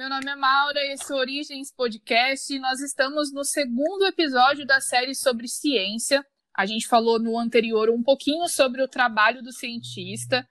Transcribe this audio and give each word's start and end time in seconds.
Meu 0.00 0.08
nome 0.08 0.30
é 0.30 0.34
Maura, 0.34 0.80
esse 0.94 1.12
é 1.12 1.14
o 1.14 1.18
Origens 1.18 1.70
Podcast 1.76 2.50
e 2.54 2.58
nós 2.58 2.80
estamos 2.80 3.30
no 3.34 3.44
segundo 3.44 4.06
episódio 4.06 4.66
da 4.66 4.80
série 4.80 5.14
sobre 5.14 5.46
ciência. 5.46 6.24
A 6.56 6.64
gente 6.64 6.88
falou 6.88 7.20
no 7.20 7.38
anterior 7.38 7.90
um 7.90 8.02
pouquinho 8.02 8.48
sobre 8.48 8.82
o 8.82 8.88
trabalho 8.88 9.42
do 9.42 9.52
cientista 9.52 10.42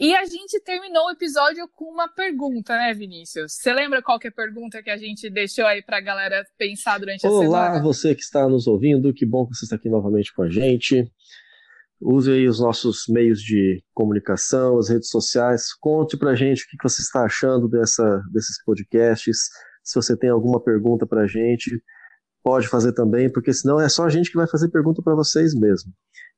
e 0.00 0.14
a 0.14 0.24
gente 0.24 0.58
terminou 0.62 1.08
o 1.08 1.10
episódio 1.10 1.68
com 1.74 1.92
uma 1.92 2.08
pergunta, 2.08 2.74
né, 2.74 2.94
Vinícius? 2.94 3.52
Você 3.52 3.70
lembra 3.70 4.00
qual 4.02 4.18
que 4.18 4.28
é 4.28 4.30
a 4.30 4.32
pergunta 4.32 4.82
que 4.82 4.88
a 4.88 4.96
gente 4.96 5.28
deixou 5.28 5.66
aí 5.66 5.82
para 5.82 5.98
a 5.98 6.00
galera 6.00 6.42
pensar 6.56 6.98
durante 6.98 7.26
a 7.26 7.30
Olá, 7.30 7.42
semana? 7.42 7.70
Olá, 7.72 7.82
você 7.82 8.14
que 8.14 8.22
está 8.22 8.48
nos 8.48 8.66
ouvindo, 8.66 9.12
que 9.12 9.26
bom 9.26 9.46
que 9.46 9.54
você 9.54 9.66
está 9.66 9.76
aqui 9.76 9.90
novamente 9.90 10.32
com 10.32 10.40
a 10.40 10.48
gente. 10.48 11.06
Use 12.00 12.30
aí 12.30 12.46
os 12.46 12.60
nossos 12.60 13.04
meios 13.08 13.40
de 13.40 13.82
comunicação, 13.94 14.78
as 14.78 14.88
redes 14.88 15.08
sociais. 15.08 15.72
Conte 15.80 16.16
pra 16.16 16.34
gente 16.34 16.64
o 16.64 16.68
que 16.68 16.76
você 16.82 17.00
está 17.00 17.24
achando 17.24 17.68
dessa, 17.68 18.22
desses 18.32 18.62
podcasts. 18.64 19.48
Se 19.82 19.94
você 19.94 20.16
tem 20.16 20.28
alguma 20.28 20.62
pergunta 20.62 21.06
pra 21.06 21.26
gente, 21.26 21.82
pode 22.42 22.68
fazer 22.68 22.92
também, 22.92 23.32
porque 23.32 23.52
senão 23.52 23.80
é 23.80 23.88
só 23.88 24.04
a 24.04 24.10
gente 24.10 24.30
que 24.30 24.36
vai 24.36 24.46
fazer 24.46 24.70
pergunta 24.70 25.02
para 25.02 25.14
vocês 25.14 25.54
mesmo. 25.54 25.92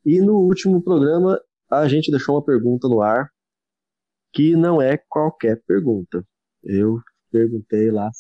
E 0.05 0.21
no 0.21 0.37
último 0.37 0.83
programa, 0.83 1.41
a 1.71 1.89
gente 1.89 2.11
deixou 2.11 2.37
uma 2.37 2.45
pergunta 2.45 2.89
no 2.89 3.03
ar, 3.03 3.29
que 4.33 4.55
não 4.55 4.81
é 4.81 4.97
qualquer 5.09 5.61
pergunta. 5.67 6.25
Eu 6.63 7.01
perguntei 7.31 7.91
lá 7.91 8.11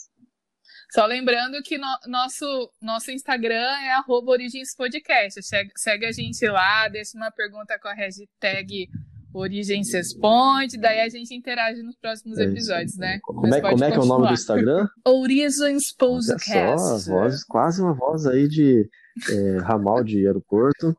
só 0.90 1.06
lembrando 1.06 1.62
que 1.62 1.76
no, 1.76 1.86
nosso, 2.06 2.70
nosso 2.80 3.10
Instagram 3.10 3.54
é 3.54 3.92
arroba 3.92 4.32
origenspodcast. 4.32 5.42
Segue, 5.42 5.70
segue 5.76 6.06
a 6.06 6.12
gente 6.12 6.46
lá, 6.48 6.88
deixa 6.88 7.16
uma 7.16 7.30
pergunta 7.30 7.78
com 7.78 7.88
a 7.88 7.94
hashtag 7.94 8.88
Origens 9.32 9.92
Responde, 9.92 10.78
daí 10.78 11.00
a 11.00 11.08
gente 11.08 11.34
interage 11.34 11.82
nos 11.82 11.96
próximos 11.96 12.38
é 12.38 12.44
episódios, 12.44 12.96
né? 12.96 13.18
Como 13.22 13.46
é, 13.46 13.60
como 13.60 13.84
é 13.84 13.90
que 13.90 13.96
é 13.96 14.00
o 14.00 14.06
nome 14.06 14.28
do 14.28 14.32
Instagram? 14.32 14.88
Origens 15.06 15.92
Podcast. 15.92 17.04
Só, 17.04 17.12
voz, 17.12 17.44
quase 17.44 17.82
uma 17.82 17.92
voz 17.92 18.26
aí 18.26 18.48
de 18.48 18.88
é, 19.30 19.58
ramal 19.58 20.02
de 20.02 20.26
aeroporto. 20.26 20.96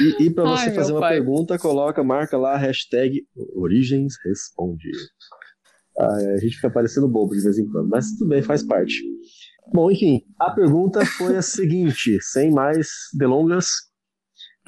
E, 0.00 0.24
e 0.24 0.30
para 0.30 0.44
você 0.44 0.68
Ai, 0.70 0.74
fazer 0.74 0.92
uma 0.92 1.00
pai. 1.00 1.14
pergunta, 1.14 1.58
coloca, 1.58 2.02
marca 2.02 2.36
lá 2.36 2.54
a 2.54 2.58
hashtag 2.58 3.26
Origens 3.54 4.14
Responde. 4.24 4.90
Ah, 5.98 6.16
a 6.34 6.36
gente 6.38 6.56
fica 6.56 6.70
parecendo 6.70 7.08
bobo 7.08 7.34
de 7.34 7.42
vez 7.42 7.58
em 7.58 7.66
quando, 7.66 7.88
mas 7.88 8.12
tudo 8.12 8.28
bem, 8.28 8.42
faz 8.42 8.62
parte. 8.62 9.02
Bom, 9.72 9.90
enfim, 9.90 10.22
a 10.38 10.50
pergunta 10.50 11.04
foi 11.04 11.36
a 11.36 11.42
seguinte, 11.42 12.18
sem 12.22 12.50
mais 12.50 12.88
delongas, 13.14 13.68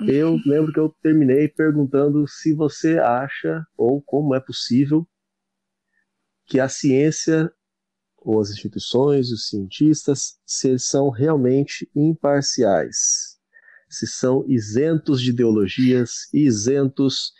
eu 0.06 0.38
lembro 0.46 0.72
que 0.72 0.78
eu 0.80 0.94
terminei 1.02 1.48
perguntando 1.48 2.26
se 2.28 2.54
você 2.54 2.98
acha 2.98 3.64
ou 3.76 4.00
como 4.02 4.34
é 4.34 4.40
possível 4.40 5.06
que 6.46 6.60
a 6.60 6.68
ciência 6.68 7.52
ou 8.16 8.40
as 8.40 8.50
instituições, 8.50 9.30
os 9.30 9.48
cientistas, 9.48 10.38
se 10.46 10.78
são 10.78 11.08
realmente 11.10 11.90
imparciais, 11.94 13.38
se 13.88 14.06
são 14.06 14.44
isentos 14.48 15.20
de 15.20 15.30
ideologias, 15.30 16.28
isentos 16.32 17.32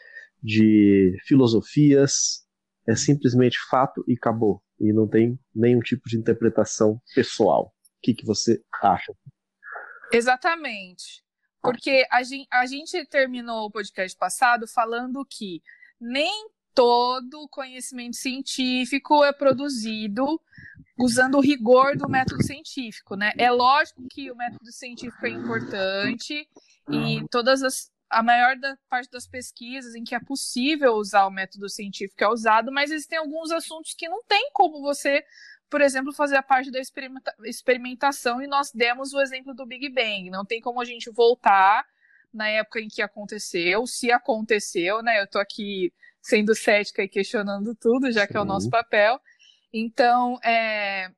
de 0.42 1.16
filosofias, 1.27 2.47
é 2.89 2.97
simplesmente 2.97 3.58
fato 3.69 4.03
e 4.08 4.14
acabou. 4.14 4.62
E 4.81 4.93
não 4.93 5.06
tem 5.06 5.38
nenhum 5.54 5.81
tipo 5.81 6.09
de 6.09 6.16
interpretação 6.16 7.00
pessoal. 7.15 7.66
O 7.66 8.00
que, 8.03 8.15
que 8.15 8.25
você 8.25 8.62
acha? 8.82 9.12
Exatamente. 10.12 11.22
Porque 11.60 12.06
a 12.10 12.22
gente, 12.22 12.48
a 12.50 12.65
gente 12.65 13.04
terminou 13.06 13.66
o 13.66 13.71
podcast 13.71 14.16
passado 14.16 14.66
falando 14.66 15.27
que 15.28 15.60
nem 16.00 16.48
todo 16.75 17.48
conhecimento 17.50 18.16
científico 18.16 19.22
é 19.25 19.32
produzido 19.32 20.41
usando 20.98 21.37
o 21.37 21.41
rigor 21.41 21.97
do 21.97 22.09
método 22.09 22.43
científico, 22.43 23.16
né? 23.16 23.32
É 23.37 23.50
lógico 23.50 24.03
que 24.09 24.31
o 24.31 24.37
método 24.37 24.72
científico 24.72 25.27
é 25.27 25.31
importante 25.31 26.48
e 26.91 27.28
todas 27.31 27.62
as 27.62 27.91
a 28.11 28.23
maior 28.23 28.57
da, 28.57 28.77
parte 28.89 29.11
das 29.11 29.27
pesquisas 29.27 29.95
em 29.95 30.05
que 30.05 30.15
é 30.15 30.21
possível 30.21 30.95
usar 30.95 31.27
o 31.27 31.31
método 31.31 31.69
científico 31.69 32.25
é 32.25 32.29
usado, 32.29 32.73
mas 32.73 32.91
existem 32.91 33.19
alguns 33.19 33.51
assuntos 33.51 33.95
que 33.95 34.09
não 34.09 34.23
tem 34.25 34.51
como 34.53 34.81
você, 34.81 35.25
por 35.69 35.81
exemplo, 35.81 36.13
fazer 36.13 36.37
a 36.37 36.43
parte 36.43 36.71
da 36.71 36.79
experimenta 36.79 37.35
experimentação, 37.45 38.41
e 38.43 38.47
nós 38.47 38.71
demos 38.73 39.13
o 39.13 39.21
exemplo 39.21 39.55
do 39.55 39.67
Big 39.67 39.89
Bang. 39.91 40.31
Não 40.31 40.45
tem 40.45 40.61
como 40.61 40.81
a 40.81 40.85
gente 40.85 41.11
voltar 41.11 41.85
na 42.33 42.49
época 42.49 42.81
em 42.81 42.89
que 42.89 43.03
aconteceu, 43.03 43.87
se 43.87 44.11
aconteceu, 44.11 45.03
né? 45.03 45.21
Eu 45.21 45.25
estou 45.25 45.41
aqui 45.41 45.93
sendo 46.21 46.55
cética 46.55 47.03
e 47.03 47.09
questionando 47.09 47.75
tudo, 47.75 48.11
já 48.13 48.23
Sim. 48.23 48.29
que 48.29 48.37
é 48.37 48.41
o 48.41 48.45
nosso 48.45 48.69
papel. 48.69 49.21
Então, 49.73 50.39
é, 50.43 51.11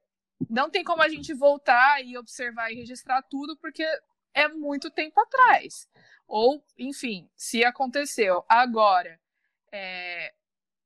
não 0.48 0.70
tem 0.70 0.84
como 0.84 1.02
a 1.02 1.08
gente 1.08 1.34
voltar 1.34 2.04
e 2.04 2.16
observar 2.16 2.70
e 2.70 2.76
registrar 2.76 3.22
tudo, 3.22 3.56
porque 3.56 3.84
é 4.34 4.48
muito 4.48 4.90
tempo 4.90 5.20
atrás. 5.20 5.88
Ou, 6.26 6.62
enfim, 6.78 7.28
se 7.34 7.64
aconteceu. 7.64 8.44
Agora, 8.48 9.18
é, 9.72 10.32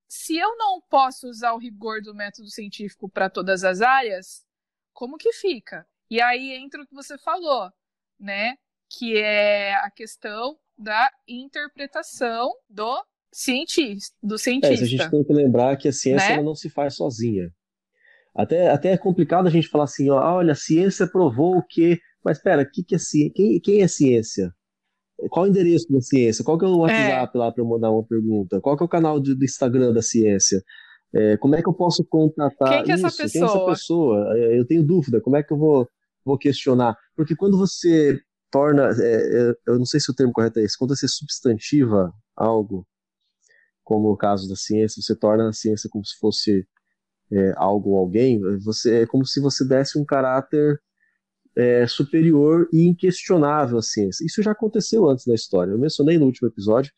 se 0.09 0.37
eu 0.37 0.57
não 0.57 0.81
posso 0.81 1.29
usar 1.29 1.53
o 1.53 1.59
rigor 1.59 2.01
do 2.01 2.15
método 2.15 2.49
científico 2.49 3.09
para 3.09 3.29
todas 3.29 3.65
as 3.65 3.83
áreas, 3.83 4.45
como 4.93 5.19
que 5.19 5.33
fica? 5.33 5.87
E 6.11 6.21
aí 6.21 6.53
entra 6.53 6.83
o 6.83 6.87
que 6.87 6.95
você 6.95 7.19
falou, 7.19 7.71
né? 8.19 8.57
Que 8.89 9.19
é 9.19 9.75
a 9.75 9.91
questão 9.91 10.59
da 10.79 11.11
interpretação 11.27 12.53
do 12.69 13.05
cientista. 13.33 14.17
Do 14.23 14.39
cientista. 14.39 14.83
É, 14.83 14.87
a 14.87 14.89
gente 14.89 15.11
tem 15.11 15.25
que 15.25 15.33
lembrar 15.33 15.77
que 15.77 15.89
a 15.89 15.93
ciência 15.93 16.37
né? 16.37 16.43
não 16.43 16.55
se 16.55 16.71
faz 16.71 16.95
sozinha. 16.95 17.51
Até, 18.35 18.69
até 18.69 18.93
é 18.93 18.99
complicado 18.99 19.47
a 19.47 19.51
gente 19.51 19.69
falar 19.69 19.85
assim, 19.85 20.11
ó, 20.11 20.37
olha, 20.37 20.53
a 20.53 20.57
ciência 20.57 21.07
provou 21.07 21.63
que. 21.63 22.01
Mas 22.25 22.39
espera, 22.39 22.65
que 22.65 22.83
que 22.83 22.95
é 22.95 22.99
quem, 23.35 23.61
quem 23.61 23.83
é 23.83 23.89
ciência? 23.89 24.53
Qual 25.31 25.45
o 25.45 25.49
endereço 25.49 25.87
da 25.91 26.01
ciência? 26.01 26.45
Qual 26.45 26.59
que 26.59 26.65
é 26.65 26.69
o 26.69 26.79
WhatsApp 26.79 27.37
é. 27.37 27.39
lá 27.39 27.53
para 27.53 27.63
eu 27.63 27.69
mandar 27.69 27.91
uma 27.91 28.05
pergunta? 28.05 28.61
Qual 28.61 28.77
que 28.77 28.83
é 28.83 28.87
o 28.87 28.89
canal 28.89 29.21
de, 29.21 29.35
do 29.35 29.45
Instagram 29.45 29.93
da 29.93 30.03
ciência? 30.03 30.63
É, 31.15 31.37
como 31.37 31.55
é 31.55 31.63
que 31.63 31.69
eu 31.69 31.75
posso 31.75 32.05
contatar 32.05 32.69
Quem 32.71 32.85
que 32.85 32.91
é 32.91 32.95
essa 32.95 33.07
isso? 33.07 33.17
pessoa? 33.19 33.31
Quem 33.31 33.43
é 33.43 33.45
essa 33.45 33.67
pessoa? 33.67 34.39
É, 34.39 34.59
eu 34.59 34.67
tenho 34.67 34.83
dúvida, 34.83 35.21
como 35.21 35.37
é 35.37 35.43
que 35.43 35.53
eu 35.53 35.57
vou, 35.57 35.89
vou 36.25 36.37
questionar? 36.37 36.97
Porque 37.15 37.37
quando 37.37 37.57
você 37.57 38.21
torna, 38.51 38.91
é, 39.01 39.51
é, 39.51 39.55
eu 39.69 39.79
não 39.79 39.85
sei 39.85 40.01
se 40.01 40.11
o 40.11 40.15
termo 40.15 40.33
correto 40.33 40.59
é 40.59 40.63
esse, 40.65 40.77
quando 40.77 40.97
você 40.97 41.07
substantiva 41.07 42.13
algo, 42.37 42.85
como 43.85 44.11
o 44.11 44.17
caso 44.17 44.49
da 44.49 44.57
ciência, 44.57 45.01
você 45.01 45.15
torna 45.15 45.49
a 45.49 45.53
ciência 45.53 45.89
como 45.89 46.05
se 46.05 46.17
fosse 46.19 46.67
é, 47.31 47.53
algo 47.57 47.91
ou 47.91 47.99
alguém, 47.99 48.41
você, 48.61 49.03
é 49.03 49.07
como 49.07 49.25
se 49.25 49.41
você 49.41 49.65
desse 49.65 49.99
um 49.99 50.05
caráter 50.05 50.81
é, 51.57 51.87
superior 51.87 52.69
e 52.73 52.87
inquestionável 52.89 53.79
à 53.79 53.83
ciência. 53.83 54.25
Isso 54.25 54.43
já 54.43 54.53
aconteceu 54.53 55.09
antes 55.09 55.25
da 55.25 55.35
história. 55.35 55.73
Eu 55.73 55.79
mencionei 55.79 56.19
no 56.19 56.27
último 56.27 56.49
episódio 56.49 56.93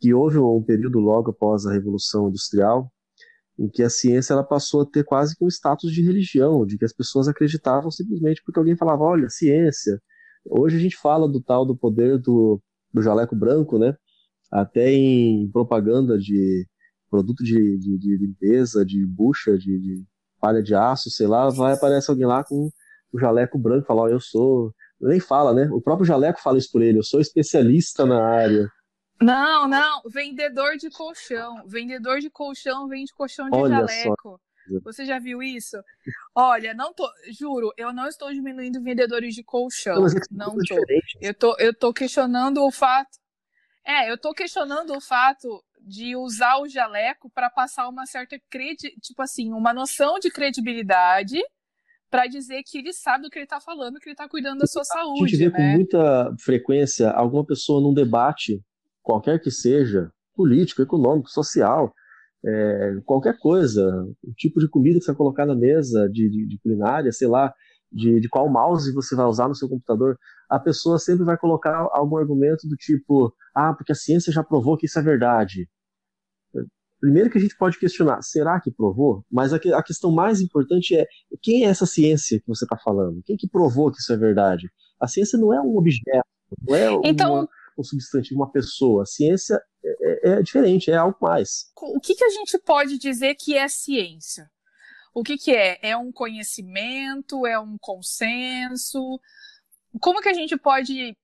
que 0.00 0.12
houve 0.12 0.38
um 0.38 0.62
período 0.62 0.98
logo 0.98 1.30
após 1.30 1.66
a 1.66 1.72
Revolução 1.72 2.28
Industrial 2.28 2.90
em 3.58 3.68
que 3.68 3.82
a 3.82 3.90
ciência 3.90 4.32
ela 4.32 4.42
passou 4.42 4.82
a 4.82 4.86
ter 4.86 5.04
quase 5.04 5.36
que 5.36 5.44
um 5.44 5.48
status 5.48 5.92
de 5.92 6.02
religião, 6.02 6.66
de 6.66 6.78
que 6.78 6.84
as 6.84 6.92
pessoas 6.92 7.28
acreditavam 7.28 7.90
simplesmente 7.90 8.42
porque 8.44 8.58
alguém 8.58 8.76
falava, 8.76 9.02
olha, 9.02 9.28
ciência. 9.28 10.00
Hoje 10.44 10.76
a 10.76 10.80
gente 10.80 10.96
fala 10.96 11.28
do 11.28 11.40
tal 11.40 11.64
do 11.64 11.76
poder 11.76 12.18
do, 12.18 12.60
do 12.92 13.02
jaleco 13.02 13.36
branco, 13.36 13.78
né? 13.78 13.94
Até 14.50 14.92
em 14.92 15.50
propaganda 15.50 16.18
de 16.18 16.66
produto 17.10 17.44
de, 17.44 17.78
de, 17.78 17.98
de 17.98 18.16
limpeza, 18.16 18.84
de 18.84 19.06
bucha, 19.06 19.56
de, 19.56 19.78
de 19.78 20.04
palha 20.40 20.62
de 20.62 20.74
aço, 20.74 21.10
sei 21.10 21.26
lá, 21.26 21.48
vai 21.50 21.74
aparecer 21.74 22.10
alguém 22.10 22.26
lá 22.26 22.42
com 22.42 22.70
o 23.12 23.18
jaleco 23.18 23.58
branco 23.58 23.86
fala, 23.86 24.02
ó, 24.02 24.08
eu 24.08 24.20
sou. 24.20 24.72
Nem 25.00 25.18
fala, 25.18 25.52
né? 25.52 25.68
O 25.72 25.80
próprio 25.80 26.06
jaleco 26.06 26.40
fala 26.40 26.58
isso 26.58 26.70
por 26.70 26.80
ele, 26.80 26.98
eu 26.98 27.02
sou 27.02 27.20
especialista 27.20 28.06
na 28.06 28.24
área. 28.24 28.70
Não, 29.20 29.68
não, 29.68 30.02
vendedor 30.06 30.76
de 30.76 30.90
colchão. 30.90 31.64
Vendedor 31.66 32.20
de 32.20 32.30
colchão 32.30 32.88
vende 32.88 33.12
colchão 33.12 33.48
de 33.50 33.56
Olha 33.56 33.86
jaleco. 33.86 34.40
Só. 34.68 34.80
Você 34.84 35.04
já 35.04 35.18
viu 35.18 35.42
isso? 35.42 35.76
Olha, 36.34 36.72
não 36.72 36.92
tô, 36.94 37.08
juro, 37.30 37.72
eu 37.76 37.92
não 37.92 38.06
estou 38.06 38.32
diminuindo 38.32 38.82
vendedores 38.82 39.34
de 39.34 39.42
colchão. 39.42 39.96
Não, 39.96 40.06
é 40.06 40.20
não 40.30 40.54
tô. 40.56 40.76
Eu 41.20 41.34
tô, 41.34 41.56
eu 41.58 41.74
tô 41.74 41.92
questionando 41.92 42.64
o 42.64 42.70
fato. 42.70 43.18
É, 43.84 44.10
eu 44.10 44.16
tô 44.16 44.32
questionando 44.32 44.94
o 44.94 45.00
fato 45.00 45.62
de 45.80 46.14
usar 46.14 46.58
o 46.58 46.68
jaleco 46.68 47.28
para 47.30 47.50
passar 47.50 47.88
uma 47.88 48.06
certa 48.06 48.40
credi, 48.48 48.94
tipo 49.00 49.20
assim, 49.20 49.52
uma 49.52 49.74
noção 49.74 50.18
de 50.20 50.30
credibilidade 50.30 51.40
para 52.12 52.26
dizer 52.26 52.62
que 52.62 52.76
ele 52.76 52.92
sabe 52.92 53.24
do 53.24 53.30
que 53.30 53.38
ele 53.38 53.46
está 53.46 53.58
falando, 53.58 53.98
que 53.98 54.06
ele 54.06 54.12
está 54.12 54.28
cuidando 54.28 54.58
da 54.58 54.66
sua 54.66 54.84
saúde. 54.84 55.24
A 55.24 55.26
gente 55.26 55.38
vê 55.38 55.48
né? 55.48 55.56
com 55.56 55.62
muita 55.62 56.34
frequência 56.38 57.10
alguma 57.10 57.42
pessoa 57.42 57.80
num 57.80 57.94
debate, 57.94 58.62
qualquer 59.00 59.40
que 59.40 59.50
seja, 59.50 60.12
político, 60.34 60.82
econômico, 60.82 61.30
social, 61.30 61.90
é, 62.44 62.96
qualquer 63.06 63.38
coisa, 63.38 63.82
o 64.22 64.32
tipo 64.36 64.60
de 64.60 64.68
comida 64.68 64.98
que 64.98 65.06
você 65.06 65.12
vai 65.12 65.16
colocar 65.16 65.46
na 65.46 65.54
mesa, 65.54 66.06
de, 66.10 66.28
de, 66.28 66.48
de 66.48 66.58
culinária, 66.58 67.10
sei 67.12 67.28
lá, 67.28 67.50
de, 67.90 68.20
de, 68.20 68.28
qual 68.28 68.46
mouse 68.46 68.92
você 68.92 69.16
vai 69.16 69.24
usar 69.24 69.48
no 69.48 69.54
seu 69.54 69.66
computador, 69.66 70.18
a 70.50 70.60
pessoa 70.60 70.98
sempre 70.98 71.24
vai 71.24 71.38
colocar 71.38 71.88
algum 71.92 72.18
argumento 72.18 72.68
do 72.68 72.76
tipo, 72.76 73.32
ah, 73.54 73.72
porque 73.72 73.92
a 73.92 73.94
ciência 73.94 74.30
já 74.30 74.44
provou 74.44 74.76
que 74.76 74.84
isso 74.84 74.98
é 74.98 75.02
verdade. 75.02 75.66
Primeiro 77.02 77.28
que 77.28 77.36
a 77.36 77.40
gente 77.40 77.56
pode 77.56 77.80
questionar, 77.80 78.22
será 78.22 78.60
que 78.60 78.70
provou? 78.70 79.26
Mas 79.28 79.52
a, 79.52 79.58
que, 79.58 79.72
a 79.72 79.82
questão 79.82 80.12
mais 80.12 80.40
importante 80.40 80.94
é 80.96 81.04
quem 81.42 81.64
é 81.64 81.68
essa 81.68 81.84
ciência 81.84 82.38
que 82.38 82.46
você 82.46 82.64
está 82.64 82.78
falando? 82.78 83.20
Quem 83.24 83.36
que 83.36 83.48
provou 83.48 83.90
que 83.90 83.98
isso 83.98 84.12
é 84.12 84.16
verdade? 84.16 84.70
A 85.00 85.08
ciência 85.08 85.36
não 85.36 85.52
é 85.52 85.60
um 85.60 85.76
objeto, 85.76 86.24
não 86.60 86.76
é 86.76 86.86
então, 87.04 87.34
uma, 87.34 87.48
um 87.76 87.82
substantivo, 87.82 88.40
uma 88.40 88.52
pessoa. 88.52 89.02
A 89.02 89.06
ciência 89.06 89.60
é, 89.84 90.30
é, 90.30 90.32
é 90.34 90.42
diferente, 90.42 90.92
é 90.92 90.94
algo 90.94 91.16
mais. 91.20 91.72
O 91.76 91.98
que, 91.98 92.14
que 92.14 92.24
a 92.24 92.30
gente 92.30 92.56
pode 92.60 92.96
dizer 92.98 93.34
que 93.34 93.56
é 93.56 93.66
ciência? 93.66 94.48
O 95.12 95.24
que, 95.24 95.36
que 95.36 95.50
é? 95.50 95.80
É 95.82 95.96
um 95.96 96.12
conhecimento? 96.12 97.44
É 97.44 97.58
um 97.58 97.76
consenso? 97.80 99.18
Como 100.00 100.22
que 100.22 100.28
a 100.28 100.34
gente 100.34 100.56
pode 100.56 101.16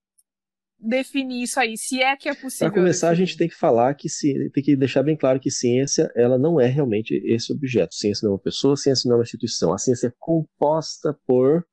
definir 0.78 1.42
isso 1.42 1.58
aí, 1.58 1.76
se 1.76 2.00
é 2.00 2.16
que 2.16 2.28
é 2.28 2.34
possível. 2.34 2.70
Para 2.70 2.80
começar, 2.80 3.10
definir. 3.10 3.22
a 3.22 3.26
gente 3.26 3.38
tem 3.38 3.48
que 3.48 3.54
falar 3.56 3.94
que 3.94 4.08
se, 4.08 4.50
tem 4.50 4.62
que 4.62 4.76
deixar 4.76 5.02
bem 5.02 5.16
claro 5.16 5.40
que 5.40 5.50
ciência 5.50 6.10
ela 6.14 6.38
não 6.38 6.60
é 6.60 6.66
realmente 6.66 7.14
esse 7.24 7.52
objeto. 7.52 7.94
Ciência 7.94 8.24
não 8.24 8.32
é 8.32 8.34
uma 8.34 8.42
pessoa, 8.42 8.76
ciência 8.76 9.08
não 9.08 9.16
é 9.16 9.18
uma 9.18 9.24
instituição. 9.24 9.72
A 9.72 9.78
ciência 9.78 10.08
é 10.08 10.12
composta 10.18 11.18
por 11.26 11.66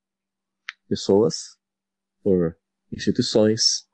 pessoas, 0.90 1.36
por 2.24 2.58
instituições, 2.92 3.86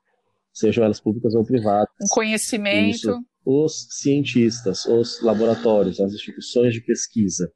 sejam 0.52 0.84
elas 0.84 1.00
públicas 1.00 1.34
ou 1.34 1.44
privadas. 1.44 1.88
Um 2.00 2.14
conhecimento. 2.14 2.96
Isso, 2.96 3.20
os 3.44 3.88
cientistas, 3.90 4.86
os 4.86 5.20
laboratórios, 5.22 6.00
as 6.00 6.12
instituições 6.12 6.72
de 6.72 6.80
pesquisa. 6.80 7.52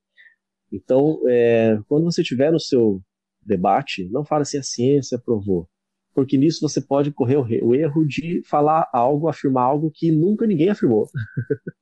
Então, 0.72 1.20
é, 1.28 1.78
quando 1.88 2.04
você 2.04 2.22
tiver 2.22 2.50
no 2.50 2.58
seu 2.58 3.00
debate, 3.40 4.08
não 4.10 4.24
fale 4.24 4.42
assim 4.42 4.58
a 4.58 4.62
ciência 4.62 5.18
provou 5.18 5.68
porque 6.16 6.38
nisso 6.38 6.66
você 6.66 6.80
pode 6.80 7.12
correr 7.12 7.36
o, 7.36 7.74
erro 7.74 8.06
de 8.06 8.42
falar 8.46 8.88
algo, 8.90 9.28
afirmar 9.28 9.64
algo 9.64 9.90
que 9.94 10.10
nunca 10.10 10.46
ninguém 10.46 10.70
afirmou. 10.70 11.06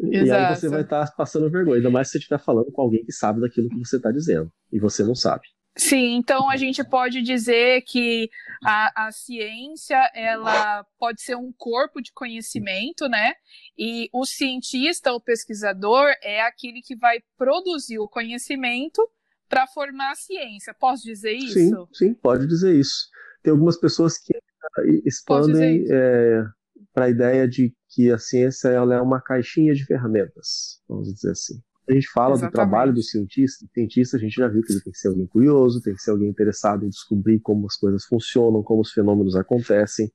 e 0.00 0.30
aí 0.30 0.54
você 0.54 0.68
vai 0.68 0.82
estar 0.82 1.04
tá 1.04 1.12
passando 1.16 1.50
vergonha, 1.50 1.78
ainda 1.78 1.90
mais 1.90 2.06
se 2.06 2.12
você 2.12 2.18
estiver 2.18 2.38
falando 2.38 2.70
com 2.70 2.80
alguém 2.80 3.04
que 3.04 3.10
sabe 3.10 3.40
daquilo 3.40 3.68
que 3.68 3.78
você 3.80 3.96
está 3.96 4.12
dizendo 4.12 4.52
e 4.72 4.78
você 4.78 5.02
não 5.02 5.16
sabe. 5.16 5.42
Sim, 5.76 6.14
então 6.14 6.48
a 6.48 6.56
gente 6.56 6.84
pode 6.84 7.20
dizer 7.22 7.82
que 7.82 8.30
a, 8.64 9.08
a 9.08 9.10
ciência 9.10 9.98
ela 10.14 10.86
pode 10.96 11.20
ser 11.22 11.34
um 11.34 11.52
corpo 11.58 12.00
de 12.00 12.12
conhecimento, 12.12 13.08
né? 13.08 13.32
E 13.76 14.08
o 14.12 14.24
cientista, 14.24 15.12
o 15.12 15.20
pesquisador, 15.20 16.14
é 16.22 16.40
aquele 16.42 16.80
que 16.80 16.94
vai 16.94 17.18
produzir 17.36 17.98
o 17.98 18.08
conhecimento 18.08 19.02
para 19.48 19.66
formar 19.66 20.12
a 20.12 20.14
ciência. 20.14 20.74
Posso 20.74 21.04
dizer 21.04 21.32
isso? 21.32 21.54
Sim, 21.54 21.86
sim, 21.92 22.14
pode 22.14 22.46
dizer 22.46 22.74
isso. 22.74 23.08
Tem 23.42 23.50
algumas 23.50 23.76
pessoas 23.76 24.18
que 24.18 24.32
expandem 25.04 25.84
é, 25.90 26.44
para 26.92 27.06
a 27.06 27.10
ideia 27.10 27.46
de 27.46 27.74
que 27.90 28.10
a 28.10 28.18
ciência 28.18 28.68
ela 28.68 28.94
é 28.94 29.00
uma 29.00 29.20
caixinha 29.20 29.74
de 29.74 29.84
ferramentas, 29.84 30.80
vamos 30.88 31.12
dizer 31.12 31.32
assim. 31.32 31.60
A 31.88 31.92
gente 31.92 32.08
fala 32.10 32.32
Exatamente. 32.32 32.50
do 32.50 32.54
trabalho 32.54 32.92
do 32.94 33.02
cientista, 33.02 33.66
cientista 33.74 34.16
a 34.16 34.20
gente 34.20 34.34
já 34.34 34.48
viu 34.48 34.62
que 34.62 34.72
ele 34.72 34.80
tem 34.80 34.92
que 34.92 34.98
ser 34.98 35.08
alguém 35.08 35.26
curioso, 35.26 35.82
tem 35.82 35.94
que 35.94 36.00
ser 36.00 36.12
alguém 36.12 36.28
interessado 36.28 36.86
em 36.86 36.88
descobrir 36.88 37.40
como 37.40 37.66
as 37.66 37.76
coisas 37.76 38.04
funcionam, 38.06 38.62
como 38.62 38.80
os 38.80 38.90
fenômenos 38.90 39.36
acontecem 39.36 40.10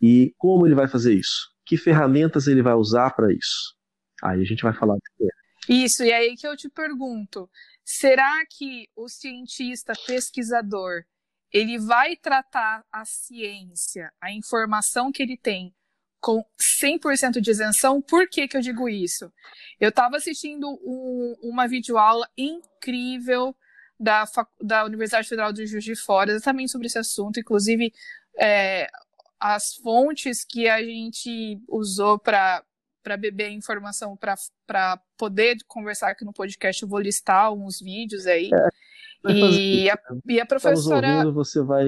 e 0.00 0.32
como 0.38 0.66
ele 0.66 0.74
vai 0.74 0.86
fazer 0.86 1.12
isso. 1.12 1.52
Que 1.66 1.76
ferramentas 1.76 2.46
ele 2.46 2.62
vai 2.62 2.74
usar 2.74 3.10
para 3.10 3.32
isso? 3.32 3.74
Aí 4.22 4.40
a 4.40 4.44
gente 4.44 4.62
vai 4.62 4.72
falar 4.72 4.94
de 4.94 5.28
Isso, 5.68 6.04
e 6.04 6.12
aí 6.12 6.36
que 6.36 6.46
eu 6.46 6.56
te 6.56 6.68
pergunto, 6.68 7.48
Será 7.84 8.42
que 8.48 8.88
o 8.96 9.08
cientista 9.08 9.92
pesquisador 10.06 11.04
ele 11.52 11.78
vai 11.78 12.16
tratar 12.16 12.82
a 12.90 13.04
ciência, 13.04 14.10
a 14.20 14.32
informação 14.32 15.12
que 15.12 15.22
ele 15.22 15.36
tem, 15.36 15.72
com 16.18 16.42
100% 16.82 17.40
de 17.40 17.50
isenção? 17.50 18.00
Por 18.00 18.26
que, 18.28 18.48
que 18.48 18.56
eu 18.56 18.62
digo 18.62 18.88
isso? 18.88 19.30
Eu 19.78 19.90
estava 19.90 20.16
assistindo 20.16 20.66
um, 20.82 21.36
uma 21.42 21.68
videoaula 21.68 22.26
incrível 22.36 23.54
da, 24.00 24.24
da 24.60 24.84
Universidade 24.84 25.28
Federal 25.28 25.52
de 25.52 25.66
Juiz 25.66 25.84
de 25.84 25.94
Fora, 25.94 26.32
exatamente 26.32 26.72
sobre 26.72 26.86
esse 26.86 26.98
assunto, 26.98 27.38
inclusive 27.38 27.92
é, 28.38 28.88
as 29.38 29.74
fontes 29.76 30.42
que 30.42 30.68
a 30.68 30.82
gente 30.82 31.60
usou 31.68 32.18
para 32.18 32.64
para 33.04 33.16
beber 33.18 33.50
informação 33.50 34.16
para 34.16 35.00
poder 35.18 35.56
conversar 35.68 36.10
aqui 36.10 36.24
no 36.24 36.32
podcast, 36.32 36.82
eu 36.82 36.88
vou 36.88 36.98
listar 36.98 37.44
alguns 37.44 37.78
vídeos 37.78 38.26
aí. 38.26 38.50
É, 39.26 39.30
e, 39.30 39.90
a, 39.90 39.98
e 40.26 40.40
a 40.40 40.46
professora. 40.46 41.18
Ouvindo, 41.18 41.34
você 41.34 41.62
vai. 41.62 41.86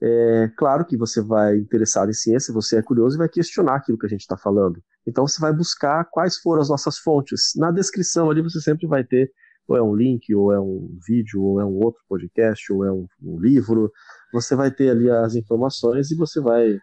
É, 0.00 0.50
claro 0.56 0.86
que 0.86 0.96
você 0.96 1.20
vai 1.20 1.56
interessado 1.56 2.08
em 2.08 2.14
ciência, 2.14 2.54
você 2.54 2.78
é 2.78 2.82
curioso 2.82 3.16
e 3.16 3.18
vai 3.18 3.28
questionar 3.28 3.76
aquilo 3.76 3.98
que 3.98 4.06
a 4.06 4.08
gente 4.08 4.20
está 4.20 4.36
falando. 4.36 4.82
Então 5.06 5.26
você 5.26 5.40
vai 5.40 5.52
buscar 5.52 6.04
quais 6.10 6.38
foram 6.38 6.62
as 6.62 6.68
nossas 6.68 6.98
fontes. 6.98 7.52
Na 7.56 7.70
descrição 7.70 8.30
ali 8.30 8.40
você 8.40 8.60
sempre 8.60 8.86
vai 8.86 9.04
ter 9.04 9.30
ou 9.68 9.76
é 9.76 9.82
um 9.82 9.94
link, 9.94 10.34
ou 10.34 10.50
é 10.50 10.58
um 10.58 10.98
vídeo, 11.06 11.42
ou 11.42 11.60
é 11.60 11.64
um 11.64 11.78
outro 11.84 12.00
podcast, 12.08 12.72
ou 12.72 12.84
é 12.86 12.90
um, 12.90 13.06
um 13.22 13.38
livro. 13.38 13.92
Você 14.32 14.56
vai 14.56 14.70
ter 14.70 14.90
ali 14.90 15.10
as 15.10 15.34
informações 15.34 16.10
e 16.10 16.16
você 16.16 16.40
vai 16.40 16.78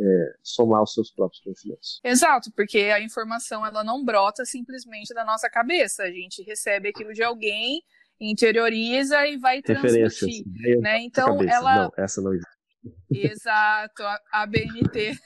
é, 0.00 0.34
somar 0.42 0.82
os 0.82 0.92
seus 0.92 1.10
próprios 1.10 1.42
conhecimentos. 1.42 2.00
Exato, 2.04 2.50
porque 2.54 2.78
a 2.78 3.00
informação 3.00 3.66
ela 3.66 3.82
não 3.82 4.04
brota 4.04 4.44
simplesmente 4.44 5.12
da 5.12 5.24
nossa 5.24 5.50
cabeça. 5.50 6.04
A 6.04 6.10
gente 6.10 6.42
recebe 6.42 6.88
aquilo 6.88 7.12
de 7.12 7.22
alguém, 7.22 7.82
interioriza 8.20 9.26
e 9.26 9.36
vai 9.36 9.62
transmitir. 9.62 10.44
Né? 10.80 11.02
Então 11.02 11.42
ela. 11.42 11.84
Não, 11.84 11.92
essa 11.96 12.20
não 12.20 12.32
existe. 12.32 12.58
Exato, 13.10 14.02
a, 14.02 14.20
a 14.32 14.46
BNT, 14.46 15.18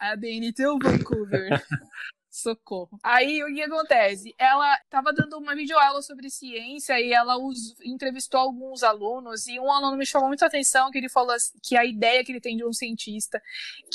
a 0.00 0.16
BNT 0.16 0.66
ou 0.66 0.78
Vancouver. 0.82 1.48
Socorro. 2.34 2.98
Aí 3.00 3.44
o 3.44 3.54
que 3.54 3.62
acontece? 3.62 4.34
Ela 4.36 4.76
estava 4.82 5.12
dando 5.12 5.38
uma 5.38 5.54
videoaula 5.54 6.02
sobre 6.02 6.28
ciência 6.28 7.00
e 7.00 7.12
ela 7.12 7.38
us... 7.38 7.76
entrevistou 7.84 8.40
alguns 8.40 8.82
alunos 8.82 9.46
e 9.46 9.60
um 9.60 9.70
aluno 9.70 9.96
me 9.96 10.04
chamou 10.04 10.26
muita 10.26 10.46
atenção 10.46 10.90
que 10.90 10.98
ele 10.98 11.08
falou 11.08 11.36
que 11.62 11.76
a 11.76 11.84
ideia 11.84 12.24
que 12.24 12.32
ele 12.32 12.40
tem 12.40 12.56
de 12.56 12.64
um 12.64 12.72
cientista, 12.72 13.40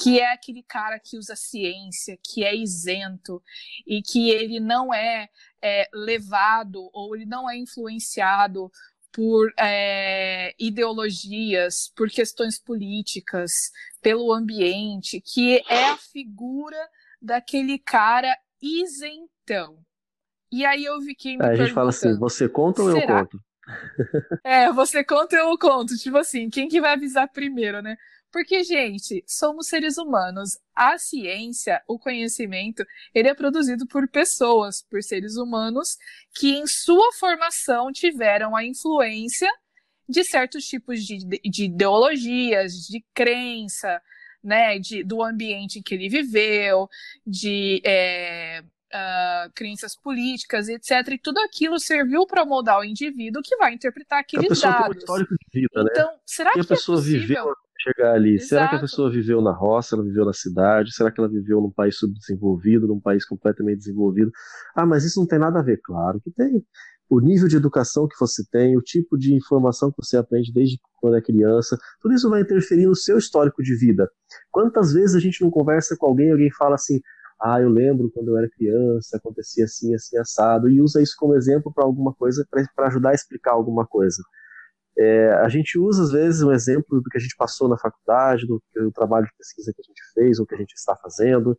que 0.02 0.22
é 0.22 0.32
aquele 0.32 0.64
cara 0.64 0.98
que 1.00 1.18
usa 1.18 1.36
ciência, 1.36 2.18
que 2.24 2.46
é 2.46 2.56
isento 2.56 3.44
e 3.86 4.02
que 4.02 4.30
ele 4.30 4.62
não 4.62 4.94
é, 4.94 5.28
é 5.62 5.90
levado 5.94 6.90
ou 6.94 7.14
ele 7.18 7.26
não 7.26 7.50
é 7.50 7.58
influenciado 7.58 8.72
por 9.12 9.52
é, 9.60 10.56
ideologias, 10.58 11.92
por 11.94 12.10
questões 12.10 12.58
políticas, 12.58 13.52
pelo 14.02 14.32
ambiente, 14.32 15.20
que 15.20 15.62
é 15.68 15.90
a 15.90 15.98
figura 15.98 16.90
daquele 17.22 17.80
cara 17.80 18.36
isentão. 18.62 19.80
E 20.52 20.66
aí 20.66 20.84
eu 20.84 21.00
fiquei 21.02 21.38
me 21.38 21.46
A 21.46 21.56
gente 21.56 21.74
fala 21.74 21.90
assim, 21.90 22.18
você 22.18 22.50
conta 22.50 22.82
ou 22.82 22.90
eu 22.90 23.06
conto? 23.06 23.40
É, 24.44 24.72
você 24.72 25.04
conta 25.04 25.36
ou 25.44 25.52
eu 25.52 25.58
conto. 25.60 25.96
Tipo 25.96 26.18
assim, 26.18 26.50
quem 26.50 26.68
que 26.68 26.82
vai 26.82 26.94
avisar 26.94 27.32
primeiro, 27.32 27.84
né? 27.84 27.98
Porque, 28.32 28.64
gente, 28.64 29.24
somos 29.28 29.68
seres 29.68 29.98
humanos. 29.98 30.58
A 30.76 30.98
ciência, 30.98 31.82
o 31.88 32.00
conhecimento, 32.00 32.84
ele 33.14 33.28
é 33.28 33.34
produzido 33.34 33.88
por 33.88 34.08
pessoas, 34.08 34.84
por 34.90 35.04
seres 35.04 35.36
humanos 35.36 35.98
que, 36.34 36.56
em 36.56 36.66
sua 36.66 37.12
formação, 37.14 37.92
tiveram 37.92 38.56
a 38.56 38.64
influência 38.64 39.52
de 40.08 40.24
certos 40.24 40.66
tipos 40.66 41.04
de, 41.06 41.20
de 41.44 41.66
ideologias, 41.66 42.74
de 42.88 43.04
crença, 43.14 44.02
né, 44.44 44.80
de, 44.80 45.04
do 45.04 45.24
ambiente 45.24 45.80
em 45.80 45.82
que 45.82 45.96
ele 45.96 46.10
viveu, 46.10 46.90
de 47.26 47.82
é, 47.86 48.64
uh, 48.94 49.52
crenças 49.54 49.96
políticas, 49.96 50.68
etc. 50.68 51.14
E 51.14 51.18
tudo 51.18 51.40
aquilo 51.40 51.80
serviu 51.80 52.26
para 52.26 52.46
moldar 52.46 52.80
o 52.80 52.84
indivíduo 52.84 53.42
que 53.44 53.56
vai 53.58 53.74
interpretar 53.74 54.20
aqueles 54.20 54.64
a 54.64 54.72
dados. 54.72 54.88
Tem 54.88 54.96
um 54.96 55.00
histórico 55.00 55.36
de 55.36 55.62
vida, 55.62 55.84
né? 55.84 55.90
Então, 55.92 56.10
será 56.26 56.52
que, 56.52 56.56
que 56.56 56.60
a 56.60 56.64
é 56.64 56.68
pessoa 56.68 57.00
é 57.00 57.02
viveu 57.02 57.54
chegar 57.82 58.14
ali? 58.14 58.36
Exato. 58.36 58.48
Será 58.48 58.68
que 58.68 58.76
a 58.76 58.80
pessoa 58.80 59.12
viveu 59.12 59.42
na 59.42 59.52
roça, 59.52 59.96
ela 59.96 60.04
viveu 60.04 60.26
na 60.26 60.34
cidade? 60.34 60.94
Será 60.94 61.12
que 61.12 61.20
ela 61.20 61.30
viveu 61.30 61.62
num 61.62 61.72
país 61.72 61.98
subdesenvolvido, 61.98 62.88
num 62.88 63.00
país 63.00 63.26
completamente 63.26 63.80
desenvolvido? 63.80 64.32
Ah, 64.76 64.86
mas 64.86 65.04
isso 65.06 65.20
não 65.20 65.28
tem 65.28 65.40
nada 65.40 65.60
a 65.60 65.64
ver. 65.64 65.80
Claro 65.84 66.20
que 66.22 66.32
tem 66.32 66.64
o 67.10 67.20
nível 67.20 67.48
de 67.48 67.58
educação 67.58 68.08
que 68.08 68.16
você 68.20 68.44
tem, 68.52 68.78
o 68.78 68.82
tipo 68.82 69.18
de 69.18 69.34
informação 69.34 69.90
que 69.90 69.98
você 69.98 70.16
aprende 70.16 70.54
desde 70.54 70.80
quando 71.02 71.18
é 71.18 71.22
criança, 71.22 71.78
tudo 72.00 72.14
isso 72.14 72.30
vai 72.30 72.42
interferir 72.42 72.86
no 72.86 72.96
seu 72.96 73.18
histórico 73.18 73.64
de 73.64 73.76
vida. 73.76 74.10
Quantas 74.52 74.94
vezes 74.94 75.16
a 75.16 75.20
gente 75.20 75.42
não 75.42 75.50
conversa 75.50 75.98
com 75.98 76.06
alguém 76.06 76.28
e 76.28 76.32
alguém 76.32 76.52
fala 76.52 76.76
assim: 76.76 77.02
ah, 77.42 77.60
eu 77.60 77.70
lembro 77.70 78.12
quando 78.12 78.30
eu 78.30 78.38
era 78.38 78.50
criança, 78.50 79.18
acontecia 79.18 79.64
assim, 79.64 79.96
assim, 79.96 80.18
assado, 80.18 80.70
e 80.70 80.82
usa 80.82 81.02
isso 81.02 81.16
como 81.18 81.36
exemplo 81.36 81.74
para 81.74 81.84
alguma 81.84 82.14
coisa, 82.14 82.46
para 82.76 82.88
ajudar 82.88 83.10
a 83.10 83.16
explicar 83.16 83.54
alguma 83.54 83.88
coisa. 83.88 84.22
É, 84.98 85.32
a 85.36 85.50
gente 85.50 85.80
usa, 85.80 86.04
às 86.04 86.12
vezes, 86.12 86.42
um 86.42 86.52
exemplo 86.52 87.02
do 87.02 87.10
que 87.10 87.18
a 87.18 87.22
gente 87.22 87.36
passou 87.38 87.70
na 87.70 87.78
faculdade, 87.78 88.46
do, 88.46 88.62
do 88.76 88.92
trabalho 88.92 89.26
de 89.26 89.32
pesquisa 89.38 89.72
que 89.74 89.82
a 89.82 89.88
gente 89.88 90.02
fez, 90.14 90.40
ou 90.40 90.46
que 90.46 90.54
a 90.54 90.58
gente 90.58 90.74
está 90.74 90.96
fazendo, 90.98 91.58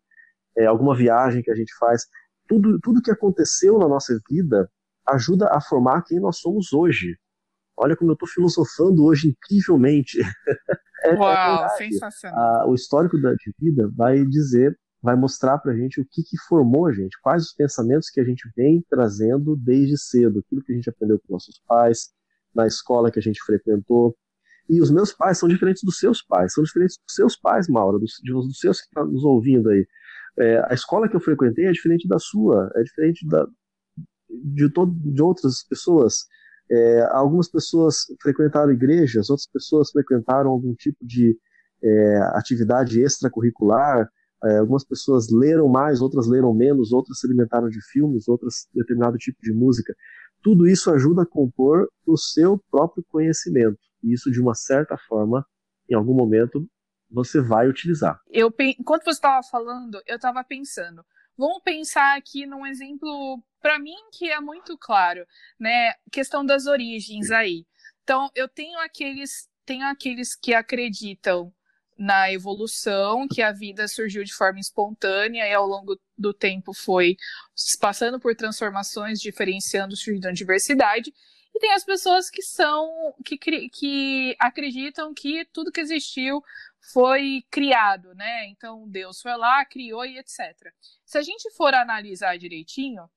é, 0.56 0.66
alguma 0.66 0.94
viagem 0.94 1.42
que 1.42 1.50
a 1.50 1.54
gente 1.54 1.74
faz. 1.78 2.04
Tudo, 2.46 2.78
tudo 2.80 3.02
que 3.02 3.10
aconteceu 3.10 3.78
na 3.78 3.88
nossa 3.88 4.16
vida 4.28 4.70
ajuda 5.14 5.48
a 5.50 5.60
formar 5.60 6.02
quem 6.02 6.20
nós 6.20 6.38
somos 6.38 6.72
hoje. 6.72 7.16
Olha 7.76 7.96
como 7.96 8.10
eu 8.10 8.14
estou 8.14 8.28
filosofando 8.28 9.04
hoje 9.04 9.28
incrivelmente. 9.28 10.18
é, 11.04 11.14
Uau, 11.14 11.64
é 11.64 11.68
sensacional. 11.70 12.62
A, 12.62 12.68
o 12.68 12.74
histórico 12.74 13.20
da, 13.20 13.32
de 13.34 13.52
vida 13.58 13.90
vai 13.96 14.24
dizer 14.24 14.78
vai 15.02 15.16
mostrar 15.16 15.58
para 15.58 15.72
a 15.72 15.76
gente 15.76 16.00
o 16.00 16.04
que, 16.04 16.22
que 16.22 16.36
formou 16.46 16.86
a 16.86 16.92
gente, 16.92 17.18
quais 17.22 17.44
os 17.44 17.54
pensamentos 17.54 18.10
que 18.10 18.20
a 18.20 18.24
gente 18.24 18.48
vem 18.54 18.84
trazendo 18.88 19.56
desde 19.56 19.96
cedo, 19.98 20.40
aquilo 20.40 20.62
que 20.62 20.72
a 20.72 20.74
gente 20.74 20.90
aprendeu 20.90 21.18
com 21.18 21.32
nossos 21.32 21.58
pais, 21.66 22.10
na 22.54 22.66
escola 22.66 23.10
que 23.10 23.18
a 23.18 23.22
gente 23.22 23.42
frequentou. 23.42 24.14
E 24.68 24.80
os 24.80 24.90
meus 24.90 25.12
pais 25.12 25.38
são 25.38 25.48
diferentes 25.48 25.82
dos 25.82 25.98
seus 25.98 26.22
pais, 26.22 26.52
são 26.52 26.62
diferentes 26.62 26.98
dos 26.98 27.14
seus 27.14 27.36
pais, 27.36 27.66
Maura, 27.68 27.98
dos, 27.98 28.20
dos 28.22 28.58
seus 28.58 28.80
que 28.80 28.86
estão 28.86 29.04
tá 29.04 29.10
nos 29.10 29.24
ouvindo 29.24 29.70
aí. 29.70 29.86
É, 30.38 30.58
a 30.70 30.74
escola 30.74 31.08
que 31.08 31.16
eu 31.16 31.20
frequentei 31.20 31.66
é 31.66 31.72
diferente 31.72 32.06
da 32.06 32.18
sua, 32.18 32.70
é 32.76 32.82
diferente 32.82 33.26
da, 33.26 33.46
de, 34.44 34.70
todo, 34.70 34.92
de 34.92 35.22
outras 35.22 35.62
pessoas. 35.64 36.26
É, 36.70 37.02
algumas 37.10 37.50
pessoas 37.50 38.06
frequentaram 38.20 38.72
igrejas, 38.72 39.28
outras 39.28 39.48
pessoas 39.48 39.90
frequentaram 39.90 40.50
algum 40.50 40.74
tipo 40.74 41.04
de 41.04 41.36
é, 41.82 42.16
atividade 42.34 43.00
extracurricular, 43.00 44.08
é, 44.44 44.58
algumas 44.58 44.84
pessoas 44.84 45.30
leram 45.30 45.68
mais, 45.68 46.00
outras 46.00 46.26
leram 46.26 46.54
menos, 46.54 46.92
outras 46.92 47.18
se 47.18 47.26
alimentaram 47.26 47.68
de 47.68 47.80
filmes, 47.90 48.28
outras 48.28 48.68
determinado 48.72 49.18
tipo 49.18 49.38
de 49.42 49.52
música. 49.52 49.94
Tudo 50.42 50.66
isso 50.66 50.90
ajuda 50.90 51.22
a 51.22 51.26
compor 51.26 51.88
o 52.06 52.16
seu 52.16 52.58
próprio 52.70 53.04
conhecimento. 53.10 53.78
E 54.02 54.14
isso, 54.14 54.30
de 54.30 54.40
uma 54.40 54.54
certa 54.54 54.96
forma, 55.08 55.44
em 55.88 55.94
algum 55.94 56.14
momento, 56.14 56.66
você 57.10 57.40
vai 57.40 57.68
utilizar. 57.68 58.18
Eu, 58.30 58.52
enquanto 58.58 59.04
você 59.04 59.10
estava 59.10 59.42
falando, 59.42 60.00
eu 60.06 60.16
estava 60.16 60.42
pensando. 60.44 61.04
Vamos 61.36 61.62
pensar 61.62 62.16
aqui 62.16 62.46
num 62.46 62.66
exemplo, 62.66 63.42
para 63.60 63.78
mim, 63.78 63.96
que 64.12 64.30
é 64.30 64.40
muito 64.40 64.76
claro, 64.78 65.26
né? 65.58 65.92
Questão 66.10 66.44
das 66.44 66.66
origens 66.66 67.30
aí. 67.30 67.66
Então, 68.02 68.30
eu 68.34 68.48
tenho 68.48 68.78
aqueles, 68.80 69.48
tenho 69.64 69.86
aqueles 69.86 70.34
que 70.34 70.54
acreditam 70.54 71.52
na 72.00 72.32
evolução, 72.32 73.28
que 73.28 73.42
a 73.42 73.52
vida 73.52 73.86
surgiu 73.86 74.24
de 74.24 74.32
forma 74.32 74.58
espontânea 74.58 75.46
e 75.46 75.52
ao 75.52 75.66
longo 75.66 76.00
do 76.16 76.32
tempo 76.32 76.72
foi 76.72 77.14
passando 77.78 78.18
por 78.18 78.34
transformações, 78.34 79.20
diferenciando, 79.20 79.94
surgindo 79.94 80.26
a 80.26 80.32
diversidade. 80.32 81.12
E 81.54 81.60
tem 81.60 81.72
as 81.72 81.84
pessoas 81.84 82.30
que 82.30 82.42
são, 82.42 83.14
que, 83.22 83.36
que 83.36 84.34
acreditam 84.38 85.12
que 85.12 85.44
tudo 85.52 85.70
que 85.70 85.80
existiu 85.80 86.42
foi 86.92 87.44
criado, 87.50 88.14
né? 88.14 88.46
Então 88.46 88.88
Deus 88.88 89.20
foi 89.20 89.36
lá, 89.36 89.62
criou 89.66 90.06
e 90.06 90.18
etc. 90.18 90.72
Se 91.04 91.18
a 91.18 91.22
gente 91.22 91.50
for 91.50 91.74
analisar 91.74 92.38
direitinho, 92.38 93.10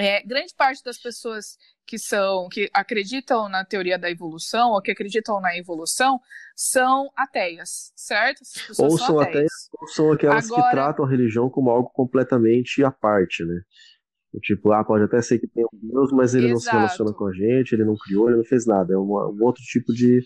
é, 0.00 0.22
grande 0.22 0.54
parte 0.56 0.82
das 0.82 0.98
pessoas 0.98 1.56
que 1.86 1.98
são 1.98 2.48
que 2.48 2.70
acreditam 2.72 3.48
na 3.48 3.64
teoria 3.64 3.98
da 3.98 4.10
evolução 4.10 4.70
ou 4.70 4.80
que 4.80 4.90
acreditam 4.90 5.40
na 5.40 5.56
evolução 5.56 6.20
são 6.54 7.10
ateias, 7.16 7.92
certo? 7.96 8.40
Ou 8.78 8.96
são, 8.96 9.18
ateias. 9.18 9.28
ateias, 9.28 9.52
ou 9.80 9.88
são 9.88 10.12
aquelas 10.12 10.46
Agora... 10.46 10.62
que 10.62 10.70
tratam 10.70 11.04
a 11.04 11.08
religião 11.08 11.50
como 11.50 11.70
algo 11.70 11.90
completamente 11.90 12.84
à 12.84 12.90
parte, 12.90 13.44
né? 13.44 13.60
Tipo, 14.42 14.72
ah, 14.72 14.84
pode 14.84 15.04
até 15.04 15.20
ser 15.20 15.40
que 15.40 15.48
tenha 15.48 15.66
um 15.72 15.88
Deus, 15.88 16.12
mas 16.12 16.34
ele 16.34 16.46
Exato. 16.46 16.54
não 16.54 16.60
se 16.60 16.70
relaciona 16.70 17.12
com 17.12 17.26
a 17.26 17.32
gente, 17.32 17.72
ele 17.72 17.84
não 17.84 17.96
criou, 17.96 18.28
ele 18.28 18.36
não 18.38 18.44
fez 18.44 18.64
nada. 18.64 18.94
É 18.94 18.96
uma, 18.96 19.28
um 19.28 19.42
outro 19.42 19.62
tipo 19.64 19.92
de 19.92 20.22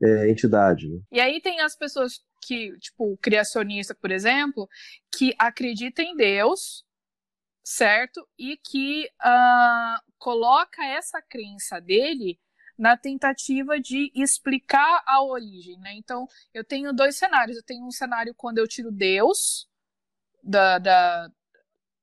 é, 0.00 0.30
entidade. 0.30 0.88
Né? 0.88 1.00
E 1.10 1.20
aí 1.20 1.40
tem 1.40 1.60
as 1.60 1.76
pessoas 1.76 2.20
que, 2.46 2.70
tipo, 2.78 3.12
o 3.12 3.18
criacionista, 3.18 3.96
por 4.00 4.12
exemplo, 4.12 4.68
que 5.16 5.34
acreditam 5.38 6.04
em 6.04 6.14
Deus, 6.14 6.84
certo? 7.68 8.26
E 8.38 8.56
que 8.56 9.10
uh, 9.20 10.12
coloca 10.18 10.82
essa 10.86 11.20
crença 11.20 11.78
dele 11.78 12.40
na 12.78 12.96
tentativa 12.96 13.78
de 13.78 14.10
explicar 14.14 15.02
a 15.06 15.22
origem, 15.22 15.78
né? 15.80 15.92
Então, 15.92 16.26
eu 16.54 16.64
tenho 16.64 16.94
dois 16.94 17.18
cenários. 17.18 17.58
Eu 17.58 17.62
tenho 17.62 17.84
um 17.84 17.90
cenário 17.90 18.34
quando 18.34 18.56
eu 18.56 18.66
tiro 18.66 18.90
Deus 18.90 19.68
da, 20.42 20.78
da, 20.78 21.28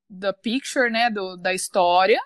da 0.07 0.33
picture, 0.33 0.91
né, 0.91 1.09
do, 1.09 1.35
da 1.35 1.51
história, 1.51 2.19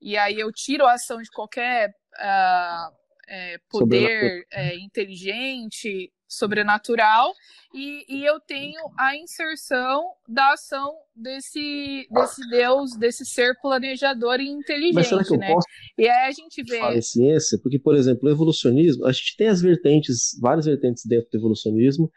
e 0.00 0.16
aí 0.16 0.40
eu 0.40 0.50
tiro 0.50 0.84
a 0.84 0.94
ação 0.94 1.22
de 1.22 1.30
qualquer 1.30 1.90
uh, 1.90 2.96
é, 3.28 3.58
poder 3.68 4.44
é, 4.50 4.76
inteligente, 4.76 6.12
sobrenatural, 6.30 7.34
e, 7.74 8.04
e, 8.08 8.24
eu 8.24 8.40
tenho 8.40 8.80
a 8.98 9.16
inserção 9.16 10.02
da 10.28 10.52
ação 10.52 10.92
desse, 11.14 12.08
desse 12.10 12.48
Deus, 12.48 12.96
desse 12.96 13.24
ser 13.24 13.56
planejador 13.60 14.40
e 14.40 14.48
inteligente, 14.48 14.94
Mas 14.94 15.08
será 15.08 15.24
que 15.24 15.34
eu 15.34 15.38
né? 15.38 15.52
Posso 15.52 15.66
e 15.98 16.08
aí 16.08 16.28
a 16.28 16.32
gente 16.32 16.62
vê. 16.62 16.78
Fala 16.78 16.96
em 16.96 17.02
ciência, 17.02 17.58
porque, 17.62 17.78
por 17.78 17.94
exemplo, 17.94 18.28
o 18.28 18.32
evolucionismo, 18.32 19.06
a 19.06 19.12
gente 19.12 19.36
tem 19.36 19.48
as 19.48 19.60
vertentes, 19.60 20.36
várias 20.40 20.66
vertentes 20.66 21.04
dentro 21.04 21.30
do 21.30 21.38
evolucionismo 21.38 22.10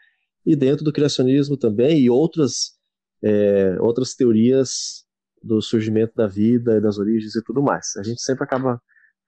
e 0.46 0.56
dentro 0.56 0.84
do 0.84 0.92
criacionismo 0.92 1.56
também, 1.56 2.00
e 2.00 2.10
outras, 2.10 2.72
é, 3.22 3.76
outras 3.80 4.14
teorias 4.14 5.04
do 5.42 5.60
surgimento 5.60 6.14
da 6.16 6.26
vida, 6.26 6.80
das 6.80 6.98
origens 6.98 7.34
e 7.36 7.42
tudo 7.44 7.62
mais. 7.62 7.96
A 7.96 8.02
gente 8.02 8.20
sempre 8.22 8.44
acaba 8.44 8.80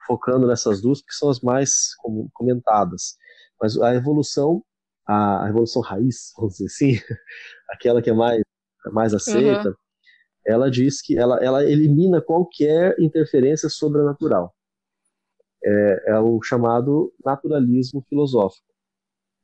focando 0.06 0.46
nessas 0.46 0.80
duas, 0.80 1.00
porque 1.00 1.14
são 1.14 1.28
as 1.28 1.40
mais 1.40 1.94
comentadas. 2.32 3.16
Mas 3.60 3.76
a 3.80 3.94
evolução, 3.94 4.62
a, 5.06 5.44
a 5.44 5.48
evolução 5.48 5.80
raiz, 5.82 6.32
vamos 6.36 6.54
dizer 6.54 6.66
assim, 6.66 6.92
aquela 7.70 8.02
que 8.02 8.10
é 8.10 8.12
mais, 8.12 8.42
mais 8.92 9.14
aceita, 9.14 9.68
uhum. 9.68 9.74
ela 10.46 10.70
diz 10.70 11.00
que 11.00 11.16
ela, 11.16 11.42
ela 11.42 11.64
elimina 11.64 12.20
qualquer 12.20 12.96
interferência 12.98 13.68
sobrenatural. 13.68 14.54
É, 15.64 16.12
é 16.12 16.20
o 16.20 16.40
chamado 16.42 17.12
naturalismo 17.24 18.04
filosófico. 18.08 18.66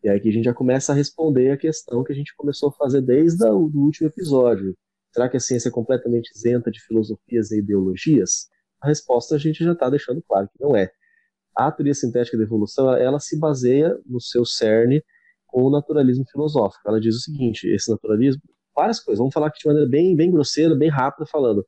E 0.05 0.09
aí 0.09 0.21
que 0.21 0.29
a 0.29 0.33
gente 0.33 0.45
já 0.45 0.55
começa 0.55 0.93
a 0.93 0.95
responder 0.95 1.51
a 1.53 1.57
questão 1.57 2.03
que 2.03 2.13
a 2.13 2.15
gente 2.15 2.35
começou 2.37 2.71
a 2.71 2.73
fazer 2.73 3.01
desde 3.01 3.45
o 3.45 3.71
último 3.75 4.09
episódio. 4.09 4.77
Será 5.13 5.29
que 5.29 5.37
a 5.37 5.41
ciência 5.41 5.69
é 5.69 5.73
completamente 5.73 6.31
isenta 6.35 6.71
de 6.71 6.81
filosofias 6.81 7.51
e 7.51 7.59
ideologias? 7.59 8.49
A 8.81 8.89
resposta 8.89 9.37
a 9.37 9.39
gente 9.39 9.63
já 9.63 9.73
está 9.73 9.89
deixando 9.89 10.23
claro 10.23 10.49
que 10.49 10.63
não 10.63 10.75
é. 10.77 10.91
A 11.57 11.71
teoria 11.71 11.95
sintética 11.95 12.37
da 12.37 12.43
evolução, 12.43 12.93
ela 12.97 13.21
se 13.21 13.39
baseia 13.39 13.97
no 14.07 14.21
seu 14.21 14.45
cerne 14.45 15.05
com 15.53 15.63
o 15.65 15.71
naturalismo 15.71 16.25
filosófico. 16.33 16.89
Ela 16.89 16.99
diz 16.99 17.15
o 17.15 17.21
seguinte, 17.21 17.69
esse 17.69 17.91
naturalismo, 17.91 18.43
várias 18.75 18.99
coisas, 18.99 19.19
vamos 19.19 19.35
falar 19.35 19.49
aqui 19.49 19.61
de 19.61 19.67
maneira 19.67 19.89
bem, 19.89 20.17
bem 20.17 20.33
grosseira, 20.33 20.75
bem 20.75 20.89
rápida 20.89 21.27
falando, 21.27 21.65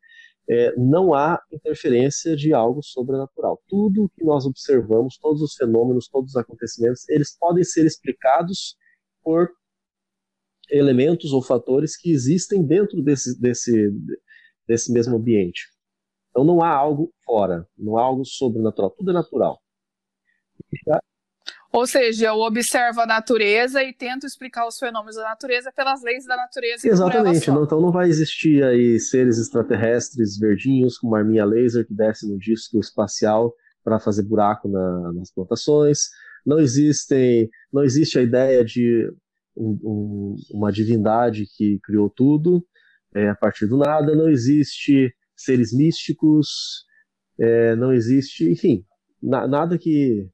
é, 0.48 0.74
não 0.76 1.14
há 1.14 1.40
interferência 1.52 2.34
de 2.34 2.52
algo 2.54 2.82
sobrenatural. 2.82 3.62
Tudo 3.68 4.10
que 4.16 4.24
nós 4.24 4.46
observamos, 4.46 5.18
todos 5.18 5.42
os 5.42 5.54
fenômenos, 5.54 6.08
todos 6.08 6.30
os 6.30 6.36
acontecimentos, 6.36 7.06
eles 7.10 7.36
podem 7.38 7.62
ser 7.62 7.86
explicados 7.86 8.76
por 9.22 9.50
elementos 10.70 11.32
ou 11.32 11.42
fatores 11.42 11.96
que 11.96 12.10
existem 12.10 12.66
dentro 12.66 13.02
desse, 13.02 13.38
desse, 13.38 13.90
desse 14.66 14.92
mesmo 14.92 15.16
ambiente. 15.16 15.62
Então 16.30 16.42
não 16.42 16.62
há 16.62 16.70
algo 16.70 17.12
fora, 17.24 17.68
não 17.76 17.98
há 17.98 18.02
algo 18.02 18.24
sobrenatural, 18.24 18.90
tudo 18.90 19.10
é 19.10 19.14
natural. 19.14 19.60
Ou 21.74 21.88
seja, 21.88 22.26
eu 22.26 22.38
observo 22.38 23.00
a 23.00 23.06
natureza 23.06 23.82
e 23.82 23.92
tento 23.92 24.24
explicar 24.24 24.64
os 24.64 24.78
fenômenos 24.78 25.16
da 25.16 25.24
natureza 25.24 25.72
pelas 25.74 26.04
leis 26.04 26.24
da 26.24 26.36
natureza. 26.36 26.86
Exatamente, 26.86 27.50
não, 27.50 27.64
então 27.64 27.80
não 27.80 27.90
vai 27.90 28.08
existir 28.08 28.62
aí 28.62 29.00
seres 29.00 29.38
extraterrestres 29.38 30.38
verdinhos 30.38 30.96
com 30.96 31.08
uma 31.08 31.18
arminha 31.18 31.44
laser 31.44 31.84
que 31.84 31.92
desce 31.92 32.30
no 32.30 32.38
disco 32.38 32.78
espacial 32.78 33.52
para 33.82 33.98
fazer 33.98 34.22
buraco 34.22 34.68
na, 34.68 35.12
nas 35.14 35.32
plantações. 35.32 36.10
Não 36.46 36.60
existem, 36.60 37.50
não 37.72 37.82
existe 37.82 38.20
a 38.20 38.22
ideia 38.22 38.64
de 38.64 39.12
um, 39.56 39.76
um, 39.82 40.36
uma 40.52 40.70
divindade 40.70 41.44
que 41.56 41.80
criou 41.82 42.08
tudo 42.08 42.64
é, 43.12 43.30
a 43.30 43.34
partir 43.34 43.66
do 43.66 43.78
nada. 43.78 44.14
Não 44.14 44.28
existe 44.28 45.12
seres 45.36 45.72
místicos, 45.72 46.84
é, 47.36 47.74
não 47.74 47.92
existe, 47.92 48.48
enfim, 48.48 48.84
na, 49.20 49.48
nada 49.48 49.76
que, 49.76 50.28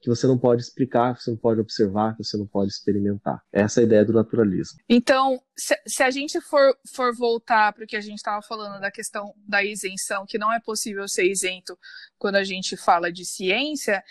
que 0.00 0.08
você 0.08 0.26
não 0.26 0.38
pode 0.38 0.62
explicar, 0.62 1.14
que 1.14 1.22
você 1.22 1.30
não 1.30 1.36
pode 1.36 1.60
observar, 1.60 2.16
que 2.16 2.24
você 2.24 2.36
não 2.36 2.46
pode 2.46 2.72
experimentar. 2.72 3.42
Essa 3.52 3.80
é 3.80 3.82
a 3.82 3.86
ideia 3.86 4.04
do 4.04 4.12
naturalismo. 4.12 4.78
Então, 4.88 5.40
se, 5.56 5.78
se 5.86 6.02
a 6.02 6.10
gente 6.10 6.40
for, 6.40 6.74
for 6.94 7.14
voltar 7.14 7.72
para 7.72 7.84
o 7.84 7.86
que 7.86 7.96
a 7.96 8.00
gente 8.00 8.16
estava 8.16 8.40
falando 8.42 8.80
da 8.80 8.90
questão 8.90 9.34
da 9.46 9.62
isenção, 9.62 10.24
que 10.26 10.38
não 10.38 10.52
é 10.52 10.58
possível 10.58 11.06
ser 11.06 11.30
isento 11.30 11.78
quando 12.18 12.36
a 12.36 12.44
gente 12.44 12.76
fala 12.76 13.12
de 13.12 13.24
ciência, 13.24 14.02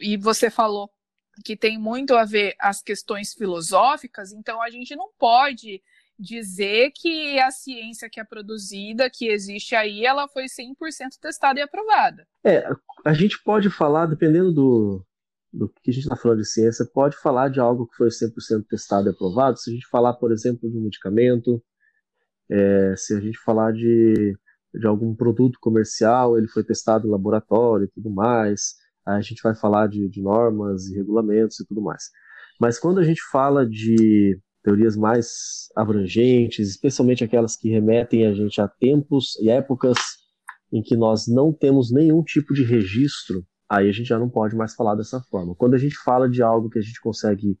e 0.00 0.16
você 0.16 0.50
falou 0.50 0.90
que 1.44 1.56
tem 1.56 1.78
muito 1.78 2.14
a 2.14 2.24
ver 2.24 2.54
as 2.58 2.82
questões 2.82 3.32
filosóficas, 3.32 4.32
então 4.32 4.60
a 4.60 4.70
gente 4.70 4.96
não 4.96 5.10
pode 5.18 5.82
dizer 6.18 6.92
que 6.94 7.38
a 7.38 7.50
ciência 7.50 8.08
que 8.10 8.18
é 8.18 8.24
produzida, 8.24 9.10
que 9.10 9.28
existe 9.28 9.74
aí, 9.74 10.04
ela 10.04 10.26
foi 10.26 10.44
100% 10.44 10.74
testada 11.20 11.60
e 11.60 11.62
aprovada. 11.62 12.26
É, 12.42 12.66
a 13.04 13.12
gente 13.12 13.42
pode 13.42 13.68
falar, 13.68 14.06
dependendo 14.06 14.50
do, 14.50 15.06
do 15.56 15.68
que 15.82 15.90
a 15.90 15.92
gente 15.92 16.02
está 16.02 16.16
falando 16.16 16.38
de 16.38 16.48
ciência, 16.48 16.84
pode 16.92 17.16
falar 17.16 17.48
de 17.48 17.58
algo 17.58 17.86
que 17.86 17.96
foi 17.96 18.08
100% 18.08 18.66
testado 18.68 19.08
e 19.08 19.10
aprovado. 19.10 19.58
Se 19.58 19.70
a 19.70 19.72
gente 19.72 19.86
falar, 19.88 20.12
por 20.14 20.30
exemplo, 20.30 20.70
de 20.70 20.76
um 20.76 20.82
medicamento, 20.82 21.62
é, 22.50 22.94
se 22.96 23.14
a 23.14 23.20
gente 23.20 23.38
falar 23.38 23.72
de, 23.72 24.36
de 24.74 24.86
algum 24.86 25.14
produto 25.14 25.58
comercial, 25.60 26.36
ele 26.36 26.46
foi 26.46 26.62
testado 26.62 27.08
em 27.08 27.10
laboratório 27.10 27.86
e 27.86 27.90
tudo 27.90 28.10
mais, 28.10 28.74
aí 29.06 29.16
a 29.16 29.20
gente 29.22 29.42
vai 29.42 29.54
falar 29.54 29.88
de, 29.88 30.08
de 30.08 30.20
normas 30.20 30.86
e 30.88 30.94
regulamentos 30.94 31.58
e 31.58 31.66
tudo 31.66 31.80
mais. 31.80 32.04
Mas 32.60 32.78
quando 32.78 33.00
a 33.00 33.04
gente 33.04 33.22
fala 33.30 33.66
de 33.66 34.38
teorias 34.62 34.96
mais 34.96 35.68
abrangentes, 35.74 36.68
especialmente 36.68 37.24
aquelas 37.24 37.56
que 37.56 37.70
remetem 37.70 38.26
a 38.26 38.34
gente 38.34 38.60
a 38.60 38.68
tempos 38.68 39.38
e 39.40 39.48
épocas 39.48 39.96
em 40.72 40.82
que 40.82 40.96
nós 40.96 41.26
não 41.26 41.52
temos 41.52 41.90
nenhum 41.90 42.22
tipo 42.22 42.52
de 42.52 42.64
registro, 42.64 43.46
aí 43.68 43.88
a 43.88 43.92
gente 43.92 44.06
já 44.06 44.18
não 44.18 44.28
pode 44.28 44.54
mais 44.54 44.74
falar 44.74 44.94
dessa 44.94 45.20
forma. 45.20 45.54
Quando 45.54 45.74
a 45.74 45.78
gente 45.78 45.96
fala 45.96 46.28
de 46.28 46.42
algo 46.42 46.70
que 46.70 46.78
a 46.78 46.82
gente 46.82 47.00
consegue 47.00 47.58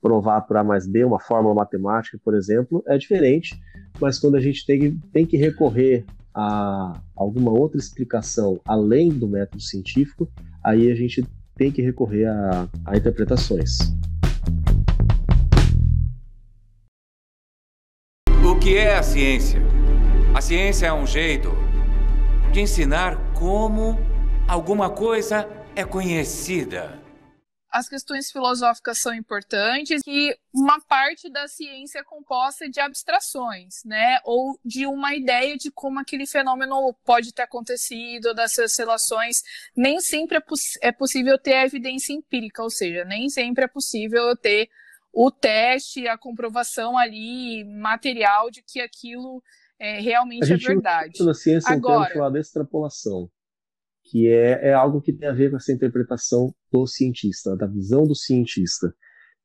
provar 0.00 0.40
por 0.42 0.56
A 0.56 0.64
mais 0.64 0.86
B, 0.86 1.04
uma 1.04 1.20
fórmula 1.20 1.54
matemática, 1.54 2.18
por 2.24 2.34
exemplo, 2.34 2.82
é 2.86 2.96
diferente, 2.96 3.60
mas 4.00 4.18
quando 4.18 4.36
a 4.36 4.40
gente 4.40 4.64
tem, 4.64 4.98
tem 5.12 5.26
que 5.26 5.36
recorrer 5.36 6.04
a 6.34 7.00
alguma 7.14 7.50
outra 7.50 7.78
explicação 7.78 8.60
além 8.64 9.10
do 9.10 9.28
método 9.28 9.62
científico, 9.62 10.30
aí 10.64 10.90
a 10.90 10.94
gente 10.94 11.24
tem 11.56 11.70
que 11.70 11.82
recorrer 11.82 12.26
a, 12.26 12.68
a 12.86 12.96
interpretações. 12.96 13.78
O 18.48 18.58
que 18.58 18.76
é 18.76 18.96
a 18.96 19.02
ciência? 19.02 19.60
A 20.34 20.40
ciência 20.40 20.86
é 20.86 20.92
um 20.92 21.06
jeito 21.06 21.50
de 22.52 22.60
ensinar 22.60 23.16
como 23.34 23.98
alguma 24.50 24.90
coisa 24.90 25.48
é 25.76 25.84
conhecida 25.84 26.98
as 27.72 27.88
questões 27.88 28.32
filosóficas 28.32 28.98
são 28.98 29.14
importantes 29.14 30.02
e 30.04 30.36
uma 30.52 30.80
parte 30.80 31.30
da 31.30 31.46
ciência 31.46 32.00
é 32.00 32.02
composta 32.02 32.68
de 32.68 32.80
abstrações, 32.80 33.84
né? 33.84 34.18
Ou 34.24 34.58
de 34.64 34.86
uma 34.86 35.14
ideia 35.14 35.56
de 35.56 35.70
como 35.70 36.00
aquele 36.00 36.26
fenômeno 36.26 36.92
pode 37.04 37.32
ter 37.32 37.42
acontecido, 37.42 38.34
das 38.34 38.54
suas 38.54 38.76
relações. 38.76 39.44
Nem 39.76 40.00
sempre 40.00 40.38
é, 40.38 40.40
poss 40.40 40.76
é 40.82 40.90
possível 40.90 41.38
ter 41.38 41.54
a 41.54 41.64
evidência 41.64 42.12
empírica, 42.12 42.60
ou 42.60 42.70
seja, 42.70 43.04
nem 43.04 43.28
sempre 43.28 43.66
é 43.66 43.68
possível 43.68 44.36
ter 44.36 44.68
o 45.12 45.30
teste, 45.30 46.08
a 46.08 46.18
comprovação 46.18 46.98
ali 46.98 47.62
material 47.64 48.50
de 48.50 48.64
que 48.66 48.80
aquilo 48.80 49.40
é, 49.78 50.00
realmente 50.00 50.52
é 50.52 50.56
verdade. 50.56 51.24
Na 51.24 51.34
ciência 51.34 51.72
Agora, 51.72 52.00
um 52.00 52.02
termo 52.02 52.14
chamado 52.14 52.36
extrapolação 52.36 53.30
que 54.10 54.26
é, 54.26 54.70
é 54.70 54.74
algo 54.74 55.00
que 55.00 55.12
tem 55.12 55.28
a 55.28 55.32
ver 55.32 55.50
com 55.50 55.56
essa 55.56 55.72
interpretação 55.72 56.52
do 56.72 56.84
cientista, 56.84 57.56
da 57.56 57.66
visão 57.66 58.02
do 58.02 58.14
cientista. 58.14 58.92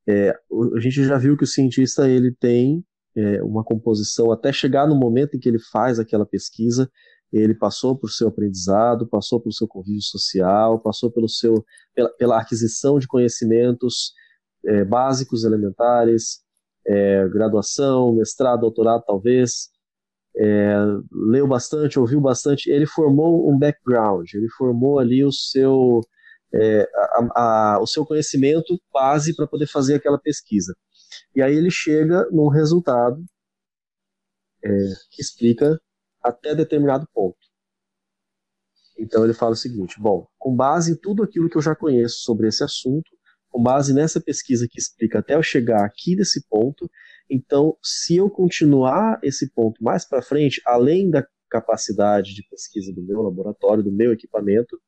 É, 0.09 0.31
a 0.75 0.79
gente 0.79 1.03
já 1.03 1.19
viu 1.19 1.37
que 1.37 1.43
o 1.43 1.47
cientista 1.47 2.09
ele 2.09 2.31
tem 2.31 2.83
é, 3.15 3.43
uma 3.43 3.63
composição 3.63 4.31
até 4.31 4.51
chegar 4.51 4.87
no 4.87 4.95
momento 4.95 5.35
em 5.35 5.39
que 5.39 5.47
ele 5.47 5.59
faz 5.71 5.99
aquela 5.99 6.25
pesquisa, 6.25 6.89
ele 7.31 7.53
passou 7.53 7.95
por 7.95 8.09
seu 8.09 8.29
aprendizado, 8.29 9.07
passou 9.07 9.39
pelo 9.39 9.53
seu 9.53 9.67
convívio 9.67 10.01
social, 10.01 10.79
passou 10.79 11.11
pelo 11.11 11.29
seu, 11.29 11.63
pela, 11.93 12.09
pela 12.17 12.41
aquisição 12.41 12.97
de 12.97 13.07
conhecimentos 13.07 14.13
é, 14.65 14.83
básicos, 14.83 15.43
elementares, 15.43 16.39
é, 16.87 17.27
graduação, 17.29 18.15
mestrado, 18.15 18.61
doutorado, 18.61 19.03
talvez, 19.05 19.69
é, 20.37 20.75
leu 21.11 21.47
bastante, 21.47 21.99
ouviu 21.99 22.19
bastante, 22.19 22.69
ele 22.69 22.85
formou 22.85 23.49
um 23.49 23.57
background, 23.57 24.33
ele 24.33 24.49
formou 24.49 24.99
ali 24.99 25.23
o 25.23 25.31
seu, 25.31 26.01
é, 26.53 26.89
a, 26.93 27.75
a, 27.75 27.79
o 27.79 27.87
seu 27.87 28.05
conhecimento 28.05 28.79
base 28.93 29.35
para 29.35 29.47
poder 29.47 29.67
fazer 29.67 29.95
aquela 29.95 30.19
pesquisa. 30.19 30.75
E 31.35 31.41
aí 31.41 31.55
ele 31.55 31.71
chega 31.71 32.27
num 32.31 32.49
resultado 32.49 33.23
é, 34.63 34.69
que 35.11 35.21
explica 35.21 35.79
até 36.21 36.53
determinado 36.53 37.07
ponto. 37.13 37.37
Então 38.97 39.23
ele 39.23 39.33
fala 39.33 39.51
o 39.51 39.57
seguinte: 39.57 39.99
bom, 39.99 40.27
com 40.37 40.55
base 40.55 40.93
em 40.93 40.95
tudo 40.95 41.23
aquilo 41.23 41.49
que 41.49 41.57
eu 41.57 41.61
já 41.61 41.75
conheço 41.75 42.19
sobre 42.19 42.47
esse 42.47 42.63
assunto, 42.63 43.09
com 43.49 43.61
base 43.61 43.93
nessa 43.93 44.19
pesquisa 44.19 44.67
que 44.69 44.79
explica 44.79 45.19
até 45.19 45.35
eu 45.35 45.43
chegar 45.43 45.85
aqui 45.85 46.15
nesse 46.15 46.45
ponto, 46.47 46.89
então, 47.29 47.77
se 47.83 48.15
eu 48.17 48.29
continuar 48.29 49.19
esse 49.23 49.49
ponto 49.51 49.83
mais 49.83 50.05
para 50.05 50.21
frente, 50.21 50.61
além 50.65 51.09
da 51.09 51.25
capacidade 51.49 52.33
de 52.33 52.47
pesquisa 52.49 52.93
do 52.93 53.01
meu 53.01 53.21
laboratório, 53.21 53.83
do 53.83 53.91
meu 53.91 54.11
equipamento, 54.11 54.79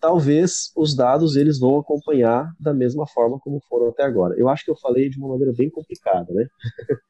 talvez 0.00 0.70
os 0.76 0.94
dados 0.94 1.36
eles 1.36 1.58
vão 1.58 1.78
acompanhar 1.78 2.52
da 2.58 2.72
mesma 2.72 3.06
forma 3.06 3.38
como 3.40 3.60
foram 3.68 3.88
até 3.88 4.04
agora. 4.04 4.34
Eu 4.38 4.48
acho 4.48 4.64
que 4.64 4.70
eu 4.70 4.76
falei 4.76 5.08
de 5.08 5.18
uma 5.18 5.28
maneira 5.28 5.52
bem 5.56 5.70
complicada, 5.70 6.32
né? 6.32 6.46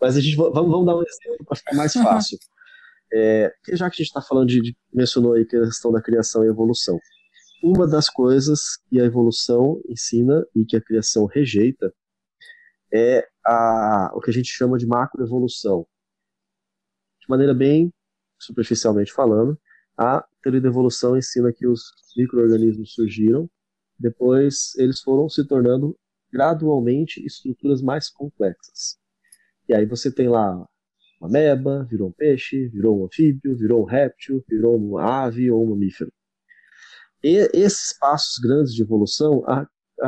Mas 0.00 0.16
a 0.16 0.20
gente 0.20 0.36
vamos, 0.36 0.54
vamos 0.54 0.86
dar 0.86 0.96
um 0.96 1.02
exemplo 1.02 1.44
para 1.46 1.56
ficar 1.56 1.74
mais 1.76 1.92
fácil. 1.92 2.38
É, 3.12 3.52
já 3.72 3.88
que 3.88 3.94
a 3.94 4.02
gente 4.02 4.08
está 4.08 4.20
falando 4.20 4.48
de, 4.48 4.60
de, 4.60 4.76
mencionou 4.92 5.34
aí 5.34 5.42
a 5.42 5.46
questão 5.46 5.92
da 5.92 6.02
criação 6.02 6.44
e 6.44 6.48
evolução, 6.48 6.98
uma 7.62 7.86
das 7.86 8.10
coisas 8.10 8.60
que 8.88 9.00
a 9.00 9.04
evolução 9.04 9.80
ensina 9.88 10.44
e 10.54 10.64
que 10.64 10.76
a 10.76 10.80
criação 10.80 11.26
rejeita 11.26 11.92
é 12.94 13.26
a, 13.44 14.12
o 14.14 14.20
que 14.20 14.30
a 14.30 14.32
gente 14.32 14.48
chama 14.48 14.78
de 14.78 14.86
macroevolução. 14.86 15.84
De 17.20 17.28
maneira 17.28 17.52
bem 17.52 17.92
superficialmente 18.38 19.12
falando, 19.12 19.58
a 19.96 20.24
teoria 20.42 20.60
da 20.60 20.68
evolução 20.68 21.16
ensina 21.16 21.52
que 21.52 21.66
os 21.66 21.82
micro-organismos 22.16 22.94
surgiram, 22.94 23.50
depois 23.98 24.74
eles 24.76 25.00
foram 25.00 25.28
se 25.28 25.46
tornando 25.46 25.98
gradualmente 26.32 27.24
estruturas 27.24 27.80
mais 27.80 28.08
complexas. 28.10 28.98
E 29.68 29.74
aí 29.74 29.86
você 29.86 30.12
tem 30.12 30.28
lá 30.28 30.66
uma 31.20 31.28
ameba, 31.28 31.84
virou 31.84 32.08
um 32.08 32.12
peixe, 32.12 32.68
virou 32.68 33.00
um 33.00 33.06
anfíbio, 33.06 33.56
virou 33.56 33.82
um 33.82 33.86
réptil, 33.86 34.44
virou 34.48 34.76
uma 34.76 35.24
ave 35.24 35.50
ou 35.50 35.64
um 35.64 35.70
mamífero. 35.70 36.12
E 37.22 37.48
esses 37.54 37.96
passos 37.98 38.38
grandes 38.38 38.74
de 38.74 38.82
evolução, 38.82 39.42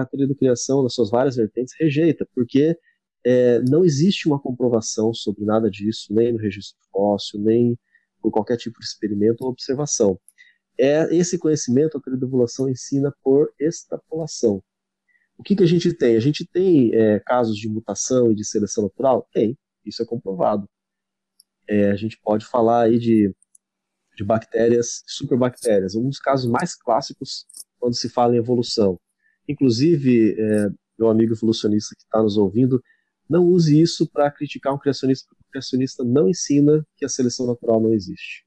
a 0.02 0.06
teoria 0.06 0.28
da 0.28 0.34
criação, 0.34 0.82
nas 0.82 0.94
suas 0.94 1.10
várias 1.10 1.36
vertentes, 1.36 1.74
rejeita, 1.78 2.26
porque 2.34 2.76
é, 3.24 3.60
não 3.62 3.84
existe 3.84 4.28
uma 4.28 4.40
comprovação 4.40 5.12
sobre 5.12 5.44
nada 5.44 5.68
disso, 5.68 6.14
nem 6.14 6.32
no 6.32 6.38
registro 6.38 6.78
fóssil, 6.92 7.40
nem 7.40 7.76
por 8.22 8.30
qualquer 8.30 8.56
tipo 8.56 8.78
de 8.78 8.86
experimento 8.86 9.44
ou 9.44 9.50
observação. 9.50 10.18
É 10.78 11.14
esse 11.14 11.38
conhecimento 11.38 11.96
a 11.96 12.00
teoria 12.00 12.20
da 12.20 12.26
evolução 12.26 12.68
ensina 12.68 13.12
por 13.22 13.52
extrapolação. 13.58 14.62
O 15.38 15.42
que, 15.42 15.56
que 15.56 15.62
a 15.64 15.66
gente 15.66 15.92
tem? 15.92 16.16
A 16.16 16.20
gente 16.20 16.46
tem 16.46 16.94
é, 16.94 17.20
casos 17.20 17.56
de 17.56 17.68
mutação 17.68 18.30
e 18.30 18.34
de 18.34 18.44
seleção 18.44 18.84
natural? 18.84 19.28
Tem, 19.32 19.58
isso 19.84 20.02
é 20.02 20.06
comprovado. 20.06 20.68
É, 21.68 21.90
a 21.90 21.96
gente 21.96 22.18
pode 22.22 22.46
falar 22.46 22.82
aí 22.84 22.98
de, 22.98 23.34
de 24.16 24.24
bactérias, 24.24 25.02
superbactérias. 25.06 25.94
Um 25.94 26.08
dos 26.08 26.20
casos 26.20 26.48
mais 26.48 26.74
clássicos 26.76 27.44
quando 27.78 27.96
se 27.96 28.08
fala 28.08 28.34
em 28.34 28.38
evolução 28.38 28.98
Inclusive, 29.48 30.34
é, 30.38 30.68
meu 30.98 31.08
amigo 31.08 31.34
evolucionista 31.34 31.94
que 31.94 32.02
está 32.02 32.22
nos 32.22 32.36
ouvindo, 32.36 32.82
não 33.28 33.44
use 33.44 33.80
isso 33.80 34.08
para 34.10 34.30
criticar 34.30 34.72
um 34.72 34.78
criacionista, 34.78 35.26
porque 35.28 35.42
o 35.42 35.50
criacionista 35.50 36.04
não 36.04 36.28
ensina 36.28 36.84
que 36.96 37.04
a 37.04 37.08
seleção 37.08 37.46
natural 37.46 37.80
não 37.80 37.92
existe. 37.92 38.44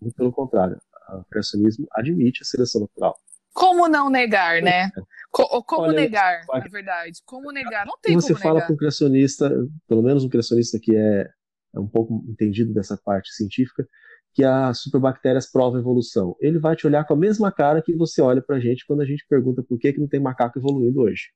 Muito 0.00 0.14
pelo 0.16 0.32
contrário, 0.32 0.78
o 1.10 1.24
criacionismo 1.24 1.86
admite 1.92 2.42
a 2.42 2.44
seleção 2.44 2.80
natural. 2.80 3.14
Como 3.52 3.86
não 3.86 4.08
negar, 4.08 4.62
né? 4.62 4.90
Co 5.30 5.62
como 5.64 5.82
Olha, 5.82 6.00
negar, 6.00 6.40
na 6.48 6.68
verdade? 6.68 7.20
Como 7.24 7.52
negar? 7.52 7.86
Não 7.86 7.98
tem 8.00 8.14
você 8.14 8.32
como 8.32 8.42
fala 8.42 8.60
para 8.62 8.72
um 8.72 8.76
criacionista, 8.76 9.50
pelo 9.86 10.02
menos 10.02 10.24
um 10.24 10.28
criacionista 10.28 10.78
que 10.80 10.96
é, 10.96 11.28
é 11.74 11.78
um 11.78 11.86
pouco 11.86 12.24
entendido 12.28 12.72
dessa 12.72 12.96
parte 12.96 13.30
científica, 13.34 13.86
que 14.34 14.44
as 14.44 14.80
superbactérias 14.80 15.50
provam 15.50 15.80
evolução. 15.80 16.34
Ele 16.40 16.58
vai 16.58 16.74
te 16.74 16.86
olhar 16.86 17.06
com 17.06 17.14
a 17.14 17.16
mesma 17.16 17.52
cara 17.52 17.82
que 17.82 17.94
você 17.94 18.22
olha 18.22 18.42
para 18.42 18.56
a 18.56 18.60
gente 18.60 18.86
quando 18.86 19.02
a 19.02 19.04
gente 19.04 19.26
pergunta 19.28 19.62
por 19.62 19.78
que, 19.78 19.92
que 19.92 20.00
não 20.00 20.08
tem 20.08 20.20
macaco 20.20 20.58
evoluindo 20.58 21.00
hoje 21.00 21.30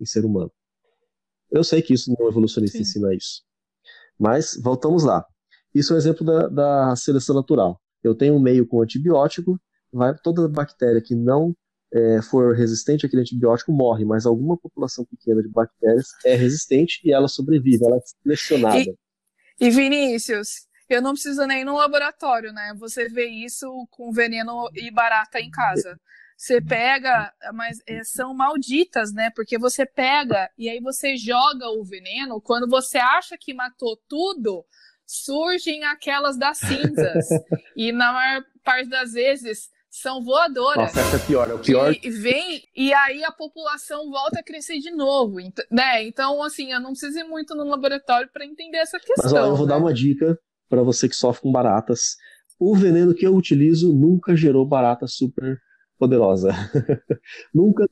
em 0.00 0.04
ser 0.04 0.24
humano. 0.24 0.50
Eu 1.50 1.62
sei 1.62 1.82
que 1.82 1.94
isso 1.94 2.14
não 2.16 2.26
é 2.26 2.28
evolucionista 2.28 2.78
Sim. 2.78 2.82
ensina 2.82 3.14
isso. 3.14 3.42
Mas 4.18 4.58
voltamos 4.62 5.04
lá. 5.04 5.24
Isso 5.74 5.92
é 5.92 5.96
um 5.96 5.98
exemplo 5.98 6.24
da, 6.24 6.48
da 6.48 6.96
seleção 6.96 7.34
natural. 7.34 7.80
Eu 8.02 8.14
tenho 8.14 8.34
um 8.34 8.40
meio 8.40 8.66
com 8.66 8.82
antibiótico, 8.82 9.60
vai, 9.92 10.16
toda 10.22 10.48
bactéria 10.48 11.00
que 11.00 11.14
não 11.14 11.54
é, 11.92 12.22
for 12.22 12.54
resistente 12.54 13.04
àquele 13.04 13.22
antibiótico 13.22 13.72
morre, 13.72 14.04
mas 14.04 14.26
alguma 14.26 14.56
população 14.56 15.04
pequena 15.04 15.42
de 15.42 15.48
bactérias 15.48 16.06
é 16.24 16.34
resistente 16.34 17.00
e 17.04 17.12
ela 17.12 17.28
sobrevive, 17.28 17.84
ela 17.84 17.96
é 17.96 18.00
selecionada. 18.00 18.78
E, 19.60 19.66
e 19.66 19.70
Vinícius, 19.70 20.68
eu 20.94 21.02
não 21.02 21.12
preciso 21.12 21.46
nem 21.46 21.62
ir 21.62 21.64
no 21.64 21.76
laboratório, 21.76 22.52
né? 22.52 22.74
Você 22.78 23.08
vê 23.08 23.26
isso 23.26 23.86
com 23.90 24.12
veneno 24.12 24.68
e 24.74 24.90
barata 24.90 25.40
em 25.40 25.50
casa. 25.50 25.98
Você 26.36 26.58
pega, 26.60 27.30
mas 27.52 27.82
é, 27.86 28.02
são 28.02 28.32
malditas, 28.32 29.12
né? 29.12 29.30
Porque 29.36 29.58
você 29.58 29.84
pega 29.84 30.50
e 30.56 30.70
aí 30.70 30.80
você 30.80 31.16
joga 31.16 31.68
o 31.68 31.84
veneno. 31.84 32.40
Quando 32.40 32.66
você 32.66 32.96
acha 32.96 33.36
que 33.38 33.52
matou 33.52 34.00
tudo, 34.08 34.64
surgem 35.06 35.84
aquelas 35.84 36.38
das 36.38 36.56
cinzas. 36.56 37.28
e 37.76 37.92
na 37.92 38.12
maior 38.12 38.44
parte 38.64 38.88
das 38.88 39.12
vezes 39.12 39.68
são 39.90 40.22
voadoras. 40.22 40.94
Nossa, 40.94 41.00
essa 41.00 41.16
é 41.16 41.26
pior, 41.26 41.50
é 41.50 41.54
o 41.54 41.58
pior. 41.58 41.94
E 42.00 42.10
vem, 42.10 42.62
e 42.74 42.94
aí 42.94 43.22
a 43.24 43.32
população 43.32 44.08
volta 44.08 44.40
a 44.40 44.42
crescer 44.42 44.78
de 44.78 44.90
novo, 44.90 45.36
né? 45.70 46.04
Então, 46.04 46.42
assim, 46.42 46.72
eu 46.72 46.80
não 46.80 46.92
preciso 46.92 47.18
ir 47.18 47.24
muito 47.24 47.54
no 47.54 47.64
laboratório 47.64 48.30
para 48.32 48.46
entender 48.46 48.78
essa 48.78 48.98
questão. 48.98 49.24
Mas 49.24 49.32
ó, 49.34 49.46
eu 49.46 49.56
vou 49.56 49.66
né? 49.66 49.72
dar 49.74 49.78
uma 49.78 49.92
dica 49.92 50.38
para 50.70 50.82
você 50.82 51.08
que 51.08 51.16
sofre 51.16 51.42
com 51.42 51.52
baratas. 51.52 52.16
O 52.58 52.76
veneno 52.76 53.14
que 53.14 53.26
eu 53.26 53.34
utilizo 53.34 53.92
nunca 53.92 54.36
gerou 54.36 54.64
baratas 54.64 55.14
super 55.14 55.58
poderosa. 55.98 56.50
nunca. 57.54 57.86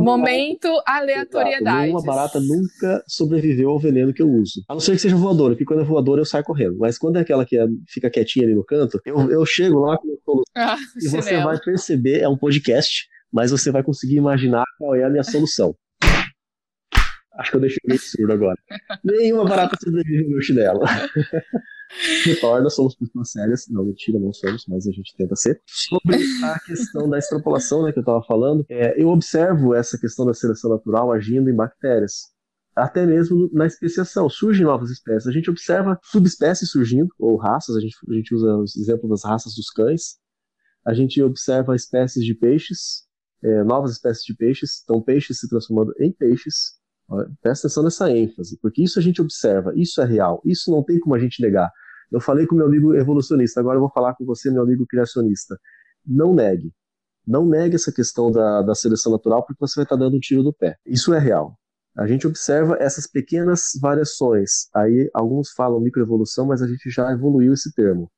Momento 0.00 0.68
aleatoriedade. 0.86 1.82
Nenhuma 1.82 2.02
barata 2.02 2.38
nunca 2.40 3.02
sobreviveu 3.06 3.70
ao 3.70 3.78
veneno 3.78 4.12
que 4.12 4.20
eu 4.20 4.28
uso. 4.28 4.62
A 4.68 4.74
não 4.74 4.80
ser 4.80 4.92
que 4.92 4.98
seja 4.98 5.16
voadora, 5.16 5.54
porque 5.54 5.64
quando 5.64 5.80
é 5.80 5.84
voadora 5.84 6.20
eu 6.20 6.26
saio 6.26 6.44
correndo. 6.44 6.76
Mas 6.78 6.98
quando 6.98 7.16
é 7.16 7.20
aquela 7.20 7.46
que 7.46 7.56
é, 7.56 7.66
fica 7.88 8.10
quietinha 8.10 8.44
ali 8.44 8.54
no 8.54 8.64
canto, 8.64 9.00
eu, 9.06 9.30
eu 9.30 9.46
chego 9.46 9.78
lá 9.78 9.96
com 9.96 10.42
ah, 10.56 10.76
e 11.00 11.08
você 11.08 11.42
vai 11.42 11.58
perceber, 11.58 12.20
é 12.20 12.28
um 12.28 12.36
podcast, 12.36 13.06
mas 13.32 13.50
você 13.50 13.70
vai 13.70 13.82
conseguir 13.82 14.16
imaginar 14.16 14.64
qual 14.78 14.94
é 14.94 15.04
a 15.04 15.10
minha 15.10 15.24
solução. 15.24 15.74
Acho 17.36 17.50
que 17.50 17.56
eu 17.56 17.60
deixei 17.60 17.80
meio 17.86 18.00
surdo 18.00 18.32
agora. 18.32 18.58
Nenhuma 19.04 19.44
barata 19.44 19.76
sobrevive 19.82 20.22
no 20.24 20.30
meu 20.30 20.42
chinelo. 20.42 20.80
Retorna, 22.24 22.70
somos 22.70 22.94
pessoas 22.94 23.30
sérias. 23.30 23.66
Não, 23.68 23.84
mentira, 23.84 24.18
não 24.18 24.32
somos, 24.32 24.64
mas 24.66 24.86
a 24.86 24.90
gente 24.90 25.14
tenta 25.16 25.36
ser. 25.36 25.60
Sobre 25.66 26.16
a 26.44 26.58
questão 26.60 27.08
da 27.08 27.18
extrapolação, 27.18 27.82
né, 27.82 27.92
que 27.92 27.98
eu 27.98 28.02
estava 28.02 28.22
falando, 28.22 28.64
é, 28.68 29.00
eu 29.00 29.08
observo 29.08 29.74
essa 29.74 29.98
questão 29.98 30.26
da 30.26 30.34
seleção 30.34 30.70
natural 30.70 31.12
agindo 31.12 31.48
em 31.48 31.54
bactérias. 31.54 32.34
Até 32.74 33.06
mesmo 33.06 33.48
na 33.52 33.66
especiação, 33.66 34.28
surgem 34.28 34.64
novas 34.64 34.90
espécies. 34.90 35.28
A 35.28 35.32
gente 35.32 35.48
observa 35.48 35.98
subespécies 36.02 36.70
surgindo, 36.70 37.08
ou 37.18 37.36
raças, 37.36 37.76
a 37.76 37.80
gente, 37.80 37.96
a 38.08 38.14
gente 38.14 38.34
usa 38.34 38.56
os 38.56 38.76
exemplos 38.76 39.10
das 39.10 39.24
raças 39.24 39.54
dos 39.54 39.70
cães. 39.70 40.18
A 40.84 40.92
gente 40.92 41.22
observa 41.22 41.76
espécies 41.76 42.24
de 42.24 42.34
peixes, 42.34 43.04
é, 43.42 43.62
novas 43.62 43.92
espécies 43.92 44.24
de 44.24 44.34
peixes, 44.34 44.82
então 44.82 45.00
peixes 45.00 45.38
se 45.38 45.48
transformando 45.48 45.94
em 46.00 46.12
peixes. 46.12 46.78
Presta 47.42 47.66
atenção 47.66 47.82
nessa 47.82 48.10
ênfase, 48.10 48.58
porque 48.60 48.82
isso 48.82 48.98
a 48.98 49.02
gente 49.02 49.20
observa, 49.20 49.72
isso 49.76 50.00
é 50.00 50.06
real, 50.06 50.40
isso 50.44 50.70
não 50.70 50.82
tem 50.82 50.98
como 50.98 51.14
a 51.14 51.18
gente 51.18 51.42
negar. 51.42 51.70
Eu 52.10 52.20
falei 52.20 52.46
com 52.46 52.54
meu 52.54 52.66
amigo 52.66 52.94
evolucionista, 52.94 53.60
agora 53.60 53.76
eu 53.76 53.80
vou 53.80 53.90
falar 53.90 54.14
com 54.14 54.24
você, 54.24 54.50
meu 54.50 54.62
amigo 54.62 54.86
criacionista. 54.86 55.58
Não 56.06 56.34
negue. 56.34 56.72
Não 57.26 57.46
negue 57.46 57.76
essa 57.76 57.92
questão 57.92 58.30
da, 58.30 58.62
da 58.62 58.74
seleção 58.74 59.12
natural, 59.12 59.44
porque 59.44 59.58
você 59.60 59.76
vai 59.76 59.84
estar 59.84 59.96
dando 59.96 60.16
um 60.16 60.20
tiro 60.20 60.42
do 60.42 60.52
pé. 60.52 60.76
Isso 60.86 61.12
é 61.14 61.18
real. 61.18 61.58
A 61.96 62.06
gente 62.06 62.26
observa 62.26 62.76
essas 62.80 63.06
pequenas 63.06 63.70
variações. 63.80 64.68
Aí 64.74 65.08
alguns 65.14 65.50
falam 65.52 65.80
microevolução, 65.80 66.46
mas 66.46 66.60
a 66.60 66.66
gente 66.66 66.90
já 66.90 67.10
evoluiu 67.12 67.52
esse 67.52 67.72
termo. 67.72 68.10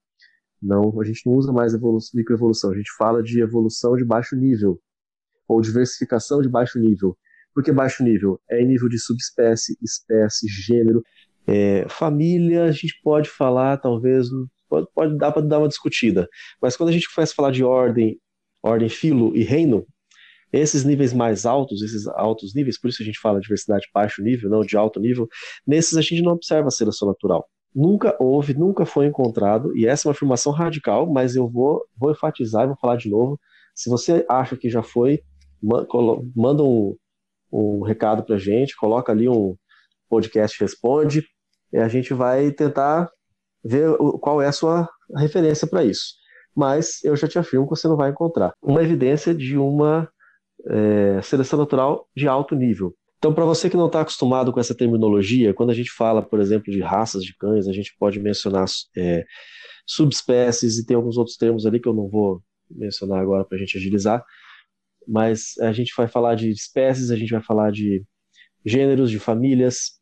Não, 0.60 0.98
a 1.00 1.04
gente 1.04 1.22
não 1.26 1.34
usa 1.34 1.52
mais 1.52 1.74
microevolução, 2.14 2.70
a 2.70 2.76
gente 2.76 2.90
fala 2.96 3.22
de 3.22 3.40
evolução 3.40 3.94
de 3.96 4.04
baixo 4.04 4.34
nível 4.34 4.80
ou 5.46 5.60
diversificação 5.60 6.40
de 6.40 6.48
baixo 6.48 6.78
nível. 6.78 7.16
Por 7.56 7.64
que 7.64 7.72
baixo 7.72 8.04
nível? 8.04 8.38
É 8.50 8.62
nível 8.62 8.86
de 8.86 8.98
subespécie, 8.98 9.78
espécie, 9.82 10.46
gênero. 10.46 11.02
É, 11.46 11.86
família, 11.88 12.64
a 12.64 12.70
gente 12.70 13.00
pode 13.02 13.30
falar, 13.30 13.78
talvez, 13.78 14.28
pode, 14.68 14.86
pode 14.94 15.16
dar 15.16 15.32
para 15.32 15.40
dar 15.40 15.60
uma 15.60 15.68
discutida. 15.68 16.28
Mas 16.60 16.76
quando 16.76 16.90
a 16.90 16.92
gente 16.92 17.10
começa 17.10 17.32
a 17.32 17.34
falar 17.34 17.50
de 17.52 17.64
ordem, 17.64 18.20
ordem, 18.62 18.90
filo 18.90 19.34
e 19.34 19.42
reino, 19.42 19.86
esses 20.52 20.84
níveis 20.84 21.14
mais 21.14 21.46
altos, 21.46 21.80
esses 21.80 22.06
altos 22.08 22.54
níveis, 22.54 22.78
por 22.78 22.90
isso 22.90 23.02
a 23.02 23.06
gente 23.06 23.18
fala 23.18 23.38
de 23.40 23.44
diversidade 23.44 23.86
baixo 23.94 24.22
nível, 24.22 24.50
não 24.50 24.60
de 24.60 24.76
alto 24.76 25.00
nível, 25.00 25.26
nesses 25.66 25.96
a 25.96 26.02
gente 26.02 26.20
não 26.20 26.32
observa 26.32 26.68
a 26.68 26.70
seleção 26.70 27.08
natural. 27.08 27.48
Nunca 27.74 28.14
houve, 28.20 28.52
nunca 28.52 28.84
foi 28.84 29.06
encontrado, 29.06 29.74
e 29.74 29.86
essa 29.86 30.06
é 30.06 30.08
uma 30.10 30.12
afirmação 30.12 30.52
radical, 30.52 31.10
mas 31.10 31.34
eu 31.34 31.48
vou, 31.48 31.86
vou 31.96 32.10
enfatizar 32.10 32.64
e 32.64 32.66
vou 32.66 32.76
falar 32.76 32.96
de 32.96 33.08
novo. 33.08 33.40
Se 33.74 33.88
você 33.88 34.26
acha 34.28 34.58
que 34.58 34.68
já 34.68 34.82
foi, 34.82 35.22
manda 36.34 36.62
um, 36.62 36.94
um 37.52 37.82
recado 37.82 38.24
para 38.24 38.36
a 38.36 38.38
gente, 38.38 38.76
coloca 38.76 39.12
ali 39.12 39.28
um 39.28 39.56
podcast 40.08 40.58
responde, 40.60 41.24
e 41.72 41.78
a 41.78 41.88
gente 41.88 42.14
vai 42.14 42.50
tentar 42.50 43.10
ver 43.64 43.96
qual 44.20 44.40
é 44.40 44.46
a 44.46 44.52
sua 44.52 44.88
referência 45.16 45.66
para 45.66 45.84
isso. 45.84 46.14
Mas 46.54 47.02
eu 47.04 47.16
já 47.16 47.28
te 47.28 47.38
afirmo 47.38 47.66
que 47.66 47.76
você 47.76 47.88
não 47.88 47.96
vai 47.96 48.10
encontrar 48.10 48.52
uma 48.62 48.82
evidência 48.82 49.34
de 49.34 49.58
uma 49.58 50.08
é, 50.68 51.20
seleção 51.22 51.58
natural 51.58 52.08
de 52.16 52.26
alto 52.26 52.54
nível. 52.54 52.94
Então, 53.18 53.34
para 53.34 53.44
você 53.44 53.68
que 53.68 53.76
não 53.76 53.86
está 53.86 54.02
acostumado 54.02 54.52
com 54.52 54.60
essa 54.60 54.74
terminologia, 54.74 55.54
quando 55.54 55.70
a 55.70 55.74
gente 55.74 55.90
fala, 55.90 56.22
por 56.22 56.38
exemplo, 56.38 56.72
de 56.72 56.80
raças 56.80 57.24
de 57.24 57.34
cães, 57.36 57.66
a 57.66 57.72
gente 57.72 57.94
pode 57.98 58.20
mencionar 58.20 58.66
é, 58.96 59.24
subespécies 59.86 60.78
e 60.78 60.86
tem 60.86 60.96
alguns 60.96 61.16
outros 61.16 61.36
termos 61.36 61.66
ali 61.66 61.80
que 61.80 61.88
eu 61.88 61.94
não 61.94 62.08
vou 62.08 62.42
mencionar 62.70 63.20
agora 63.20 63.44
para 63.44 63.56
a 63.56 63.60
gente 63.60 63.76
agilizar, 63.76 64.24
mas 65.06 65.56
a 65.60 65.72
gente 65.72 65.92
vai 65.96 66.08
falar 66.08 66.34
de 66.34 66.50
espécies, 66.50 67.10
a 67.10 67.16
gente 67.16 67.30
vai 67.30 67.42
falar 67.42 67.70
de 67.70 68.04
gêneros, 68.64 69.10
de 69.10 69.18
famílias, 69.18 69.92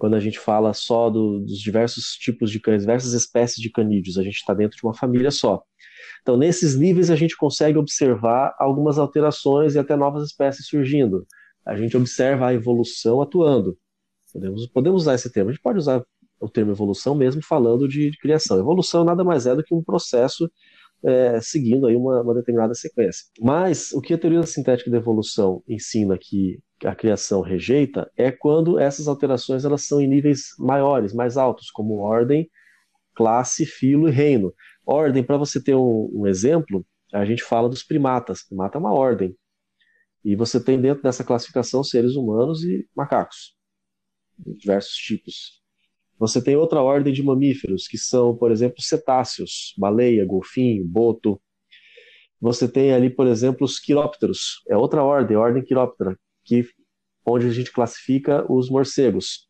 quando 0.00 0.16
a 0.16 0.20
gente 0.20 0.38
fala 0.38 0.72
só 0.72 1.10
do, 1.10 1.40
dos 1.40 1.58
diversos 1.58 2.14
tipos 2.14 2.50
de 2.50 2.58
cães, 2.58 2.80
diversas 2.80 3.12
espécies 3.12 3.58
de 3.58 3.70
canídeos, 3.70 4.16
a 4.16 4.22
gente 4.22 4.36
está 4.36 4.54
dentro 4.54 4.76
de 4.76 4.82
uma 4.82 4.94
família 4.94 5.30
só. 5.30 5.62
Então, 6.22 6.38
nesses 6.38 6.74
níveis, 6.74 7.10
a 7.10 7.16
gente 7.16 7.36
consegue 7.36 7.76
observar 7.76 8.54
algumas 8.58 8.98
alterações 8.98 9.74
e 9.74 9.78
até 9.78 9.94
novas 9.96 10.24
espécies 10.24 10.66
surgindo. 10.66 11.26
A 11.66 11.76
gente 11.76 11.96
observa 11.96 12.48
a 12.48 12.54
evolução 12.54 13.20
atuando. 13.20 13.76
Podemos, 14.32 14.66
podemos 14.68 15.02
usar 15.02 15.14
esse 15.14 15.30
termo. 15.30 15.50
A 15.50 15.52
gente 15.52 15.62
pode 15.62 15.78
usar 15.78 16.02
o 16.40 16.48
termo 16.48 16.72
evolução 16.72 17.14
mesmo 17.14 17.42
falando 17.42 17.86
de, 17.86 18.10
de 18.10 18.18
criação. 18.18 18.58
Evolução 18.58 19.04
nada 19.04 19.22
mais 19.22 19.46
é 19.46 19.54
do 19.54 19.62
que 19.62 19.74
um 19.74 19.82
processo 19.82 20.50
é, 21.04 21.40
seguindo 21.40 21.86
aí 21.86 21.96
uma, 21.96 22.22
uma, 22.22 22.34
determinada 22.34 22.74
sequência. 22.74 23.24
Mas 23.40 23.92
o 23.92 24.00
que 24.00 24.14
a 24.14 24.18
teoria 24.18 24.42
sintética 24.42 24.90
da 24.90 24.98
evolução 24.98 25.62
ensina 25.66 26.18
que 26.18 26.58
a 26.84 26.94
criação 26.94 27.40
rejeita 27.40 28.10
é 28.16 28.30
quando 28.30 28.78
essas 28.78 29.08
alterações 29.08 29.64
elas 29.64 29.86
são 29.86 30.00
em 30.00 30.08
níveis 30.08 30.48
maiores, 30.58 31.12
mais 31.12 31.36
altos, 31.36 31.70
como 31.70 31.98
ordem, 31.98 32.48
classe, 33.14 33.66
filo 33.66 34.08
e 34.08 34.12
reino. 34.12 34.52
Ordem, 34.84 35.22
para 35.22 35.36
você 35.36 35.62
ter 35.62 35.74
um, 35.74 36.10
um, 36.12 36.26
exemplo, 36.26 36.84
a 37.12 37.24
gente 37.24 37.42
fala 37.42 37.68
dos 37.68 37.82
primatas. 37.82 38.42
Primata 38.42 38.78
é 38.78 38.80
uma 38.80 38.92
ordem. 38.92 39.36
E 40.24 40.36
você 40.36 40.62
tem 40.62 40.80
dentro 40.80 41.02
dessa 41.02 41.24
classificação 41.24 41.82
seres 41.82 42.14
humanos 42.14 42.62
e 42.62 42.86
macacos, 42.94 43.56
de 44.38 44.54
diversos 44.54 44.94
tipos. 44.94 45.59
Você 46.20 46.44
tem 46.44 46.54
outra 46.54 46.82
ordem 46.82 47.14
de 47.14 47.22
mamíferos, 47.22 47.88
que 47.88 47.96
são, 47.96 48.36
por 48.36 48.52
exemplo, 48.52 48.82
cetáceos, 48.82 49.74
baleia, 49.78 50.22
golfinho, 50.26 50.84
boto. 50.84 51.40
Você 52.38 52.68
tem 52.68 52.92
ali, 52.92 53.08
por 53.08 53.26
exemplo, 53.26 53.64
os 53.64 53.80
quirópteros, 53.80 54.62
é 54.68 54.76
outra 54.76 55.02
ordem, 55.02 55.38
ordem 55.38 55.64
quiróptera, 55.64 56.14
que, 56.44 56.66
onde 57.24 57.46
a 57.46 57.50
gente 57.50 57.72
classifica 57.72 58.44
os 58.52 58.68
morcegos. 58.68 59.48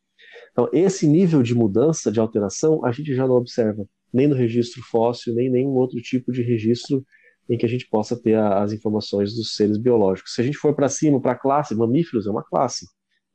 Então, 0.53 0.69
esse 0.73 1.09
nível 1.09 1.43
de 1.43 1.57
mudança, 1.57 2.11
de 2.13 2.21
alteração, 2.21 2.85
a 2.85 2.93
gente 2.93 3.17
já 3.17 3.27
não 3.27 3.35
observa, 3.35 3.85
nem 4.13 4.29
no 4.29 4.37
registro 4.37 4.81
fóssil, 4.81 5.35
nem 5.35 5.51
nenhum 5.51 5.71
outro 5.71 6.01
tipo 6.01 6.31
de 6.31 6.41
registro 6.41 7.05
em 7.49 7.59
que 7.59 7.67
a 7.67 7.69
gente 7.69 7.89
possa 7.89 8.17
ter 8.17 8.37
a, 8.37 8.63
as 8.63 8.73
informações 8.73 9.35
dos 9.35 9.57
seres 9.57 9.77
biológicos. 9.77 10.35
Se 10.35 10.41
a 10.41 10.45
gente 10.45 10.57
for 10.57 10.73
para 10.73 10.89
cima, 10.89 11.21
para 11.21 11.33
a 11.33 11.39
classe, 11.39 11.75
mamíferos 11.75 12.29
é 12.29 12.31
uma 12.31 12.45
classe, 12.45 12.87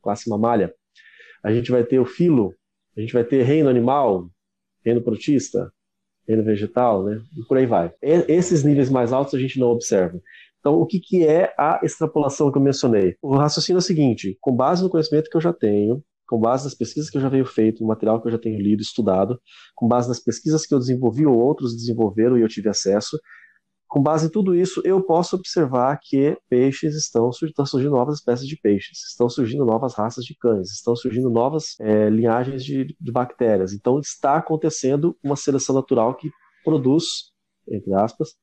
classe 0.02 0.26
mamália. 0.26 0.74
A 1.44 1.52
gente 1.52 1.70
vai 1.70 1.84
ter 1.84 1.98
o 1.98 2.06
filo, 2.06 2.54
a 2.96 3.00
gente 3.00 3.12
vai 3.12 3.24
ter 3.24 3.42
reino 3.42 3.68
animal, 3.68 4.28
reino 4.84 5.02
protista, 5.02 5.70
reino 6.26 6.42
vegetal, 6.42 7.04
né? 7.04 7.22
E 7.36 7.42
por 7.44 7.56
aí 7.56 7.66
vai. 7.66 7.92
E, 8.02 8.24
esses 8.28 8.64
níveis 8.64 8.90
mais 8.90 9.12
altos 9.12 9.34
a 9.34 9.38
gente 9.38 9.58
não 9.58 9.68
observa. 9.68 10.20
Então, 10.60 10.80
o 10.80 10.86
que, 10.86 10.98
que 10.98 11.24
é 11.24 11.54
a 11.56 11.80
extrapolação 11.82 12.50
que 12.50 12.58
eu 12.58 12.62
mencionei? 12.62 13.14
O 13.22 13.36
raciocínio 13.36 13.78
é 13.78 13.80
o 13.80 13.82
seguinte: 13.82 14.36
com 14.40 14.54
base 14.54 14.82
no 14.82 14.90
conhecimento 14.90 15.30
que 15.30 15.36
eu 15.36 15.40
já 15.40 15.52
tenho, 15.52 16.02
com 16.26 16.38
base 16.38 16.64
nas 16.64 16.74
pesquisas 16.74 17.08
que 17.08 17.16
eu 17.16 17.22
já 17.22 17.28
venho 17.28 17.46
feito, 17.46 17.82
no 17.82 17.88
material 17.88 18.20
que 18.20 18.26
eu 18.26 18.32
já 18.32 18.38
tenho 18.38 18.60
lido, 18.60 18.82
estudado, 18.82 19.40
com 19.74 19.86
base 19.86 20.08
nas 20.08 20.18
pesquisas 20.18 20.66
que 20.66 20.74
eu 20.74 20.78
desenvolvi 20.78 21.24
ou 21.24 21.38
outros 21.38 21.76
desenvolveram 21.76 22.36
e 22.36 22.42
eu 22.42 22.48
tive 22.48 22.68
acesso, 22.68 23.18
com 23.96 24.02
base 24.02 24.26
em 24.26 24.30
tudo 24.30 24.54
isso, 24.54 24.82
eu 24.84 25.02
posso 25.02 25.36
observar 25.36 25.98
que 26.02 26.36
peixes 26.50 26.94
estão, 26.94 27.30
estão 27.30 27.64
surgindo 27.64 27.92
novas 27.92 28.16
espécies 28.16 28.46
de 28.46 28.54
peixes, 28.54 28.98
estão 29.08 29.26
surgindo 29.26 29.64
novas 29.64 29.94
raças 29.94 30.22
de 30.22 30.36
cães, 30.36 30.70
estão 30.70 30.94
surgindo 30.94 31.30
novas 31.30 31.76
é, 31.80 32.10
linhagens 32.10 32.62
de, 32.62 32.94
de 33.00 33.10
bactérias. 33.10 33.72
Então, 33.72 33.98
está 33.98 34.36
acontecendo 34.36 35.16
uma 35.24 35.34
seleção 35.34 35.74
natural 35.74 36.14
que 36.14 36.30
produz, 36.62 37.32
entre 37.66 37.94
aspas, 37.94 38.34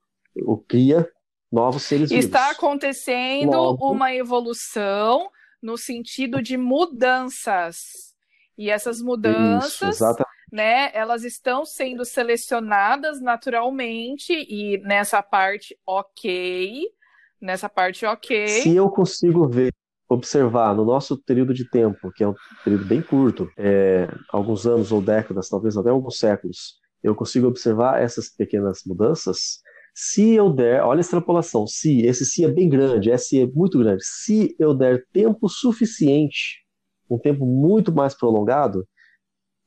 ou 0.43 0.57
cria 0.57 1.07
novos 1.51 1.83
seres 1.83 2.09
vivos. 2.09 2.25
Está 2.25 2.49
acontecendo 2.49 3.55
Logo, 3.55 3.91
uma 3.91 4.11
evolução 4.11 5.29
no 5.61 5.77
sentido 5.77 6.41
de 6.41 6.57
mudanças. 6.57 8.15
E 8.57 8.71
essas 8.71 9.03
mudanças, 9.03 10.01
isso, 10.01 10.22
né, 10.53 10.91
elas 10.93 11.23
estão 11.23 11.65
sendo 11.65 12.05
selecionadas 12.05 13.19
naturalmente 13.19 14.31
e 14.31 14.77
nessa 14.83 15.23
parte 15.23 15.75
ok, 15.83 16.83
nessa 17.41 17.67
parte 17.67 18.05
ok. 18.05 18.47
Se 18.47 18.75
eu 18.75 18.87
consigo 18.87 19.49
ver, 19.49 19.73
observar 20.07 20.75
no 20.75 20.85
nosso 20.85 21.17
período 21.23 21.55
de 21.55 21.67
tempo, 21.67 22.11
que 22.11 22.23
é 22.23 22.27
um 22.27 22.35
período 22.63 22.85
bem 22.85 23.01
curto, 23.01 23.49
é, 23.57 24.07
alguns 24.29 24.67
anos 24.67 24.91
ou 24.91 25.01
décadas, 25.01 25.49
talvez 25.49 25.75
até 25.75 25.89
alguns 25.89 26.19
séculos, 26.19 26.75
eu 27.01 27.15
consigo 27.15 27.47
observar 27.47 27.99
essas 27.99 28.29
pequenas 28.29 28.81
mudanças. 28.85 29.57
Se 29.91 30.33
eu 30.35 30.53
der, 30.53 30.83
olha 30.83 30.99
a 30.99 31.01
extrapolação, 31.01 31.65
se 31.65 32.05
esse 32.05 32.27
se 32.27 32.45
é 32.45 32.47
bem 32.47 32.69
grande, 32.69 33.09
esse 33.09 33.41
é 33.41 33.47
muito 33.47 33.79
grande, 33.79 34.05
se 34.05 34.55
eu 34.59 34.75
der 34.75 35.03
tempo 35.11 35.49
suficiente, 35.49 36.63
um 37.09 37.17
tempo 37.17 37.43
muito 37.43 37.91
mais 37.91 38.15
prolongado, 38.15 38.87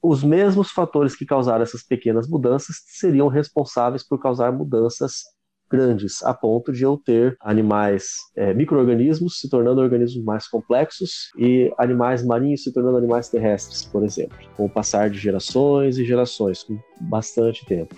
os 0.08 0.22
mesmos 0.22 0.70
fatores 0.70 1.16
que 1.16 1.26
causaram 1.26 1.64
essas 1.64 1.82
pequenas 1.82 2.28
mudanças 2.28 2.76
seriam 2.86 3.26
responsáveis 3.26 4.06
por 4.06 4.20
causar 4.20 4.52
mudanças 4.52 5.24
grandes, 5.68 6.22
a 6.22 6.32
ponto 6.32 6.72
de 6.72 6.84
eu 6.84 6.96
ter 6.96 7.36
animais, 7.40 8.10
é, 8.36 8.54
micro-organismos 8.54 9.40
se 9.40 9.50
tornando 9.50 9.80
organismos 9.80 10.24
mais 10.24 10.46
complexos 10.46 11.32
e 11.36 11.74
animais 11.76 12.24
marinhos 12.24 12.62
se 12.62 12.72
tornando 12.72 12.96
animais 12.98 13.28
terrestres, 13.28 13.84
por 13.84 14.04
exemplo, 14.04 14.38
com 14.56 14.66
o 14.66 14.70
passar 14.70 15.10
de 15.10 15.18
gerações 15.18 15.98
e 15.98 16.04
gerações, 16.04 16.62
com 16.62 16.78
bastante 17.00 17.66
tempo. 17.66 17.96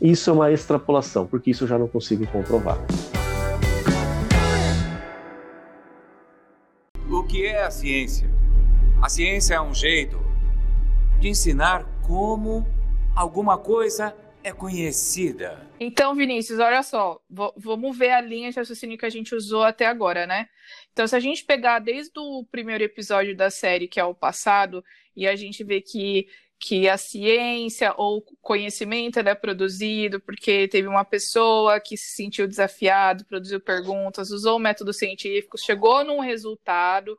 Isso 0.00 0.30
é 0.30 0.32
uma 0.32 0.50
extrapolação, 0.50 1.26
porque 1.26 1.50
isso 1.50 1.64
eu 1.64 1.68
já 1.68 1.78
não 1.78 1.88
consigo 1.88 2.26
comprovar. 2.28 2.78
O 7.10 7.22
que 7.24 7.44
é 7.44 7.64
a 7.64 7.70
ciência? 7.70 8.30
A 9.02 9.10
ciência 9.10 9.56
é 9.56 9.60
um 9.60 9.74
jeito 9.74 10.27
de 11.18 11.28
ensinar 11.28 11.84
como 12.06 12.66
alguma 13.14 13.58
coisa 13.58 14.16
é 14.42 14.52
conhecida. 14.52 15.66
Então, 15.80 16.14
Vinícius, 16.14 16.58
olha 16.58 16.82
só, 16.82 17.20
vamos 17.56 17.96
ver 17.96 18.10
a 18.10 18.20
linha 18.20 18.50
de 18.50 18.56
raciocínio 18.56 18.96
que 18.96 19.06
a 19.06 19.10
gente 19.10 19.34
usou 19.34 19.64
até 19.64 19.86
agora, 19.86 20.26
né? 20.26 20.48
Então, 20.92 21.06
se 21.06 21.16
a 21.16 21.20
gente 21.20 21.44
pegar 21.44 21.80
desde 21.80 22.18
o 22.18 22.44
primeiro 22.50 22.84
episódio 22.84 23.36
da 23.36 23.50
série, 23.50 23.88
que 23.88 23.98
é 23.98 24.04
o 24.04 24.14
passado, 24.14 24.84
e 25.16 25.26
a 25.26 25.34
gente 25.34 25.64
vê 25.64 25.80
que, 25.80 26.28
que 26.58 26.88
a 26.88 26.96
ciência 26.96 27.92
ou 27.96 28.22
conhecimento 28.40 29.18
é 29.18 29.34
produzido 29.34 30.20
porque 30.20 30.68
teve 30.68 30.86
uma 30.86 31.04
pessoa 31.04 31.80
que 31.80 31.96
se 31.96 32.14
sentiu 32.14 32.46
desafiado, 32.46 33.24
produziu 33.24 33.60
perguntas, 33.60 34.30
usou 34.30 34.58
métodos 34.58 34.98
científicos, 34.98 35.62
chegou 35.62 36.04
num 36.04 36.20
resultado 36.20 37.18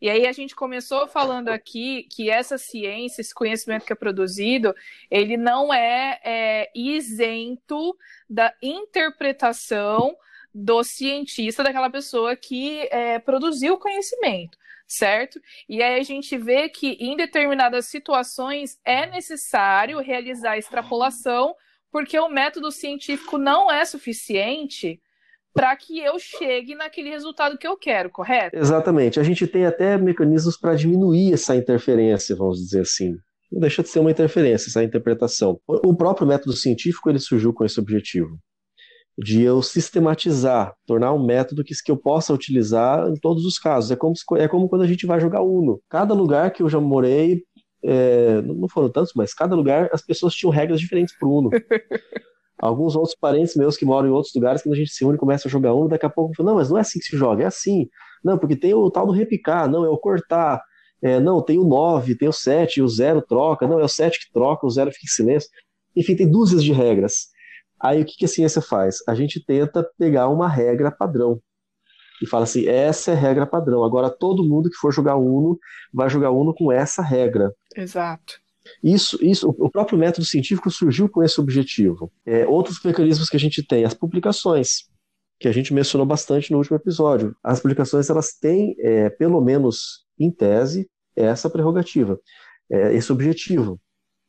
e 0.00 0.08
aí 0.08 0.26
a 0.26 0.32
gente 0.32 0.54
começou 0.54 1.06
falando 1.06 1.48
aqui 1.48 2.04
que 2.10 2.30
essa 2.30 2.58
ciência, 2.58 3.20
esse 3.20 3.34
conhecimento 3.34 3.84
que 3.84 3.92
é 3.92 3.96
produzido, 3.96 4.74
ele 5.10 5.36
não 5.36 5.72
é, 5.72 6.20
é 6.24 6.70
isento 6.74 7.96
da 8.28 8.54
interpretação 8.62 10.16
do 10.54 10.82
cientista, 10.82 11.62
daquela 11.62 11.90
pessoa 11.90 12.34
que 12.34 12.88
é, 12.90 13.18
produziu 13.18 13.74
o 13.74 13.78
conhecimento, 13.78 14.58
certo? 14.86 15.40
E 15.68 15.82
aí 15.82 16.00
a 16.00 16.02
gente 16.02 16.36
vê 16.36 16.68
que 16.68 16.96
em 17.00 17.16
determinadas 17.16 17.86
situações 17.86 18.78
é 18.84 19.06
necessário 19.06 20.00
realizar 20.00 20.58
extrapolação, 20.58 21.54
porque 21.90 22.18
o 22.18 22.28
método 22.28 22.70
científico 22.72 23.38
não 23.38 23.70
é 23.70 23.84
suficiente 23.84 25.00
para 25.52 25.74
que 25.76 25.98
eu 25.98 26.18
chegue 26.18 26.74
naquele 26.74 27.10
resultado 27.10 27.58
que 27.58 27.66
eu 27.66 27.76
quero, 27.76 28.10
correto? 28.10 28.56
Exatamente. 28.56 29.18
A 29.18 29.22
gente 29.22 29.46
tem 29.46 29.66
até 29.66 29.98
mecanismos 29.98 30.56
para 30.56 30.74
diminuir 30.74 31.32
essa 31.32 31.56
interferência, 31.56 32.36
vamos 32.36 32.58
dizer 32.58 32.82
assim. 32.82 33.16
Não 33.50 33.60
deixa 33.60 33.82
de 33.82 33.88
ser 33.88 33.98
uma 33.98 34.10
interferência, 34.10 34.68
essa 34.68 34.84
interpretação. 34.84 35.60
O 35.66 35.94
próprio 35.94 36.26
método 36.26 36.52
científico 36.52 37.10
ele 37.10 37.18
surgiu 37.18 37.52
com 37.52 37.64
esse 37.64 37.80
objetivo, 37.80 38.38
de 39.18 39.42
eu 39.42 39.60
sistematizar, 39.60 40.72
tornar 40.86 41.12
um 41.12 41.24
método 41.24 41.64
que, 41.64 41.74
que 41.84 41.90
eu 41.90 41.96
possa 41.96 42.32
utilizar 42.32 43.08
em 43.08 43.14
todos 43.14 43.44
os 43.44 43.58
casos. 43.58 43.90
É 43.90 43.96
como, 43.96 44.14
é 44.36 44.46
como 44.46 44.68
quando 44.68 44.82
a 44.82 44.86
gente 44.86 45.04
vai 45.04 45.18
jogar 45.20 45.42
Uno. 45.42 45.80
Cada 45.88 46.14
lugar 46.14 46.52
que 46.52 46.62
eu 46.62 46.68
já 46.68 46.80
morei, 46.80 47.42
é, 47.82 48.40
não 48.42 48.68
foram 48.68 48.88
tantos, 48.88 49.12
mas 49.16 49.34
cada 49.34 49.56
lugar 49.56 49.90
as 49.92 50.02
pessoas 50.02 50.32
tinham 50.34 50.52
regras 50.52 50.78
diferentes 50.80 51.16
para 51.18 51.28
o 51.28 51.38
Uno. 51.38 51.50
alguns 52.60 52.94
outros 52.94 53.14
parentes 53.14 53.56
meus 53.56 53.76
que 53.76 53.84
moram 53.84 54.08
em 54.08 54.12
outros 54.12 54.34
lugares, 54.34 54.62
quando 54.62 54.74
a 54.74 54.78
gente 54.78 54.92
se 54.92 55.04
une 55.04 55.16
começa 55.16 55.48
a 55.48 55.50
jogar 55.50 55.74
um, 55.74 55.88
daqui 55.88 56.06
a 56.06 56.10
pouco 56.10 56.42
não, 56.42 56.56
mas 56.56 56.70
não 56.70 56.78
é 56.78 56.82
assim 56.82 56.98
que 56.98 57.06
se 57.06 57.16
joga, 57.16 57.44
é 57.44 57.46
assim. 57.46 57.88
Não, 58.22 58.38
porque 58.38 58.54
tem 58.54 58.74
o 58.74 58.90
tal 58.90 59.06
do 59.06 59.12
repicar, 59.12 59.68
não, 59.68 59.84
é 59.84 59.88
o 59.88 59.96
cortar. 59.96 60.62
É, 61.02 61.18
não, 61.18 61.40
tem 61.40 61.58
o 61.58 61.64
9, 61.64 62.14
tem 62.14 62.28
o 62.28 62.32
7, 62.32 62.82
o 62.82 62.88
0 62.88 63.22
troca, 63.22 63.66
não, 63.66 63.80
é 63.80 63.84
o 63.84 63.88
7 63.88 64.20
que 64.20 64.32
troca, 64.32 64.66
o 64.66 64.70
0 64.70 64.92
fica 64.92 65.06
em 65.06 65.08
silêncio. 65.08 65.48
Enfim, 65.96 66.14
tem 66.14 66.30
dúzias 66.30 66.62
de 66.62 66.72
regras. 66.72 67.28
Aí 67.80 68.02
o 68.02 68.04
que, 68.04 68.18
que 68.18 68.24
a 68.26 68.28
ciência 68.28 68.60
faz? 68.60 68.98
A 69.08 69.14
gente 69.14 69.42
tenta 69.42 69.88
pegar 69.98 70.28
uma 70.28 70.46
regra 70.46 70.90
padrão. 70.90 71.40
E 72.22 72.26
fala 72.26 72.44
assim, 72.44 72.68
essa 72.68 73.12
é 73.12 73.14
a 73.14 73.16
regra 73.16 73.46
padrão. 73.46 73.82
Agora 73.82 74.10
todo 74.10 74.44
mundo 74.44 74.68
que 74.68 74.76
for 74.76 74.92
jogar 74.92 75.16
Uno 75.16 75.58
vai 75.92 76.10
jogar 76.10 76.30
Uno 76.30 76.54
com 76.54 76.70
essa 76.70 77.00
regra. 77.02 77.50
Exato. 77.74 78.34
Isso, 78.82 79.18
isso, 79.24 79.48
o 79.58 79.70
próprio 79.70 79.98
método 79.98 80.24
científico 80.24 80.70
surgiu 80.70 81.08
com 81.08 81.22
esse 81.22 81.40
objetivo. 81.40 82.10
É, 82.24 82.46
outros 82.46 82.82
mecanismos 82.84 83.28
que 83.28 83.36
a 83.36 83.40
gente 83.40 83.62
tem, 83.62 83.84
as 83.84 83.94
publicações, 83.94 84.88
que 85.38 85.48
a 85.48 85.52
gente 85.52 85.72
mencionou 85.72 86.06
bastante 86.06 86.52
no 86.52 86.58
último 86.58 86.76
episódio. 86.76 87.34
As 87.42 87.60
publicações 87.60 88.10
elas 88.10 88.34
têm, 88.34 88.76
é, 88.78 89.08
pelo 89.08 89.40
menos 89.40 90.04
em 90.18 90.30
tese, 90.30 90.88
essa 91.16 91.48
prerrogativa, 91.48 92.20
é, 92.70 92.94
esse 92.94 93.10
objetivo 93.10 93.80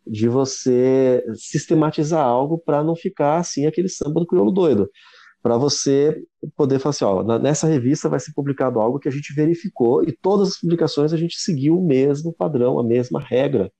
de 0.08 0.27
você 0.27 1.23
sistematizar 1.36 2.25
algo 2.25 2.58
para 2.58 2.84
não 2.84 2.95
ficar 2.95 3.38
assim 3.38 3.67
aquele 3.67 3.89
samba 3.89 4.19
do 4.19 4.25
crioulo 4.25 4.51
doido. 4.51 4.89
Para 5.43 5.58
você 5.58 6.21
poder 6.56 6.80
falar 6.80 6.91
assim, 6.91 7.43
nessa 7.43 7.67
revista 7.67 8.08
vai 8.08 8.19
ser 8.19 8.32
publicado 8.34 8.80
algo 8.80 8.99
que 8.99 9.08
a 9.08 9.12
gente 9.12 9.34
verificou 9.34 10.04
e 10.04 10.12
todas 10.12 10.49
as 10.49 10.60
publicações 10.60 11.13
a 11.13 11.17
gente 11.17 11.39
seguiu 11.39 11.77
o 11.77 11.86
mesmo 11.86 12.34
padrão, 12.34 12.80
a 12.80 12.84
mesma 12.84 13.19
regra 13.19 13.71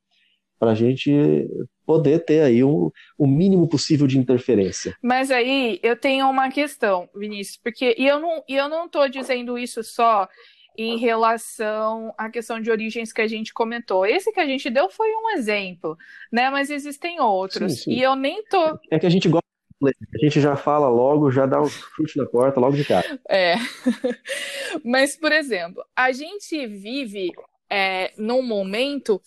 para 0.62 0.74
a 0.74 0.76
gente 0.76 1.50
poder 1.84 2.20
ter 2.20 2.42
aí 2.42 2.64
o, 2.64 2.94
o 3.18 3.26
mínimo 3.26 3.68
possível 3.68 4.06
de 4.06 4.20
interferência. 4.20 4.96
Mas 5.02 5.32
aí 5.32 5.80
eu 5.82 5.96
tenho 5.96 6.30
uma 6.30 6.52
questão, 6.52 7.10
Vinícius, 7.16 7.58
porque 7.58 7.96
e 7.98 8.06
eu 8.06 8.20
não 8.20 8.44
e 8.48 8.56
eu 8.56 8.70
não 8.70 8.86
estou 8.86 9.10
dizendo 9.10 9.58
isso 9.58 9.84
só 9.84 10.30
em 10.78 11.00
relação 11.00 12.14
à 12.16 12.30
questão 12.30 12.62
de 12.62 12.70
origens 12.70 13.12
que 13.12 13.22
a 13.22 13.28
gente 13.28 13.52
comentou. 13.56 14.06
Esse 14.06 14.32
que 14.32 14.40
a 14.40 14.46
gente 14.46 14.70
deu 14.70 14.88
foi 14.88 15.08
um 15.16 15.32
exemplo, 15.32 15.98
né? 16.32 16.52
Mas 16.52 16.70
existem 16.70 17.20
outros. 17.20 17.80
Sim, 17.80 17.80
sim. 17.80 17.92
E 17.94 18.02
eu 18.04 18.16
nem 18.16 18.44
tô. 18.44 18.80
É 18.92 19.00
que 19.00 19.08
a 19.08 19.10
gente 19.10 19.28
gosta 19.28 19.42
a 19.84 20.18
gente 20.24 20.40
já 20.40 20.56
fala 20.56 20.88
logo, 20.88 21.32
já 21.32 21.48
dá 21.48 21.60
um 21.60 21.68
chute 21.68 22.16
na 22.16 22.26
porta 22.28 22.60
logo 22.60 22.76
de 22.76 22.86
cara. 22.86 23.20
É. 23.28 23.56
Mas, 24.86 25.16
por 25.16 25.32
exemplo, 25.32 25.84
a 25.96 26.12
gente 26.12 26.68
vive 26.68 27.32
é, 27.72 28.12
num 28.18 28.42
momento 28.42 29.22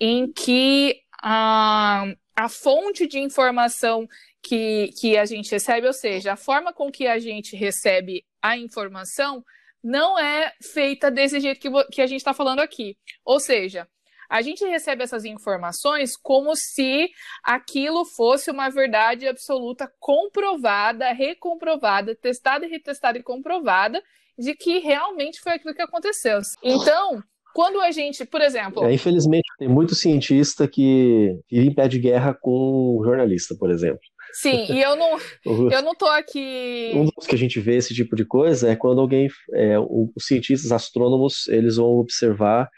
em 0.00 0.32
que 0.32 1.02
a, 1.22 2.06
a 2.34 2.48
fonte 2.48 3.06
de 3.06 3.18
informação 3.18 4.08
que, 4.42 4.90
que 4.98 5.18
a 5.18 5.26
gente 5.26 5.50
recebe, 5.50 5.86
ou 5.86 5.92
seja, 5.92 6.32
a 6.32 6.36
forma 6.36 6.72
com 6.72 6.90
que 6.90 7.06
a 7.06 7.18
gente 7.18 7.54
recebe 7.54 8.24
a 8.40 8.56
informação, 8.56 9.44
não 9.84 10.18
é 10.18 10.52
feita 10.72 11.10
desse 11.10 11.38
jeito 11.40 11.60
que, 11.60 11.68
que 11.92 12.00
a 12.00 12.06
gente 12.06 12.20
está 12.20 12.32
falando 12.32 12.60
aqui. 12.60 12.96
Ou 13.22 13.38
seja, 13.38 13.86
a 14.30 14.40
gente 14.40 14.64
recebe 14.64 15.02
essas 15.02 15.24
informações 15.26 16.16
como 16.16 16.54
se 16.56 17.10
aquilo 17.42 18.04
fosse 18.04 18.50
uma 18.50 18.70
verdade 18.70 19.28
absoluta 19.28 19.92
comprovada, 19.98 21.12
recomprovada, 21.12 22.14
testada 22.14 22.64
e 22.64 22.70
retestada 22.70 23.18
e 23.18 23.22
comprovada 23.22 24.02
de 24.38 24.54
que 24.54 24.78
realmente 24.78 25.40
foi 25.40 25.52
aquilo 25.52 25.74
que 25.74 25.82
aconteceu. 25.82 26.40
Então, 26.62 27.22
quando 27.54 27.80
a 27.80 27.90
gente, 27.90 28.24
por 28.24 28.40
exemplo. 28.40 28.84
É, 28.84 28.92
infelizmente, 28.92 29.46
tem 29.58 29.68
muito 29.68 29.94
cientista 29.94 30.66
que 30.68 31.36
vive 31.50 31.68
em 31.68 31.74
pé 31.74 31.88
de 31.88 31.98
guerra 31.98 32.34
com 32.34 33.00
jornalista, 33.04 33.54
por 33.58 33.70
exemplo. 33.70 34.00
Sim, 34.32 34.66
e 34.72 34.80
eu 34.80 34.96
não, 34.96 35.18
eu 35.72 35.82
não 35.82 35.94
tô 35.94 36.06
aqui. 36.06 36.92
Um 36.94 37.06
dos 37.06 37.26
que 37.26 37.34
a 37.34 37.38
gente 37.38 37.58
vê 37.60 37.76
esse 37.76 37.94
tipo 37.94 38.14
de 38.14 38.24
coisa 38.24 38.70
é 38.70 38.76
quando 38.76 39.00
alguém, 39.00 39.28
é, 39.54 39.78
os 39.78 40.24
cientistas 40.24 40.72
astrônomos, 40.72 41.48
eles 41.48 41.76
vão 41.76 41.98
observar 41.98 42.68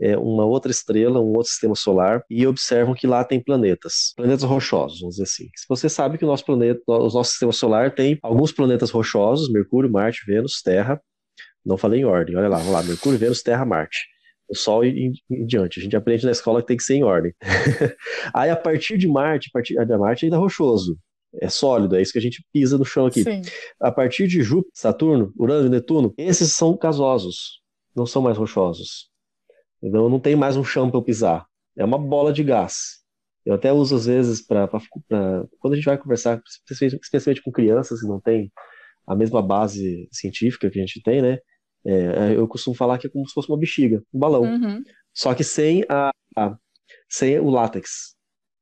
é, 0.00 0.16
uma 0.16 0.44
outra 0.44 0.70
estrela, 0.70 1.20
um 1.20 1.32
outro 1.32 1.50
sistema 1.50 1.74
solar 1.74 2.22
e 2.28 2.46
observam 2.46 2.94
que 2.94 3.06
lá 3.06 3.24
tem 3.24 3.42
planetas, 3.42 4.12
planetas 4.16 4.42
rochosos, 4.42 5.00
vamos 5.00 5.14
dizer 5.14 5.24
assim. 5.24 5.48
Se 5.54 5.66
você 5.68 5.88
sabe 5.88 6.18
que 6.18 6.24
o 6.24 6.28
nosso 6.28 6.44
planeta, 6.44 6.80
o 6.86 7.08
nosso 7.08 7.30
sistema 7.30 7.52
solar 7.52 7.94
tem 7.94 8.18
alguns 8.22 8.52
planetas 8.52 8.90
rochosos, 8.90 9.50
Mercúrio, 9.50 9.90
Marte, 9.90 10.24
Vênus, 10.26 10.60
Terra. 10.62 11.00
Não 11.64 11.76
falei 11.76 12.00
em 12.00 12.04
ordem, 12.04 12.36
olha 12.36 12.48
lá, 12.48 12.58
vamos 12.58 12.72
lá, 12.72 12.82
Mercúrio, 12.82 13.18
Vênus, 13.18 13.42
Terra, 13.42 13.64
Marte 13.64 14.15
o 14.48 14.54
Sol 14.54 14.84
e 14.84 15.12
em 15.30 15.46
diante. 15.46 15.80
A 15.80 15.82
gente 15.82 15.96
aprende 15.96 16.24
na 16.24 16.32
escola 16.32 16.60
que 16.60 16.68
tem 16.68 16.76
que 16.76 16.82
ser 16.82 16.94
em 16.94 17.04
ordem. 17.04 17.32
Aí 18.34 18.50
a 18.50 18.56
partir 18.56 18.96
de 18.96 19.08
Marte, 19.08 19.48
a 19.48 19.52
partir 19.52 19.74
de 19.74 19.98
Marte 19.98 20.24
ainda 20.24 20.36
é 20.36 20.38
rochoso. 20.38 20.98
É 21.40 21.48
sólido, 21.48 21.96
é 21.96 22.02
isso 22.02 22.12
que 22.12 22.18
a 22.18 22.22
gente 22.22 22.44
pisa 22.52 22.78
no 22.78 22.84
chão 22.84 23.06
aqui. 23.06 23.22
Sim. 23.22 23.42
A 23.80 23.92
partir 23.92 24.26
de 24.26 24.42
Júpiter, 24.42 24.72
Saturno, 24.74 25.32
Urano 25.36 25.66
e 25.66 25.70
Netuno, 25.70 26.14
esses 26.16 26.52
são 26.52 26.76
gasosos, 26.76 27.60
não 27.94 28.06
são 28.06 28.22
mais 28.22 28.38
rochosos. 28.38 29.10
Então 29.82 30.08
não 30.08 30.18
tem 30.18 30.34
mais 30.34 30.56
um 30.56 30.64
chão 30.64 30.88
para 30.88 30.98
eu 30.98 31.02
pisar. 31.02 31.46
É 31.76 31.84
uma 31.84 31.98
bola 31.98 32.32
de 32.32 32.42
gás. 32.42 33.04
Eu 33.44 33.54
até 33.54 33.72
uso 33.72 33.94
às 33.94 34.06
vezes 34.06 34.40
para 34.40 34.68
quando 35.60 35.74
a 35.74 35.76
gente 35.76 35.84
vai 35.84 35.98
conversar, 35.98 36.40
especialmente 37.00 37.42
com 37.42 37.52
crianças 37.52 38.00
que 38.00 38.08
não 38.08 38.20
têm 38.20 38.50
a 39.06 39.14
mesma 39.14 39.40
base 39.40 40.08
científica 40.10 40.70
que 40.70 40.78
a 40.78 40.80
gente 40.80 41.02
tem, 41.02 41.22
né? 41.22 41.38
É, 41.86 42.34
eu 42.36 42.46
costumo 42.48 42.74
falar 42.74 42.98
que 42.98 43.06
é 43.06 43.10
como 43.10 43.26
se 43.26 43.34
fosse 43.34 43.48
uma 43.48 43.58
bexiga, 43.58 44.02
um 44.12 44.18
balão. 44.18 44.42
Uhum. 44.42 44.82
Só 45.14 45.34
que 45.34 45.44
sem, 45.44 45.84
a, 45.88 46.10
a, 46.36 46.56
sem 47.08 47.38
o 47.38 47.48
látex, 47.48 48.14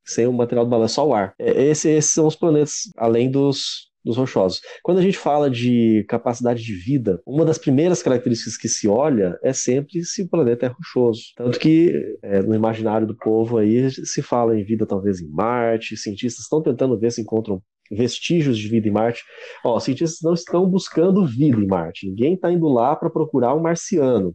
sem 0.05 0.27
o 0.27 0.33
material 0.33 0.65
do 0.65 0.71
balão, 0.71 0.85
é 0.85 0.89
só 0.89 1.07
o 1.07 1.15
ar. 1.15 1.35
É, 1.39 1.65
esse, 1.65 1.89
esses 1.89 2.13
são 2.13 2.27
os 2.27 2.37
planetas, 2.37 2.91
além 2.97 3.31
dos, 3.31 3.91
dos 4.05 4.17
rochosos. 4.17 4.61
Quando 4.83 4.99
a 4.99 5.03
gente 5.03 5.17
fala 5.17 5.51
de 5.51 6.05
capacidade 6.09 6.63
de 6.63 6.75
vida, 6.75 7.21
uma 7.27 7.45
das 7.45 7.57
primeiras 7.57 8.03
características 8.03 8.57
que 8.57 8.69
se 8.69 8.87
olha 8.87 9.39
é 9.43 9.53
sempre 9.53 10.05
se 10.05 10.23
o 10.23 10.29
planeta 10.29 10.67
é 10.67 10.69
rochoso. 10.69 11.23
Tanto 11.37 11.59
que 11.59 12.19
é, 12.23 12.43
no 12.43 12.55
imaginário 12.55 13.07
do 13.07 13.17
povo 13.17 13.57
aí 13.57 13.91
se 13.91 14.21
fala 14.21 14.59
em 14.59 14.65
vida 14.65 14.87
talvez 14.87 15.21
em 15.21 15.29
Marte, 15.29 15.97
cientistas 15.97 16.45
estão 16.45 16.63
tentando 16.63 16.99
ver 16.99 17.11
se 17.11 17.23
encontram 17.23 17.63
vestígios 17.91 18.59
de 18.59 18.69
vida 18.69 18.89
em 18.89 18.93
Marte. 18.93 19.23
Ó, 19.65 19.77
os 19.77 19.85
cientistas 19.85 20.21
não 20.23 20.35
estão 20.35 20.69
buscando 20.69 21.27
vida 21.27 21.59
em 21.59 21.67
Marte. 21.67 22.09
Ninguém 22.09 22.35
está 22.35 22.51
indo 22.53 22.69
lá 22.69 22.95
para 22.97 23.11
procurar 23.11 23.55
um 23.55 23.63
marciano 23.63 24.35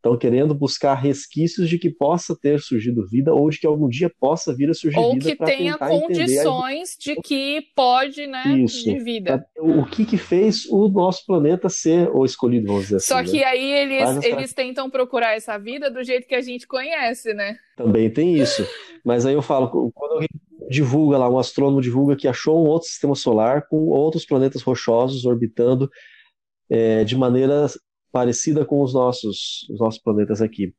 estão 0.00 0.16
querendo 0.16 0.54
buscar 0.54 0.94
resquícios 0.94 1.68
de 1.68 1.78
que 1.78 1.90
possa 1.90 2.34
ter 2.34 2.58
surgido 2.58 3.06
vida 3.06 3.32
ou 3.32 3.48
de 3.50 3.60
que 3.60 3.66
algum 3.66 3.88
dia 3.88 4.10
possa 4.18 4.54
vir 4.54 4.70
a 4.70 4.74
surgir 4.74 4.98
ou 4.98 5.12
vida. 5.12 5.26
Ou 5.28 5.36
que 5.36 5.44
tenha 5.44 5.76
condições 5.76 6.96
a... 6.98 7.02
de 7.02 7.16
que 7.20 7.62
pode, 7.76 8.26
né, 8.26 8.42
Isso. 8.64 8.82
de 8.82 8.98
vida. 8.98 9.44
O 9.58 9.84
que 9.84 10.06
que 10.06 10.16
fez 10.16 10.64
o 10.66 10.88
nosso 10.88 11.24
planeta 11.26 11.68
ser 11.68 12.10
o 12.10 12.24
escolhido, 12.24 12.66
vamos 12.66 12.84
dizer 12.84 13.00
Só 13.00 13.18
assim. 13.18 13.26
Só 13.26 13.32
que 13.32 13.40
né? 13.40 13.44
aí 13.44 13.72
eles, 13.72 14.24
eles 14.24 14.54
tentam 14.54 14.88
procurar 14.88 15.36
essa 15.36 15.58
vida 15.58 15.90
do 15.90 16.02
jeito 16.02 16.26
que 16.26 16.34
a 16.34 16.40
gente 16.40 16.66
conhece, 16.66 17.34
né? 17.34 17.56
Também 17.76 18.10
tem 18.10 18.34
isso. 18.34 18.66
Mas 19.04 19.26
aí 19.26 19.34
eu 19.34 19.42
falo, 19.42 19.92
quando 19.94 20.12
alguém 20.12 20.28
divulga 20.70 21.18
lá, 21.18 21.28
um 21.28 21.38
astrônomo 21.38 21.82
divulga 21.82 22.14
que 22.14 22.28
achou 22.28 22.64
um 22.64 22.68
outro 22.68 22.88
sistema 22.88 23.16
solar 23.16 23.66
com 23.68 23.88
outros 23.88 24.24
planetas 24.24 24.62
rochosos 24.62 25.24
orbitando 25.24 25.90
é, 26.70 27.02
de 27.02 27.16
maneira 27.16 27.66
parecida 28.12 28.64
com 28.64 28.80
os 28.80 28.94
nossos, 28.94 29.68
os 29.68 29.80
nossos 29.80 30.00
planetas 30.00 30.40
aqui. 30.40 30.72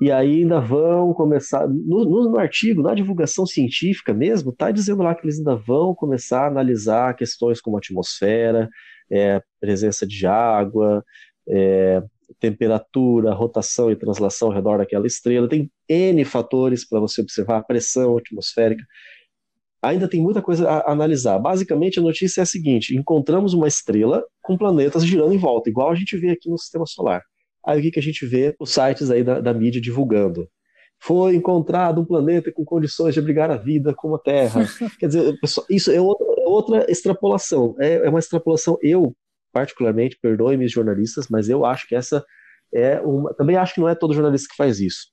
E 0.00 0.10
aí 0.10 0.38
ainda 0.38 0.58
vão 0.58 1.12
começar, 1.12 1.68
no, 1.68 2.30
no, 2.30 2.38
artigo, 2.38 2.82
na 2.82 2.94
divulgação 2.94 3.44
científica 3.44 4.14
mesmo, 4.14 4.50
está 4.50 4.70
dizendo 4.70 5.02
lá 5.02 5.14
que 5.14 5.26
eles 5.26 5.36
ainda 5.36 5.54
vão 5.54 5.94
começar 5.94 6.44
a 6.44 6.48
analisar 6.48 7.14
questões 7.14 7.60
como 7.60 7.76
atmosfera, 7.76 8.70
é, 9.10 9.42
presença 9.60 10.06
de 10.06 10.26
água, 10.26 11.04
é, 11.46 12.02
temperatura, 12.40 13.34
rotação 13.34 13.90
e 13.90 13.96
translação 13.96 14.48
ao 14.48 14.54
redor 14.54 14.78
daquela 14.78 15.06
estrela. 15.06 15.48
Tem 15.48 15.70
N 15.88 16.24
fatores 16.24 16.88
para 16.88 16.98
você 16.98 17.20
observar, 17.20 17.58
a 17.58 17.62
pressão 17.62 18.16
atmosférica 18.16 18.84
ainda 19.82 20.08
tem 20.08 20.20
muita 20.20 20.42
coisa 20.42 20.68
a 20.68 20.92
analisar. 20.92 21.38
Basicamente, 21.38 21.98
a 21.98 22.02
notícia 22.02 22.40
é 22.40 22.42
a 22.42 22.46
seguinte: 22.46 22.96
encontramos 22.96 23.54
uma 23.54 23.68
estrela 23.68 24.24
com 24.42 24.56
planetas 24.56 25.04
girando 25.04 25.32
em 25.32 25.38
volta, 25.38 25.70
igual 25.70 25.90
a 25.90 25.94
gente 25.94 26.16
vê 26.16 26.30
aqui 26.30 26.48
no 26.48 26.58
sistema 26.58 26.86
solar. 26.86 27.22
Aí 27.64 27.78
o 27.78 27.82
que, 27.82 27.90
que 27.90 27.98
a 27.98 28.02
gente 28.02 28.24
vê? 28.26 28.54
Os 28.58 28.70
sites 28.70 29.10
aí 29.10 29.22
da, 29.22 29.40
da 29.40 29.52
mídia 29.52 29.80
divulgando. 29.80 30.48
Foi 31.02 31.34
encontrado 31.34 32.00
um 32.00 32.04
planeta 32.04 32.52
com 32.52 32.62
condições 32.62 33.14
de 33.14 33.20
abrigar 33.20 33.50
a 33.50 33.56
vida 33.56 33.94
como 33.94 34.16
a 34.16 34.18
Terra. 34.18 34.66
Quer 34.98 35.06
dizer, 35.06 35.40
pessoal, 35.40 35.66
isso 35.70 35.90
é 35.90 36.00
outra, 36.00 36.26
é 36.26 36.46
outra 36.46 36.90
extrapolação. 36.90 37.74
É, 37.78 38.06
é, 38.06 38.08
uma 38.08 38.18
extrapolação. 38.18 38.78
Eu, 38.82 39.14
particularmente, 39.52 40.18
perdoe-me 40.20 40.64
os 40.64 40.72
jornalistas, 40.72 41.26
mas 41.28 41.48
eu 41.48 41.64
acho 41.64 41.86
que 41.88 41.94
essa 41.94 42.24
é 42.72 43.00
uma. 43.00 43.34
Também 43.34 43.56
acho 43.56 43.74
que 43.74 43.80
não 43.80 43.88
é 43.88 43.94
todo 43.94 44.14
jornalista 44.14 44.48
que 44.50 44.56
faz 44.56 44.80
isso 44.80 45.08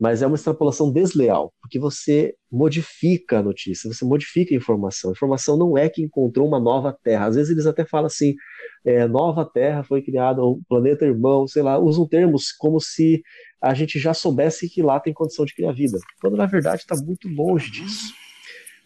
mas 0.00 0.22
é 0.22 0.26
uma 0.26 0.34
extrapolação 0.34 0.90
desleal, 0.90 1.52
porque 1.60 1.78
você 1.78 2.34
modifica 2.50 3.40
a 3.40 3.42
notícia, 3.42 3.92
você 3.92 4.02
modifica 4.02 4.54
a 4.54 4.56
informação. 4.56 5.10
A 5.10 5.12
informação 5.12 5.58
não 5.58 5.76
é 5.76 5.90
que 5.90 6.02
encontrou 6.02 6.48
uma 6.48 6.58
nova 6.58 6.96
Terra. 7.04 7.26
Às 7.26 7.36
vezes 7.36 7.52
eles 7.52 7.66
até 7.66 7.84
falam 7.84 8.06
assim, 8.06 8.34
é, 8.82 9.06
nova 9.06 9.44
Terra 9.44 9.82
foi 9.82 10.00
criada, 10.00 10.42
um 10.42 10.62
planeta 10.66 11.04
irmão, 11.04 11.46
sei 11.46 11.62
lá, 11.62 11.78
usam 11.78 12.08
termos 12.08 12.50
como 12.50 12.80
se 12.80 13.22
a 13.60 13.74
gente 13.74 13.98
já 13.98 14.14
soubesse 14.14 14.70
que 14.70 14.82
lá 14.82 14.98
tem 14.98 15.12
condição 15.12 15.44
de 15.44 15.54
criar 15.54 15.72
vida, 15.72 15.98
quando 16.18 16.34
na 16.34 16.46
verdade 16.46 16.80
está 16.80 16.96
muito 16.96 17.28
longe 17.28 17.70
disso. 17.70 18.14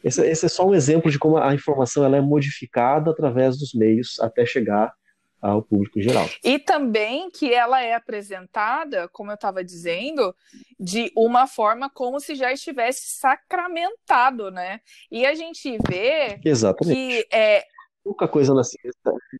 Esse, 0.04 0.24
esse, 0.26 0.46
é 0.46 0.48
só 0.48 0.66
um 0.66 0.74
exemplo 0.74 1.10
de 1.10 1.18
como 1.18 1.38
a 1.38 1.54
informação 1.54 2.04
ela 2.04 2.18
é 2.18 2.20
modificada 2.20 3.10
através 3.10 3.58
dos 3.58 3.72
meios 3.72 4.20
até 4.20 4.44
chegar 4.44 4.92
ao 5.40 5.62
público 5.62 6.00
geral. 6.00 6.26
E 6.42 6.58
também 6.58 7.30
que 7.30 7.52
ela 7.52 7.82
é 7.82 7.94
apresentada, 7.94 9.08
como 9.08 9.30
eu 9.30 9.34
estava 9.34 9.62
dizendo, 9.62 10.34
de 10.80 11.12
uma 11.14 11.46
forma 11.46 11.90
como 11.90 12.18
se 12.18 12.34
já 12.34 12.50
estivesse 12.52 13.18
sacramentado, 13.18 14.50
né? 14.50 14.80
E 15.10 15.26
a 15.26 15.34
gente 15.34 15.76
vê 15.86 16.40
Exatamente. 16.44 16.96
que 16.96 17.26
é, 17.30 17.66
pouca 18.04 18.28
coisa 18.28 18.52
na 18.52 18.62
ciência 18.62 18.92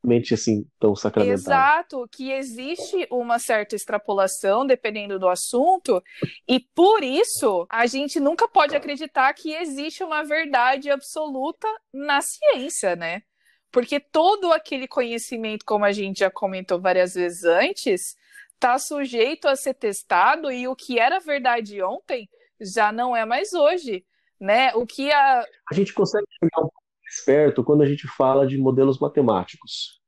realmente 0.03 0.33
assim 0.33 0.67
tão 0.81 0.97
sacramentada. 0.97 1.39
Exato, 1.39 2.09
que 2.11 2.33
existe 2.33 3.07
uma 3.11 3.39
certa 3.39 3.77
extrapolação 3.77 4.67
dependendo 4.67 5.19
do 5.19 5.29
assunto, 5.29 6.03
e 6.49 6.59
por 6.59 7.05
isso 7.05 7.67
a 7.69 7.87
gente 7.87 8.19
nunca 8.19 8.49
pode 8.49 8.75
acreditar 8.75 9.33
que 9.35 9.53
existe 9.53 10.03
uma 10.03 10.25
verdade 10.25 10.91
absoluta 10.91 11.69
na 11.93 12.23
ciência, 12.23 12.97
né? 12.97 13.23
Porque 13.71 14.01
todo 14.01 14.53
aquele 14.53 14.89
conhecimento, 14.89 15.65
como 15.65 15.85
a 15.85 15.93
gente 15.93 16.21
já 16.21 16.31
comentou 16.31 16.81
várias 16.81 17.15
vezes 17.15 17.45
antes, 17.45 18.17
está 18.55 18.79
sujeito 18.79 19.47
a 19.47 19.57
ser 19.57 19.75
testado 19.75 20.51
e 20.51 20.67
o 20.67 20.75
que 20.75 20.99
era 20.99 21.21
verdade 21.21 21.83
ontem 21.83 22.29
já 22.61 22.93
não 22.93 23.15
é 23.15 23.25
mais 23.25 23.53
hoje, 23.53 24.07
né? 24.41 24.73
O 24.75 24.87
que 24.87 25.13
a 25.13 25.41
a 25.41 25.75
gente 25.75 25.93
consegue 25.93 26.27
chegar 26.39 26.61
um 26.61 26.69
pouco 26.69 26.84
mais 27.05 27.25
perto 27.25 27.63
quando 27.63 27.83
a 27.83 27.87
gente 27.87 28.07
fala 28.09 28.47
de 28.47 28.59
modelos 28.59 28.99
matemáticos, 28.99 30.01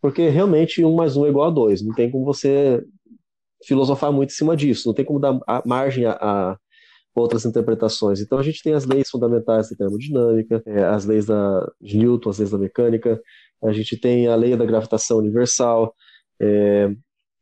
porque 0.00 0.28
realmente 0.28 0.84
um 0.84 0.94
mais 0.94 1.16
um 1.16 1.26
é 1.26 1.28
igual 1.28 1.48
a 1.48 1.50
dois, 1.50 1.82
não 1.82 1.94
tem 1.94 2.10
como 2.10 2.24
você 2.24 2.82
filosofar 3.64 4.12
muito 4.12 4.30
em 4.30 4.34
cima 4.34 4.56
disso, 4.56 4.88
não 4.88 4.94
tem 4.94 5.04
como 5.04 5.18
dar 5.18 5.38
margem 5.64 6.04
a, 6.06 6.12
a 6.12 6.58
outras 7.14 7.44
interpretações. 7.44 8.20
Então 8.20 8.38
a 8.38 8.42
gente 8.42 8.62
tem 8.62 8.74
as 8.74 8.84
leis 8.84 9.08
fundamentais 9.08 9.70
da 9.70 9.76
termodinâmica, 9.76 10.62
é, 10.66 10.84
as 10.84 11.04
leis 11.04 11.26
da, 11.26 11.72
de 11.80 11.96
Newton, 11.96 12.30
as 12.30 12.38
leis 12.38 12.50
da 12.50 12.58
mecânica, 12.58 13.20
a 13.62 13.72
gente 13.72 13.98
tem 13.98 14.26
a 14.26 14.34
lei 14.34 14.56
da 14.56 14.66
gravitação 14.66 15.18
universal, 15.18 15.94
é, 16.40 16.90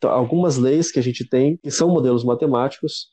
então, 0.03 0.11
algumas 0.11 0.57
leis 0.57 0.90
que 0.90 0.98
a 0.98 1.03
gente 1.03 1.25
tem 1.29 1.57
que 1.57 1.70
são 1.70 1.88
modelos 1.88 2.25
matemáticos, 2.25 3.07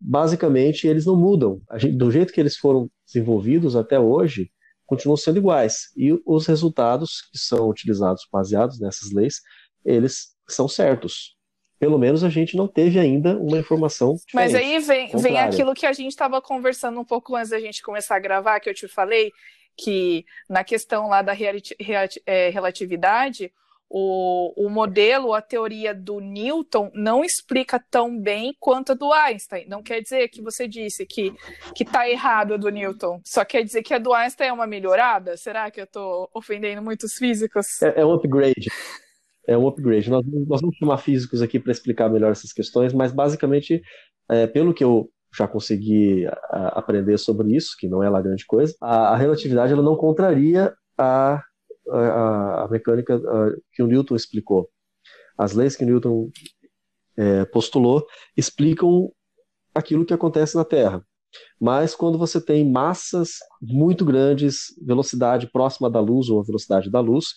basicamente 0.00 0.86
eles 0.86 1.04
não 1.04 1.14
mudam. 1.14 1.60
Gente, 1.76 1.94
do 1.96 2.10
jeito 2.10 2.32
que 2.32 2.40
eles 2.40 2.56
foram 2.56 2.90
desenvolvidos 3.06 3.76
até 3.76 4.00
hoje, 4.00 4.50
continuam 4.92 5.16
sendo 5.16 5.38
iguais. 5.38 5.90
E 5.96 6.12
os 6.26 6.46
resultados 6.46 7.22
que 7.32 7.38
são 7.38 7.68
utilizados 7.68 8.26
baseados 8.30 8.78
nessas 8.78 9.10
leis, 9.10 9.40
eles 9.84 10.34
são 10.46 10.68
certos 10.68 11.34
pelo 11.78 11.98
menos 11.98 12.22
a 12.22 12.28
gente 12.28 12.56
não 12.56 12.68
teve 12.68 12.96
ainda 13.00 13.36
uma 13.36 13.58
informação. 13.58 14.14
Mas 14.32 14.54
aí 14.54 14.78
vem, 14.78 15.08
vem 15.16 15.36
aquilo 15.36 15.74
que 15.74 15.84
a 15.84 15.92
gente 15.92 16.12
estava 16.12 16.40
conversando 16.40 17.00
um 17.00 17.04
pouco 17.04 17.34
antes 17.34 17.50
da 17.50 17.58
gente 17.58 17.82
começar 17.82 18.14
a 18.14 18.20
gravar, 18.20 18.60
que 18.60 18.70
eu 18.70 18.74
te 18.74 18.86
falei, 18.86 19.32
que 19.76 20.24
na 20.48 20.62
questão 20.62 21.08
lá 21.08 21.22
da 21.22 21.32
é, 22.24 22.50
relatividade, 22.50 23.52
o, 23.94 24.54
o 24.56 24.70
modelo, 24.70 25.34
a 25.34 25.42
teoria 25.42 25.94
do 25.94 26.18
Newton 26.18 26.90
não 26.94 27.22
explica 27.22 27.78
tão 27.90 28.18
bem 28.18 28.56
quanto 28.58 28.92
a 28.92 28.94
do 28.94 29.12
Einstein. 29.12 29.66
Não 29.68 29.82
quer 29.82 30.00
dizer 30.00 30.28
que 30.28 30.40
você 30.40 30.66
disse 30.66 31.04
que 31.04 31.34
que 31.74 31.84
está 31.84 32.08
errado 32.08 32.54
a 32.54 32.56
do 32.56 32.70
Newton. 32.70 33.20
Só 33.22 33.44
quer 33.44 33.62
dizer 33.62 33.82
que 33.82 33.92
a 33.92 33.98
do 33.98 34.14
Einstein 34.14 34.48
é 34.48 34.52
uma 34.52 34.66
melhorada? 34.66 35.36
Será 35.36 35.70
que 35.70 35.78
eu 35.78 35.84
estou 35.84 36.30
ofendendo 36.34 36.80
muitos 36.80 37.12
físicos? 37.14 37.82
É, 37.82 38.00
é 38.00 38.06
um 38.06 38.12
upgrade 38.14 38.70
é 39.46 39.58
um 39.58 39.66
upgrade. 39.66 40.08
Nós, 40.08 40.24
nós 40.48 40.60
vamos 40.60 40.76
chamar 40.76 40.98
físicos 40.98 41.42
aqui 41.42 41.58
para 41.58 41.72
explicar 41.72 42.08
melhor 42.08 42.32
essas 42.32 42.52
questões, 42.52 42.92
mas 42.92 43.12
basicamente, 43.12 43.82
é, 44.30 44.46
pelo 44.46 44.72
que 44.72 44.84
eu 44.84 45.10
já 45.36 45.48
consegui 45.48 46.26
a, 46.26 46.78
aprender 46.78 47.18
sobre 47.18 47.54
isso, 47.54 47.76
que 47.78 47.88
não 47.88 48.02
é 48.02 48.08
lá 48.08 48.22
grande 48.22 48.46
coisa, 48.46 48.74
a, 48.80 49.08
a 49.08 49.16
relatividade 49.16 49.72
ela 49.72 49.82
não 49.82 49.96
contraria 49.96 50.72
a, 50.96 51.42
a, 51.90 52.64
a 52.64 52.68
mecânica 52.68 53.20
que 53.72 53.82
o 53.82 53.86
Newton 53.86 54.16
explicou. 54.16 54.68
As 55.36 55.52
leis 55.52 55.76
que 55.76 55.84
Newton 55.84 56.30
é, 57.16 57.44
postulou 57.46 58.06
explicam 58.36 59.10
aquilo 59.74 60.04
que 60.04 60.14
acontece 60.14 60.56
na 60.56 60.64
Terra. 60.64 61.04
Mas 61.60 61.94
quando 61.94 62.18
você 62.18 62.40
tem 62.40 62.68
massas 62.70 63.36
muito 63.60 64.04
grandes, 64.04 64.66
velocidade 64.84 65.50
próxima 65.50 65.90
da 65.90 66.00
luz 66.00 66.28
ou 66.28 66.40
a 66.40 66.44
velocidade 66.44 66.90
da 66.90 67.00
luz, 67.00 67.28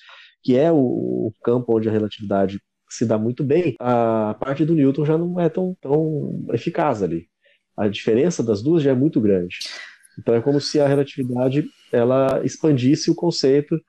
que 0.44 0.58
é 0.58 0.72
o, 0.72 1.32
campo 1.44 1.76
onde 1.76 1.88
a 1.88 1.92
relatividade 1.92 2.60
se 2.90 3.06
dá 3.06 3.18
muito 3.18 3.44
bem, 3.44 3.76
a 3.80 4.36
parte 4.40 4.66
do 4.66 4.76
Newton 4.76 5.06
já 5.06 5.18
não 5.18 5.40
é 5.40 5.50
tão, 5.50 5.76
tão 5.82 6.46
eficaz 6.52 7.02
ali. 7.02 7.28
A 7.76 7.88
diferença 7.88 8.44
das 8.44 8.62
duas 8.62 8.84
já 8.84 8.92
é 8.92 8.96
muito 8.96 9.20
grande. 9.20 9.58
Então 10.20 10.34
é 10.34 10.42
como 10.42 10.62
se 10.62 10.80
a 10.80 10.88
relatividade 10.88 11.66
ela 11.92 12.42
expandisse 12.46 13.10
o 13.10 13.16
conceito 13.16 13.80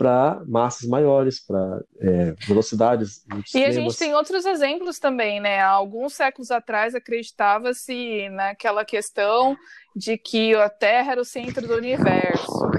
para 0.00 0.40
massas 0.46 0.88
maiores, 0.88 1.40
para 1.40 1.84
é, 2.00 2.32
velocidades 2.48 3.22
E 3.54 3.62
a 3.62 3.70
gente 3.70 3.98
tem 3.98 4.14
outros 4.14 4.46
exemplos 4.46 4.98
também, 4.98 5.40
né? 5.40 5.60
Há 5.60 5.68
alguns 5.68 6.14
séculos 6.14 6.50
atrás 6.50 6.94
acreditava-se 6.94 8.30
naquela 8.30 8.82
questão 8.82 9.54
de 9.94 10.16
que 10.16 10.54
a 10.54 10.70
Terra 10.70 11.12
era 11.12 11.20
o 11.20 11.24
centro 11.24 11.68
do 11.68 11.76
universo. 11.76 12.70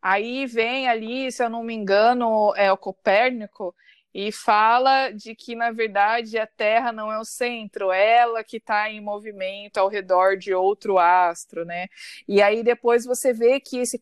Aí 0.00 0.46
vem 0.46 0.88
ali, 0.88 1.30
se 1.30 1.44
eu 1.44 1.50
não 1.50 1.62
me 1.62 1.74
engano, 1.74 2.54
é 2.56 2.72
o 2.72 2.78
Copérnico 2.78 3.74
e 4.14 4.32
fala 4.32 5.10
de 5.10 5.34
que 5.34 5.54
na 5.54 5.70
verdade 5.70 6.38
a 6.38 6.46
Terra 6.46 6.92
não 6.92 7.10
é 7.12 7.18
o 7.18 7.24
centro, 7.24 7.92
é 7.92 8.18
ela 8.18 8.42
que 8.44 8.56
está 8.56 8.90
em 8.90 9.00
movimento 9.00 9.78
ao 9.78 9.88
redor 9.88 10.36
de 10.36 10.52
outro 10.52 10.98
astro, 10.98 11.64
né? 11.64 11.86
E 12.28 12.42
aí 12.42 12.62
depois 12.62 13.04
você 13.04 13.32
vê 13.32 13.60
que 13.60 13.78
esse, 13.78 14.00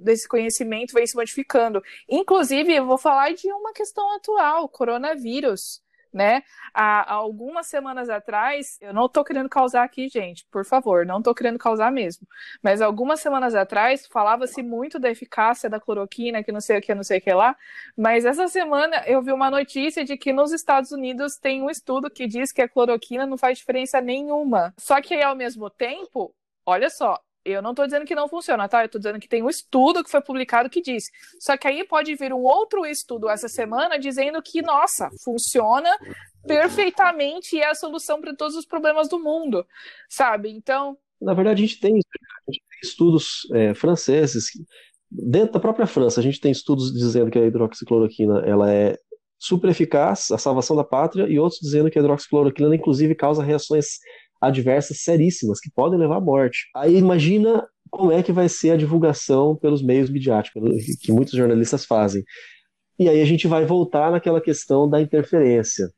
desse 0.00 0.28
conhecimento 0.28 0.94
vem 0.94 1.06
se 1.06 1.16
modificando. 1.16 1.82
Inclusive, 2.08 2.74
eu 2.74 2.86
vou 2.86 2.98
falar 2.98 3.32
de 3.34 3.50
uma 3.52 3.72
questão 3.72 4.14
atual, 4.16 4.68
coronavírus. 4.68 5.81
Né? 6.12 6.42
Há, 6.74 7.12
algumas 7.12 7.66
semanas 7.66 8.08
atrás, 8.08 8.78
eu 8.80 8.92
não 8.92 9.08
tô 9.08 9.24
querendo 9.24 9.48
causar 9.48 9.82
aqui, 9.82 10.08
gente, 10.08 10.46
por 10.50 10.64
favor, 10.64 11.06
não 11.06 11.22
tô 11.22 11.34
querendo 11.34 11.58
causar 11.58 11.90
mesmo. 11.90 12.26
Mas 12.62 12.80
algumas 12.80 13.20
semanas 13.20 13.54
atrás 13.54 14.06
falava-se 14.06 14.62
muito 14.62 14.98
da 14.98 15.10
eficácia 15.10 15.70
da 15.70 15.80
cloroquina, 15.80 16.42
que 16.42 16.52
não 16.52 16.60
sei 16.60 16.78
o 16.78 16.82
que, 16.82 16.94
não 16.94 17.02
sei 17.02 17.18
o 17.18 17.20
que 17.22 17.32
lá. 17.32 17.56
Mas 17.96 18.24
essa 18.24 18.48
semana 18.48 19.02
eu 19.06 19.22
vi 19.22 19.32
uma 19.32 19.50
notícia 19.50 20.04
de 20.04 20.16
que 20.16 20.32
nos 20.32 20.52
Estados 20.52 20.92
Unidos 20.92 21.36
tem 21.36 21.62
um 21.62 21.70
estudo 21.70 22.10
que 22.10 22.26
diz 22.26 22.52
que 22.52 22.62
a 22.62 22.68
cloroquina 22.68 23.26
não 23.26 23.38
faz 23.38 23.58
diferença 23.58 24.00
nenhuma. 24.00 24.74
Só 24.78 25.00
que 25.00 25.14
aí, 25.14 25.22
ao 25.22 25.36
mesmo 25.36 25.70
tempo, 25.70 26.34
olha 26.66 26.90
só, 26.90 27.18
eu 27.44 27.60
não 27.60 27.70
estou 27.70 27.84
dizendo 27.84 28.04
que 28.04 28.14
não 28.14 28.28
funciona, 28.28 28.68
tá? 28.68 28.82
Eu 28.82 28.86
estou 28.86 29.00
dizendo 29.00 29.18
que 29.18 29.28
tem 29.28 29.42
um 29.42 29.48
estudo 29.48 30.02
que 30.02 30.10
foi 30.10 30.20
publicado 30.20 30.70
que 30.70 30.80
diz. 30.80 31.10
Só 31.40 31.56
que 31.56 31.66
aí 31.66 31.84
pode 31.84 32.14
vir 32.14 32.32
um 32.32 32.42
outro 32.42 32.86
estudo 32.86 33.28
essa 33.28 33.48
semana 33.48 33.98
dizendo 33.98 34.40
que, 34.42 34.62
nossa, 34.62 35.10
funciona 35.24 35.90
perfeitamente 36.46 37.56
e 37.56 37.60
é 37.60 37.70
a 37.70 37.74
solução 37.74 38.20
para 38.20 38.34
todos 38.34 38.56
os 38.56 38.64
problemas 38.64 39.08
do 39.08 39.18
mundo, 39.18 39.66
sabe? 40.08 40.50
Então. 40.50 40.96
Na 41.20 41.34
verdade, 41.34 41.62
a 41.62 41.66
gente 41.66 41.80
tem, 41.80 41.94
a 41.94 42.52
gente 42.52 42.64
tem 42.68 42.78
estudos 42.82 43.48
é, 43.52 43.74
franceses. 43.74 44.46
Dentro 45.10 45.52
da 45.52 45.60
própria 45.60 45.86
França, 45.86 46.20
a 46.20 46.22
gente 46.22 46.40
tem 46.40 46.50
estudos 46.50 46.92
dizendo 46.92 47.30
que 47.30 47.38
a 47.38 47.46
hidroxicloroquina 47.46 48.40
ela 48.46 48.72
é 48.72 48.96
super 49.38 49.68
eficaz, 49.70 50.30
a 50.30 50.38
salvação 50.38 50.76
da 50.76 50.84
pátria, 50.84 51.26
e 51.28 51.38
outros 51.38 51.60
dizendo 51.60 51.90
que 51.90 51.98
a 51.98 52.02
hidroxicloroquina, 52.02 52.74
inclusive, 52.74 53.14
causa 53.14 53.42
reações 53.42 53.98
adversas 54.42 55.02
seríssimas 55.02 55.60
que 55.60 55.70
podem 55.70 55.98
levar 55.98 56.16
à 56.16 56.20
morte. 56.20 56.66
Aí 56.74 56.96
imagina 56.96 57.64
como 57.88 58.10
é 58.10 58.22
que 58.22 58.32
vai 58.32 58.48
ser 58.48 58.72
a 58.72 58.76
divulgação 58.76 59.54
pelos 59.54 59.82
meios 59.82 60.10
midiáticos 60.10 60.62
que 61.00 61.12
muitos 61.12 61.34
jornalistas 61.34 61.84
fazem. 61.84 62.24
E 62.98 63.08
aí 63.08 63.20
a 63.20 63.24
gente 63.24 63.46
vai 63.46 63.64
voltar 63.64 64.10
naquela 64.10 64.40
questão 64.40 64.88
da 64.88 65.00
interferência, 65.00 65.88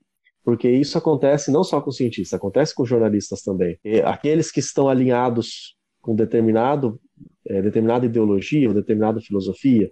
porque 0.44 0.68
isso 0.68 0.98
acontece 0.98 1.50
não 1.50 1.64
só 1.64 1.80
com 1.80 1.90
cientistas, 1.90 2.36
acontece 2.36 2.74
com 2.74 2.84
jornalistas 2.84 3.42
também. 3.42 3.78
E 3.82 4.00
aqueles 4.00 4.50
que 4.50 4.60
estão 4.60 4.88
alinhados 4.88 5.74
com 6.02 6.14
determinado, 6.14 7.00
é, 7.46 7.62
determinada 7.62 8.04
ideologia 8.04 8.68
ou 8.68 8.74
determinada 8.74 9.20
filosofia, 9.20 9.90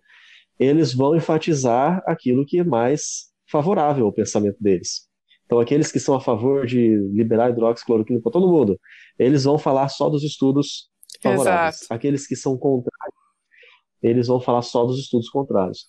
eles 0.58 0.92
vão 0.92 1.16
enfatizar 1.16 2.02
aquilo 2.06 2.44
que 2.44 2.58
é 2.58 2.64
mais 2.64 3.32
favorável 3.50 4.06
ao 4.06 4.12
pensamento 4.12 4.56
deles. 4.60 5.08
Então, 5.52 5.60
aqueles 5.60 5.92
que 5.92 6.00
são 6.00 6.14
a 6.14 6.20
favor 6.20 6.64
de 6.64 6.96
liberar 7.12 7.50
hidroxicloroquina 7.50 8.22
para 8.22 8.32
todo 8.32 8.48
mundo, 8.48 8.80
eles 9.18 9.44
vão 9.44 9.58
falar 9.58 9.86
só 9.90 10.08
dos 10.08 10.24
estudos 10.24 10.88
favoráveis. 11.22 11.76
Exato. 11.76 11.92
Aqueles 11.92 12.26
que 12.26 12.34
são 12.34 12.56
contrários, 12.56 13.14
eles 14.02 14.28
vão 14.28 14.40
falar 14.40 14.62
só 14.62 14.82
dos 14.86 14.98
estudos 14.98 15.28
contrários. 15.28 15.88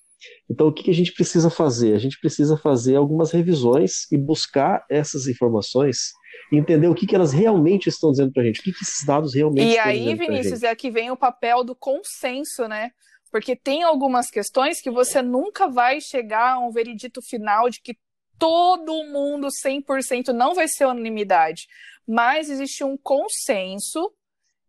Então, 0.52 0.68
o 0.68 0.74
que, 0.74 0.92
a 0.92 0.94
gente 0.94 1.14
precisa 1.14 1.50
fazer? 1.50 1.96
A 1.96 1.98
gente 1.98 2.20
precisa 2.20 2.58
fazer 2.58 2.98
algumas 2.98 3.32
revisões 3.32 4.12
e 4.12 4.18
buscar 4.18 4.86
essas 4.90 5.28
informações 5.28 6.12
e 6.52 6.58
entender 6.58 6.90
o 6.90 6.94
que, 6.94 7.08
que 7.08 7.16
elas 7.16 7.32
realmente 7.32 7.88
estão 7.88 8.12
dizendo 8.12 8.34
para 8.34 8.44
a 8.44 8.46
gente, 8.46 8.60
o 8.60 8.64
que, 8.64 8.74
que 8.74 8.84
esses 8.84 9.06
dados 9.06 9.34
realmente 9.34 9.66
e 9.66 9.70
estão 9.70 9.86
aí, 9.86 10.00
dizendo. 10.00 10.10
E 10.10 10.24
aí, 10.24 10.28
Vinícius, 10.28 10.64
é 10.64 10.76
que 10.76 10.92
vem 10.92 11.10
o 11.10 11.16
papel 11.16 11.64
do 11.64 11.74
consenso, 11.74 12.68
né? 12.68 12.92
Porque 13.32 13.56
tem 13.56 13.82
algumas 13.82 14.30
questões 14.30 14.82
que 14.82 14.92
você 14.92 15.22
nunca 15.22 15.70
vai 15.70 16.02
chegar 16.02 16.56
a 16.56 16.60
um 16.60 16.70
veredito 16.70 17.22
final 17.22 17.70
de 17.70 17.82
que 17.82 17.96
todo 18.44 19.06
mundo 19.06 19.48
100% 19.48 20.34
não 20.34 20.54
vai 20.54 20.68
ser 20.68 20.86
unanimidade, 20.86 21.66
mas 22.06 22.50
existe 22.50 22.84
um 22.84 22.98
consenso 22.98 24.12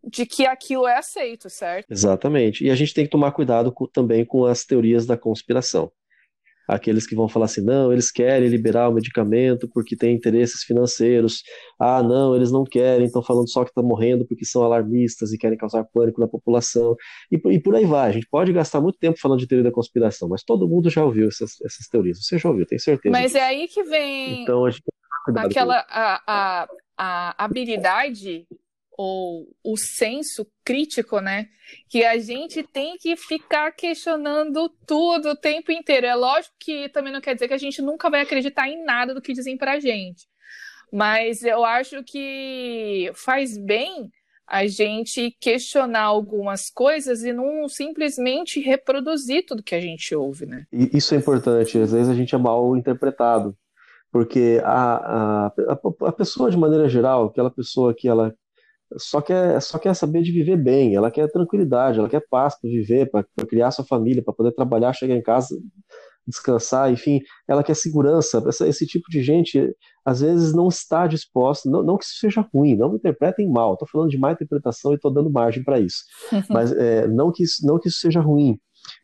de 0.01 0.25
que 0.25 0.47
aquilo 0.47 0.87
é 0.87 0.97
aceito, 0.97 1.51
certo? 1.51 1.91
Exatamente. 1.91 2.64
E 2.64 2.70
a 2.70 2.77
gente 2.77 2.95
tem 2.95 3.05
que 3.05 3.11
tomar 3.11 3.33
cuidado 3.33 3.72
com, 3.72 3.89
também 3.89 4.25
com 4.25 4.45
as 4.45 4.64
teorias 4.64 5.07
da 5.07 5.16
conspiração 5.16 5.91
aqueles 6.68 7.06
que 7.06 7.14
vão 7.14 7.28
falar 7.28 7.46
assim, 7.46 7.62
não, 7.62 7.92
eles 7.92 8.10
querem 8.10 8.48
liberar 8.48 8.88
o 8.88 8.94
medicamento 8.94 9.68
porque 9.68 9.96
tem 9.96 10.14
interesses 10.14 10.62
financeiros, 10.62 11.42
ah, 11.78 12.02
não, 12.02 12.34
eles 12.34 12.50
não 12.50 12.64
querem, 12.64 13.06
estão 13.06 13.22
falando 13.22 13.48
só 13.50 13.64
que 13.64 13.70
está 13.70 13.82
morrendo 13.82 14.26
porque 14.26 14.44
são 14.44 14.62
alarmistas 14.62 15.32
e 15.32 15.38
querem 15.38 15.58
causar 15.58 15.84
pânico 15.84 16.20
na 16.20 16.28
população, 16.28 16.96
e, 17.30 17.36
e, 17.54 17.60
por 17.60 17.74
aí 17.74 17.84
vai. 17.84 18.08
A 18.08 18.12
gente 18.12 18.28
pode 18.30 18.52
gastar 18.52 18.80
muito 18.80 18.98
tempo 18.98 19.18
falando 19.20 19.40
de 19.40 19.46
teoria 19.46 19.64
da 19.64 19.74
conspiração, 19.74 20.28
mas 20.28 20.42
todo 20.42 20.68
mundo 20.68 20.90
já 20.90 21.04
ouviu 21.04 21.28
essas, 21.28 21.52
essas 21.64 21.86
teorias, 21.88 22.18
você 22.22 22.38
já 22.38 22.48
ouviu, 22.48 22.66
tem 22.66 22.78
certeza. 22.78 23.12
Mas 23.12 23.34
é 23.34 23.42
aí 23.42 23.68
que 23.68 23.82
vem 23.82 24.42
então, 24.42 24.64
a 24.64 24.70
gente 24.70 24.82
aquela 25.36 25.84
a, 25.88 26.22
a, 26.26 26.68
a 26.98 27.44
habilidade 27.44 28.46
ou 28.97 29.49
o 29.62 29.76
senso 29.76 30.47
crítico, 30.64 31.20
né? 31.20 31.49
Que 31.88 32.05
a 32.05 32.18
gente 32.18 32.62
tem 32.62 32.97
que 32.97 33.16
ficar 33.16 33.72
questionando 33.72 34.68
tudo 34.86 35.30
o 35.30 35.36
tempo 35.36 35.72
inteiro. 35.72 36.07
É 36.07 36.14
lógico 36.14 36.55
que 36.61 36.88
também 36.90 37.12
não 37.12 37.20
quer 37.20 37.34
dizer 37.34 37.49
que 37.49 37.55
a 37.55 37.59
gente 37.59 37.82
nunca 37.82 38.09
vai 38.09 38.20
acreditar 38.20 38.68
em 38.68 38.84
nada 38.84 39.12
do 39.12 39.20
que 39.20 39.32
dizem 39.32 39.57
pra 39.57 39.80
gente. 39.80 40.26
Mas 40.92 41.42
eu 41.42 41.64
acho 41.64 42.05
que 42.05 43.11
faz 43.14 43.59
bem 43.59 44.11
a 44.47 44.66
gente 44.66 45.34
questionar 45.40 46.03
algumas 46.03 46.70
coisas 46.70 47.24
e 47.24 47.32
não 47.32 47.68
simplesmente 47.68 48.61
reproduzir 48.61 49.45
tudo 49.47 49.62
que 49.62 49.74
a 49.74 49.80
gente 49.80 50.14
ouve, 50.14 50.47
né? 50.47 50.66
Isso 50.70 51.14
é 51.14 51.18
importante. 51.18 51.78
Às 51.78 51.92
vezes 51.92 52.09
a 52.09 52.14
gente 52.14 52.34
é 52.34 52.38
mal 52.38 52.76
interpretado. 52.76 53.57
Porque 54.12 54.61
a, 54.62 55.47
a, 55.49 55.53
a, 56.03 56.12
pessoa, 56.12 56.49
de 56.49 56.57
maneira 56.57 56.88
geral, 56.88 57.26
aquela 57.26 57.51
pessoa 57.51 57.92
que 57.92 58.07
ela 58.07 58.32
só 58.97 59.20
quer, 59.20 59.61
só 59.61 59.78
quer 59.78 59.95
saber 59.95 60.22
de 60.22 60.32
viver 60.32 60.57
bem, 60.57 60.95
ela 60.95 61.11
quer 61.11 61.30
tranquilidade, 61.30 61.99
ela 61.99 62.09
quer 62.09 62.24
paz 62.28 62.59
para 62.59 62.70
viver, 62.70 63.11
para 63.11 63.24
criar 63.49 63.70
sua 63.70 63.85
família, 63.85 64.22
para 64.22 64.35
poder 64.35 64.53
trabalhar, 64.53 64.93
chegar 64.93 65.14
em 65.14 65.22
casa, 65.22 65.59
descansar, 66.26 66.93
enfim, 66.93 67.20
ela 67.47 67.62
quer 67.62 67.74
segurança. 67.74 68.43
Essa, 68.47 68.68
esse 68.68 68.87
tipo 68.87 69.11
de 69.11 69.22
gente, 69.22 69.74
às 70.05 70.20
vezes, 70.20 70.55
não 70.55 70.68
está 70.68 71.07
disposta, 71.07 71.68
não, 71.68 71.82
não 71.82 71.99
que 71.99 72.05
isso 72.05 72.18
seja 72.18 72.47
ruim, 72.53 72.76
não 72.76 72.91
me 72.91 72.97
interpretem 72.97 73.51
mal, 73.51 73.74
estou 73.74 73.89
falando 73.89 74.11
de 74.11 74.18
má 74.18 74.32
interpretação 74.32 74.93
e 74.93 74.97
estou 74.97 75.12
dando 75.12 75.30
margem 75.30 75.64
para 75.64 75.80
isso, 75.80 76.05
mas 76.51 76.72
é, 76.72 77.07
não, 77.09 77.32
que 77.32 77.43
isso, 77.43 77.66
não 77.66 77.78
que 77.78 77.89
isso 77.89 77.99
seja 77.99 78.20
ruim, 78.20 78.59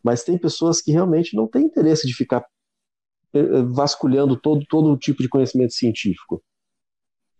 mas 0.04 0.22
tem 0.22 0.38
pessoas 0.38 0.80
que 0.80 0.92
realmente 0.92 1.36
não 1.36 1.46
têm 1.46 1.64
interesse 1.64 2.06
de 2.06 2.14
ficar 2.14 2.44
eh, 3.32 3.62
vasculhando 3.70 4.36
todo, 4.36 4.64
todo 4.68 4.96
tipo 4.96 5.22
de 5.22 5.28
conhecimento 5.28 5.72
científico 5.72 6.42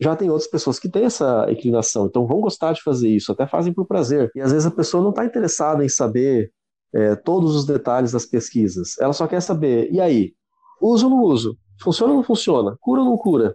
já 0.01 0.17
tem 0.17 0.31
outras 0.31 0.51
pessoas 0.51 0.79
que 0.79 0.89
têm 0.89 1.05
essa 1.05 1.47
inclinação, 1.51 2.07
então 2.07 2.27
vão 2.27 2.41
gostar 2.41 2.73
de 2.73 2.83
fazer 2.83 3.09
isso, 3.09 3.33
até 3.33 3.47
fazem 3.47 3.73
por 3.73 3.87
prazer. 3.87 4.31
E 4.35 4.41
às 4.41 4.51
vezes 4.51 4.67
a 4.67 4.71
pessoa 4.71 5.03
não 5.03 5.11
está 5.11 5.25
interessada 5.25 5.85
em 5.85 5.89
saber 5.89 6.51
é, 6.95 7.15
todos 7.15 7.55
os 7.55 7.67
detalhes 7.67 8.13
das 8.13 8.27
pesquisas, 8.27 8.99
ela 8.99 9.13
só 9.13 9.27
quer 9.27 9.41
saber, 9.41 9.93
e 9.93 10.01
aí, 10.01 10.33
uso 10.81 11.07
ou 11.07 11.11
não 11.11 11.23
uso? 11.23 11.57
Funciona 11.83 12.13
ou 12.13 12.19
não 12.19 12.25
funciona? 12.25 12.77
Cura 12.81 13.01
ou 13.01 13.07
não 13.07 13.17
cura? 13.17 13.55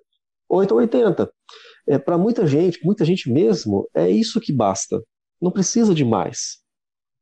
8 0.50 0.72
ou 0.72 0.78
80. 0.80 1.32
É, 1.88 1.98
Para 1.98 2.18
muita 2.18 2.46
gente, 2.48 2.84
muita 2.84 3.04
gente 3.06 3.32
mesmo, 3.32 3.88
é 3.94 4.10
isso 4.10 4.40
que 4.40 4.54
basta. 4.54 5.02
Não 5.42 5.52
precisa 5.52 5.94
de 5.94 6.06
mais. 6.06 6.65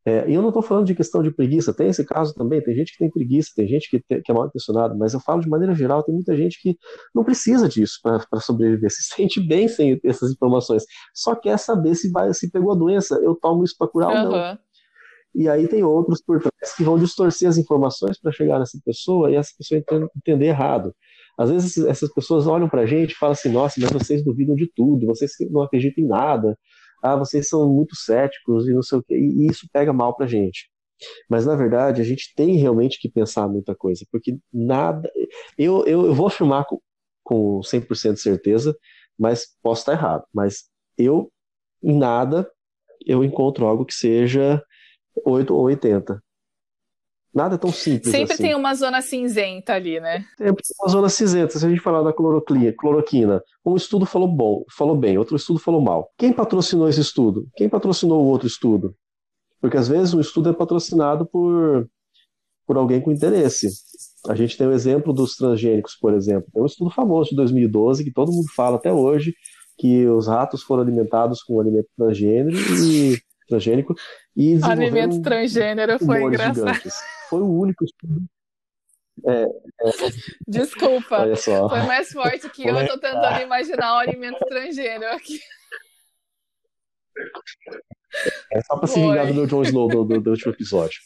É, 0.06 0.30
e 0.30 0.34
eu 0.34 0.41
não 0.41 0.49
estou 0.49 0.62
falando 0.62 0.86
de 0.86 0.93
questão 0.93 1.24
de 1.24 1.32
preguiça, 1.32 1.74
tem 1.74 1.88
esse 1.88 2.04
caso 2.04 2.34
também, 2.34 2.62
tem 2.62 2.76
gente 2.76 2.91
que 2.91 2.97
tem 2.97 3.10
preguiça, 3.10 3.51
tem 3.56 3.66
gente 3.66 3.89
que, 3.89 4.22
que 4.22 4.32
é 4.32 4.34
mal 4.34 4.47
intencionado, 4.47 4.97
mas 4.97 5.14
eu 5.14 5.20
falo 5.22 5.39
de 5.39 5.47
maneira 5.47 5.74
geral, 5.74 6.04
tem 6.04 6.14
muita 6.14 6.36
gente 6.36 6.62
que 6.62 6.78
não 7.16 7.24
precisa 7.24 7.70
disso 7.70 7.99
para 8.04 8.39
sobreviver, 8.41 8.91
se 8.91 9.04
sente 9.16 9.39
bem 9.39 9.70
sem 9.70 9.99
essas 10.04 10.32
informações, 10.32 10.84
só 11.14 11.34
quer 11.36 11.58
saber 11.58 11.95
se 11.95 12.12
vai, 12.12 12.34
se 12.34 12.51
pegou 12.51 12.74
a 12.74 12.76
doença, 12.76 13.16
eu 13.24 13.34
tomo 13.34 13.64
isso 13.64 13.76
para 13.78 13.88
curar 13.88 14.10
uhum. 14.10 14.26
ou 14.26 14.32
não. 14.32 14.60
E 15.36 15.49
aí 15.49 15.68
tem 15.68 15.84
outros 15.84 16.22
por 16.22 16.39
trás 16.39 16.76
que 16.76 16.84
vão 16.84 16.97
distorcer 16.99 17.49
as 17.49 17.58
informações 17.58 18.20
para 18.20 18.32
chegar 18.32 18.60
nessa 18.60 18.78
pessoa 18.86 19.32
e 19.32 19.36
essa 19.36 19.51
pessoa 19.58 19.82
entender 20.16 20.45
errado. 20.45 20.93
Às 21.38 21.49
vezes 21.49 21.78
essas 21.78 22.14
pessoas 22.14 22.45
olham 22.45 22.70
para 22.70 22.82
a 22.82 22.86
gente 22.86 23.14
e 23.14 23.16
falam 23.16 23.34
assim: 23.34 23.49
nossa, 23.49 23.80
mas 23.80 23.89
vocês 23.91 24.24
duvidam 24.24 24.56
de 24.56 24.72
tudo, 24.76 25.08
vocês 25.08 25.32
não 25.49 25.64
acreditam 25.64 26.04
em 26.04 26.08
nada, 26.08 26.56
ah, 27.04 27.16
vocês 27.18 27.47
são 27.49 27.70
muito 27.70 27.95
céticos 27.95 28.68
e 28.68 28.74
não 28.74 28.82
sei 28.84 28.99
o 28.99 29.04
quê, 29.04 29.16
e 29.16 29.47
isso 29.47 29.68
pega 29.72 29.93
mal 29.93 30.16
pra 30.16 30.28
gente. 30.28 30.70
Mas, 31.30 31.45
na 31.45 31.56
verdade, 31.56 32.01
a 32.01 32.06
gente 32.06 32.34
tem 32.36 32.56
realmente 32.58 32.99
que 32.99 33.10
pensar 33.10 33.47
muita 33.47 33.76
coisa, 33.76 34.06
porque 34.12 34.38
nada. 34.54 35.12
Eu, 35.58 35.86
eu, 35.86 36.06
eu 36.08 36.14
vou 36.14 36.28
afirmar 36.28 36.66
com, 36.66 36.80
com 37.24 37.62
100% 37.62 38.14
de 38.14 38.22
certeza, 38.22 38.78
mas 39.18 39.47
posso 39.62 39.82
estar 39.82 39.93
errado. 39.93 40.24
Mas 40.34 40.70
eu, 40.97 41.32
em 41.84 41.97
nada, 41.97 42.49
eu 43.06 43.24
encontro 43.24 43.66
algo 43.66 43.86
que 43.86 43.93
seja 43.93 44.64
8 45.26 45.54
ou 45.54 45.64
80. 45.64 46.22
Nada 47.34 47.57
tão 47.57 47.71
simples 47.71 48.11
Sempre 48.11 48.34
assim. 48.34 48.43
tem 48.43 48.55
uma 48.55 48.75
zona 48.75 49.01
cinzenta 49.01 49.73
ali, 49.73 49.99
né? 49.99 50.23
Sempre 50.38 50.63
tem 50.63 50.75
uma 50.81 50.89
zona 50.89 51.09
cinzenta. 51.09 51.57
Se 51.57 51.65
a 51.65 51.69
gente 51.69 51.81
falar 51.81 52.03
da 52.03 52.13
cloroquina, 52.13 53.41
um 53.65 53.75
estudo 53.75 54.05
falou 54.05 54.27
bom, 54.27 54.63
falou 54.69 54.95
bem, 54.95 55.17
outro 55.17 55.36
estudo 55.36 55.57
falou 55.57 55.81
mal. 55.81 56.11
Quem 56.17 56.31
patrocinou 56.31 56.88
esse 56.88 57.01
estudo? 57.01 57.47
Quem 57.55 57.67
patrocinou 57.67 58.23
o 58.23 58.27
outro 58.27 58.47
estudo? 58.47 58.95
Porque 59.59 59.77
às 59.77 59.88
vezes 59.88 60.13
um 60.13 60.19
estudo 60.19 60.49
é 60.49 60.53
patrocinado 60.53 61.25
por, 61.25 61.89
por 62.67 62.77
alguém 62.77 63.01
com 63.01 63.11
interesse. 63.11 63.67
A 64.27 64.36
gente 64.36 64.55
tem 64.55 64.67
o 64.67 64.71
exemplo 64.71 65.11
dos 65.11 65.36
transgênicos, 65.36 65.95
por 65.95 66.13
exemplo. 66.13 66.49
Tem 66.53 66.61
um 66.61 66.67
estudo 66.67 66.91
famoso 66.91 67.31
de 67.31 67.36
2012 67.38 68.03
que 68.03 68.11
todo 68.11 68.31
mundo 68.31 68.47
fala 68.55 68.75
até 68.75 68.93
hoje 68.93 69.34
que 69.77 70.05
os 70.07 70.27
ratos 70.27 70.61
foram 70.63 70.84
alimentados 70.84 71.41
com 71.41 71.59
alimento 71.59 71.88
transgênico 71.97 72.57
e 72.86 73.17
transgênico 73.47 73.95
e 74.35 74.59
alimento 74.63 75.21
transgênero 75.21 75.97
foi 75.99 76.23
engraçado. 76.23 76.55
Gigantes 76.55 76.93
foi 77.29 77.41
o 77.41 77.59
único 77.59 77.83
estudo. 77.83 78.23
É, 79.25 79.43
é... 79.43 79.49
Desculpa. 80.47 81.21
Olha 81.21 81.35
só. 81.35 81.69
Foi 81.69 81.81
mais 81.83 82.11
forte 82.11 82.49
que 82.49 82.67
eu. 82.67 82.77
Eu 82.77 82.87
tô 82.87 82.97
tentando 82.97 83.41
imaginar 83.41 83.95
o 83.95 83.99
alimento 83.99 84.39
transgênero 84.47 85.13
aqui. 85.13 85.39
É 88.51 88.61
só 88.61 88.77
pra 88.77 88.87
se 88.87 88.99
vingar 88.99 89.27
do 89.27 89.33
meu 89.33 89.45
Jon 89.45 89.61
Snow 89.63 89.87
do, 89.87 90.03
do, 90.03 90.21
do 90.21 90.29
último 90.31 90.51
episódio. 90.51 90.99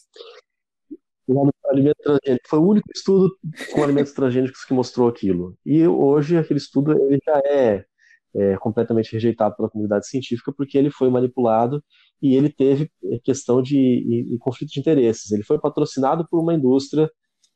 O 1.28 1.52
alimento 1.70 1.98
transgênico 2.02 2.48
foi 2.48 2.60
o 2.60 2.68
único 2.68 2.88
estudo 2.96 3.38
com 3.74 3.84
alimentos 3.84 4.14
transgênicos 4.14 4.64
que 4.64 4.74
mostrou 4.74 5.10
aquilo. 5.10 5.58
E 5.66 5.86
hoje 5.86 6.38
aquele 6.38 6.60
estudo 6.60 6.94
ele 6.94 7.20
já 7.24 7.42
é, 7.46 7.86
é 8.34 8.58
completamente 8.58 9.12
rejeitado 9.12 9.56
pela 9.56 9.70
comunidade 9.70 10.08
científica 10.08 10.54
porque 10.56 10.78
ele 10.78 10.90
foi 10.90 11.10
manipulado 11.10 11.84
e 12.22 12.36
ele 12.36 12.50
teve 12.50 12.90
questão 13.24 13.62
de, 13.62 13.74
de, 13.74 14.24
de 14.32 14.38
conflito 14.38 14.72
de 14.72 14.80
interesses. 14.80 15.32
Ele 15.32 15.44
foi 15.44 15.60
patrocinado 15.60 16.28
por 16.30 16.40
uma 16.40 16.54
indústria 16.54 17.10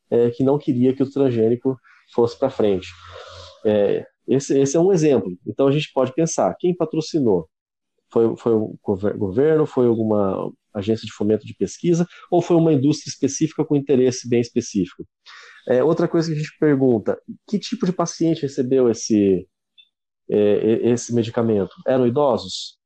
é, 0.09 0.30
que 0.30 0.43
não 0.43 0.57
queria 0.57 0.93
que 0.93 1.01
o 1.01 1.09
transgênico 1.09 1.78
fosse 2.14 2.38
para 2.38 2.49
frente. 2.49 2.88
É, 3.66 4.05
esse, 4.28 4.57
esse, 4.59 4.78
é 4.78 4.80
um 4.80 4.91
exemplo. 4.91 5.32
Então 5.47 5.68
a 5.68 5.72
gente 5.72 5.91
pode 5.93 6.14
pensar: 6.14 6.55
quem 6.59 6.76
patrocinou? 6.76 7.49
Foi, 8.12 8.36
foi 8.38 8.53
o 8.53 8.78
governo? 9.18 9.66
Foi 9.66 9.88
alguma 9.88 10.51
agência 10.74 11.05
de 11.05 11.14
fomento 11.14 11.45
de 11.45 11.55
pesquisa? 11.55 12.05
Ou 12.30 12.41
foi 12.41 12.57
uma 12.57 12.74
indústria 12.74 13.09
específica 13.09 13.66
com 13.66 13.76
interesse 13.76 14.28
bem 14.28 14.41
específico? 14.41 15.05
É, 15.68 15.84
outra 15.84 16.07
coisa 16.07 16.28
que 16.28 16.36
a 16.36 16.38
gente 16.38 16.57
pergunta: 16.59 17.18
que 17.47 17.57
tipo 17.57 17.86
de 17.86 17.93
paciente 17.93 18.41
recebeu 18.41 18.89
esse, 18.89 19.47
é, 20.30 20.89
esse 20.89 21.14
medicamento? 21.14 21.74
Eram 21.88 22.05
idosos? 22.05 22.80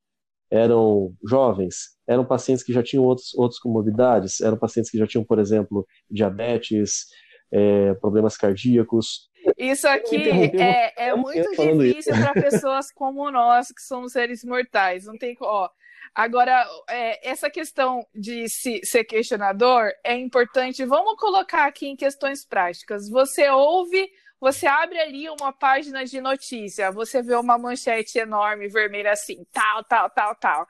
Eram 0.50 1.12
jovens? 1.28 1.96
eram 2.06 2.24
pacientes 2.24 2.64
que 2.64 2.72
já 2.72 2.82
tinham 2.82 3.04
outros, 3.04 3.34
outras 3.34 3.58
comorbidades, 3.58 4.40
eram 4.40 4.56
pacientes 4.56 4.90
que 4.90 4.98
já 4.98 5.06
tinham, 5.06 5.24
por 5.24 5.38
exemplo, 5.38 5.86
diabetes, 6.10 7.06
é, 7.52 7.94
problemas 7.94 8.36
cardíacos. 8.36 9.28
Isso 9.58 9.86
aqui 9.88 10.28
é, 10.60 11.08
é 11.08 11.14
muito 11.14 11.50
difícil 11.50 12.12
para 12.14 12.32
pessoas 12.34 12.92
como 12.92 13.30
nós, 13.30 13.68
que 13.68 13.82
somos 13.82 14.12
seres 14.12 14.44
mortais. 14.44 15.04
Não 15.04 15.16
tem. 15.18 15.36
Ó, 15.40 15.68
agora, 16.14 16.66
é, 16.88 17.28
essa 17.28 17.50
questão 17.50 18.06
de 18.14 18.48
se, 18.48 18.80
ser 18.84 19.04
questionador 19.04 19.90
é 20.04 20.14
importante. 20.14 20.84
Vamos 20.84 21.16
colocar 21.18 21.66
aqui 21.66 21.86
em 21.86 21.96
questões 21.96 22.44
práticas. 22.44 23.08
Você 23.08 23.48
ouve 23.48 24.08
você 24.40 24.66
abre 24.66 24.98
ali 25.00 25.28
uma 25.28 25.52
página 25.52 26.04
de 26.04 26.20
notícia, 26.20 26.90
você 26.90 27.22
vê 27.22 27.34
uma 27.34 27.58
manchete 27.58 28.18
enorme, 28.18 28.68
vermelha 28.68 29.12
assim, 29.12 29.44
tal, 29.52 29.84
tal, 29.84 30.10
tal, 30.10 30.34
tal. 30.36 30.66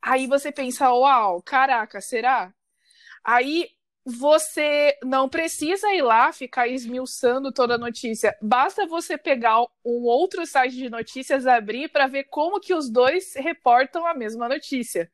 Aí 0.00 0.26
você 0.26 0.50
pensa, 0.50 0.90
uau, 0.92 1.42
caraca, 1.42 2.00
será? 2.00 2.52
Aí 3.24 3.68
você 4.04 4.98
não 5.04 5.28
precisa 5.28 5.92
ir 5.94 6.02
lá 6.02 6.32
ficar 6.32 6.66
esmiuçando 6.68 7.52
toda 7.52 7.76
a 7.76 7.78
notícia. 7.78 8.36
Basta 8.42 8.86
você 8.86 9.16
pegar 9.16 9.62
um 9.84 10.04
outro 10.04 10.44
site 10.44 10.74
de 10.74 10.90
notícias, 10.90 11.46
abrir 11.46 11.88
para 11.88 12.08
ver 12.08 12.24
como 12.24 12.60
que 12.60 12.74
os 12.74 12.90
dois 12.90 13.34
reportam 13.36 14.06
a 14.06 14.14
mesma 14.14 14.48
notícia. 14.48 15.10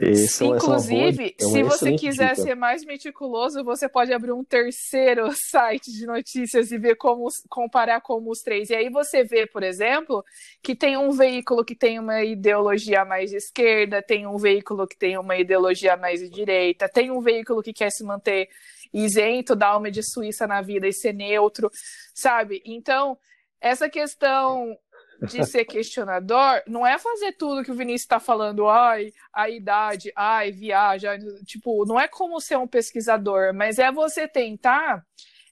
Isso, 0.00 0.44
Inclusive, 0.44 1.34
é 1.38 1.42
se 1.42 1.62
você 1.62 1.96
quiser 1.96 2.34
dica. 2.34 2.42
ser 2.42 2.54
mais 2.54 2.84
meticuloso, 2.84 3.64
você 3.64 3.88
pode 3.88 4.12
abrir 4.12 4.32
um 4.32 4.44
terceiro 4.44 5.30
site 5.32 5.90
de 5.90 6.06
notícias 6.06 6.70
e 6.70 6.78
ver 6.78 6.96
como 6.96 7.28
comparar 7.48 8.00
como 8.00 8.30
os 8.30 8.40
três. 8.40 8.70
E 8.70 8.74
aí 8.74 8.90
você 8.90 9.24
vê, 9.24 9.46
por 9.46 9.62
exemplo, 9.62 10.24
que 10.62 10.74
tem 10.74 10.96
um 10.96 11.10
veículo 11.10 11.64
que 11.64 11.74
tem 11.74 11.98
uma 11.98 12.22
ideologia 12.22 13.04
mais 13.04 13.30
de 13.30 13.36
esquerda, 13.36 14.02
tem 14.02 14.26
um 14.26 14.36
veículo 14.36 14.86
que 14.86 14.96
tem 14.96 15.16
uma 15.16 15.36
ideologia 15.36 15.96
mais 15.96 16.20
de 16.20 16.28
direita, 16.28 16.88
tem 16.88 17.10
um 17.10 17.20
veículo 17.20 17.62
que 17.62 17.72
quer 17.72 17.90
se 17.90 18.04
manter 18.04 18.48
isento 18.92 19.56
da 19.56 19.68
alma 19.68 19.90
de 19.90 20.02
Suíça 20.02 20.46
na 20.46 20.60
vida 20.60 20.86
e 20.86 20.92
ser 20.92 21.12
neutro, 21.12 21.70
sabe? 22.14 22.62
Então, 22.64 23.18
essa 23.60 23.88
questão 23.88 24.78
de 25.26 25.44
ser 25.44 25.64
questionador 25.64 26.62
não 26.66 26.86
é 26.86 26.98
fazer 26.98 27.32
tudo 27.32 27.64
que 27.64 27.70
o 27.70 27.74
Vinícius 27.74 28.02
está 28.02 28.20
falando, 28.20 28.68
ai, 28.68 29.12
a 29.32 29.48
idade, 29.48 30.12
ai, 30.14 30.52
viaja, 30.52 31.18
tipo, 31.44 31.84
não 31.86 31.98
é 31.98 32.08
como 32.08 32.40
ser 32.40 32.58
um 32.58 32.66
pesquisador, 32.66 33.54
mas 33.54 33.78
é 33.78 33.90
você 33.90 34.28
tentar, 34.28 35.04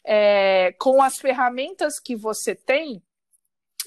é, 0.04 0.74
com 0.78 1.02
as 1.02 1.18
ferramentas 1.18 1.98
que 1.98 2.16
você 2.16 2.54
tem, 2.54 3.02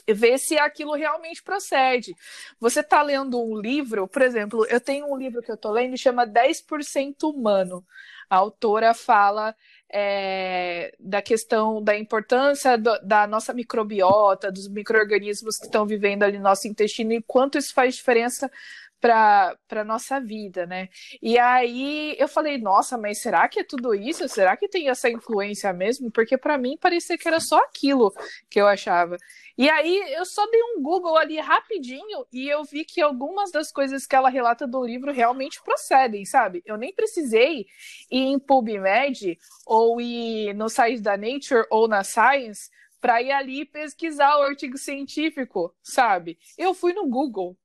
ver 0.07 0.37
se 0.37 0.57
aquilo 0.57 0.93
realmente 0.93 1.41
procede. 1.41 2.15
Você 2.59 2.81
está 2.81 3.01
lendo 3.01 3.41
um 3.41 3.59
livro, 3.59 4.07
por 4.07 4.21
exemplo, 4.21 4.65
eu 4.67 4.79
tenho 4.79 5.11
um 5.11 5.17
livro 5.17 5.41
que 5.41 5.49
eu 5.49 5.55
estou 5.55 5.71
lendo 5.71 5.91
que 5.91 5.97
chama 5.97 6.27
10% 6.27 7.23
Humano. 7.23 7.83
A 8.29 8.37
autora 8.37 8.93
fala 8.93 9.55
é, 9.91 10.93
da 10.99 11.21
questão 11.21 11.81
da 11.81 11.97
importância 11.97 12.77
do, 12.77 12.97
da 12.99 13.27
nossa 13.27 13.53
microbiota, 13.53 14.51
dos 14.51 14.67
micro-organismos 14.67 15.57
que 15.57 15.65
estão 15.65 15.85
vivendo 15.85 16.23
ali 16.23 16.37
no 16.37 16.43
nosso 16.43 16.67
intestino 16.67 17.13
e 17.13 17.21
quanto 17.21 17.57
isso 17.57 17.73
faz 17.73 17.95
diferença 17.95 18.51
para 18.99 19.55
a 19.71 19.83
nossa 19.83 20.19
vida, 20.19 20.65
né? 20.65 20.89
E 21.21 21.37
aí 21.37 22.15
eu 22.17 22.27
falei, 22.27 22.57
nossa, 22.57 22.97
mas 22.97 23.21
será 23.21 23.47
que 23.47 23.59
é 23.59 23.63
tudo 23.63 23.93
isso? 23.93 24.27
Será 24.27 24.57
que 24.57 24.67
tem 24.67 24.89
essa 24.89 25.09
influência 25.09 25.71
mesmo? 25.73 26.11
Porque 26.11 26.37
para 26.37 26.57
mim 26.57 26.77
parecia 26.79 27.17
que 27.17 27.27
era 27.27 27.39
só 27.39 27.57
aquilo 27.59 28.13
que 28.49 28.59
eu 28.59 28.67
achava. 28.67 29.17
E 29.57 29.69
aí 29.69 30.13
eu 30.13 30.25
só 30.25 30.45
dei 30.49 30.61
um 30.63 30.81
Google 30.81 31.17
ali 31.17 31.39
rapidinho 31.39 32.25
e 32.31 32.47
eu 32.49 32.63
vi 32.63 32.83
que 32.83 33.01
algumas 33.01 33.51
das 33.51 33.71
coisas 33.71 34.05
que 34.05 34.15
ela 34.15 34.29
relata 34.29 34.67
do 34.67 34.83
livro 34.83 35.11
realmente 35.11 35.61
procedem, 35.63 36.25
sabe? 36.25 36.61
Eu 36.65 36.77
nem 36.77 36.93
precisei 36.93 37.65
ir 38.11 38.17
em 38.17 38.39
PubMed 38.39 39.37
ou 39.65 40.01
ir 40.01 40.53
no 40.53 40.67
site 40.67 41.01
da 41.01 41.15
Nature 41.15 41.65
ou 41.69 41.87
na 41.87 42.03
Science 42.03 42.69
para 42.99 43.21
ir 43.21 43.31
ali 43.31 43.65
pesquisar 43.65 44.35
o 44.39 44.43
artigo 44.43 44.77
científico, 44.77 45.73
sabe? 45.83 46.39
Eu 46.57 46.73
fui 46.73 46.91
no 46.91 47.07
Google. 47.07 47.55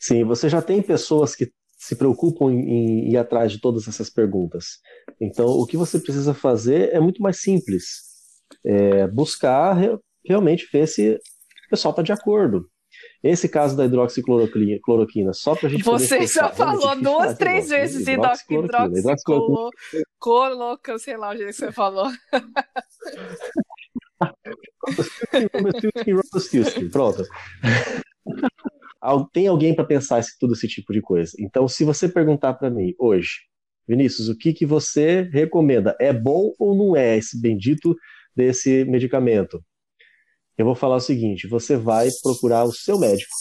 Sim, 0.00 0.24
você 0.24 0.48
já 0.48 0.62
tem 0.62 0.82
pessoas 0.82 1.34
que 1.34 1.50
se 1.78 1.94
preocupam 1.94 2.52
em, 2.52 3.10
ir 3.10 3.16
atrás 3.16 3.52
de 3.52 3.60
todas 3.60 3.86
essas 3.86 4.10
perguntas. 4.10 4.78
Então, 5.20 5.46
o 5.46 5.66
que 5.66 5.76
você 5.76 5.98
precisa 5.98 6.34
fazer 6.34 6.92
é 6.92 7.00
muito 7.00 7.22
mais 7.22 7.40
simples. 7.40 8.06
É 8.64 9.06
buscar 9.06 9.76
realmente 10.24 10.68
ver 10.72 10.86
se 10.86 11.12
o 11.12 11.70
pessoal 11.70 11.90
está 11.90 12.02
de 12.02 12.12
acordo. 12.12 12.68
Esse 13.22 13.48
caso 13.48 13.76
da 13.76 13.84
hidroxicloroquina, 13.84 15.32
só 15.32 15.54
para 15.54 15.68
a 15.68 15.70
gente 15.70 15.82
Você 15.82 16.26
já 16.26 16.48
falou 16.48 16.96
duas, 16.96 17.36
três 17.36 17.68
vezes 17.68 18.06
hidroxicloroquina. 18.06 18.98
Hidroxicloroquina, 18.98 20.98
sei 20.98 21.16
lá 21.16 21.30
o 21.30 21.36
jeito 21.36 21.50
que 21.50 21.54
você 21.54 21.72
falou. 21.72 22.08
Pronto. 26.90 27.22
Tem 29.32 29.46
alguém 29.46 29.74
para 29.74 29.84
pensar 29.84 30.18
esse, 30.18 30.38
tudo 30.38 30.54
esse 30.54 30.68
tipo 30.68 30.92
de 30.92 31.00
coisa. 31.00 31.32
Então, 31.38 31.68
se 31.68 31.84
você 31.84 32.08
perguntar 32.08 32.54
para 32.54 32.70
mim 32.70 32.94
hoje, 32.98 33.40
Vinícius, 33.86 34.28
o 34.28 34.36
que, 34.36 34.52
que 34.52 34.66
você 34.66 35.28
recomenda? 35.32 35.96
É 36.00 36.12
bom 36.12 36.52
ou 36.58 36.76
não 36.76 36.96
é 36.96 37.16
esse 37.16 37.40
bendito 37.40 37.94
desse 38.34 38.84
medicamento? 38.84 39.62
eu 40.56 40.64
vou 40.64 40.74
falar 40.74 40.96
o 40.96 41.00
seguinte: 41.00 41.46
você 41.46 41.76
vai 41.76 42.08
procurar 42.22 42.64
o 42.64 42.72
seu 42.72 42.98
médico, 42.98 43.34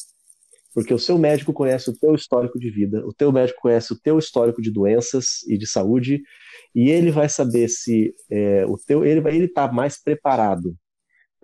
porque 0.74 0.94
o 0.94 1.00
seu 1.00 1.18
médico 1.18 1.54
conhece 1.54 1.90
o 1.90 1.98
teu 1.98 2.14
histórico 2.14 2.60
de 2.60 2.70
vida, 2.70 3.06
o 3.06 3.14
teu 3.14 3.32
médico 3.32 3.62
conhece 3.62 3.94
o 3.94 4.00
teu 4.00 4.20
histórico 4.20 4.62
de 4.62 4.72
doenças 4.72 5.44
e 5.48 5.58
de 5.58 5.66
saúde, 5.66 6.22
e 6.74 6.90
ele 6.90 7.12
vai 7.12 7.30
saber 7.30 7.70
se 7.70 8.14
é, 8.30 8.66
o 8.66 8.78
teu, 8.78 9.06
ele 9.06 9.22
vai 9.22 9.36
ele 9.36 9.46
estar 9.46 9.70
tá 9.70 9.74
mais 9.74 10.02
preparado 10.02 10.76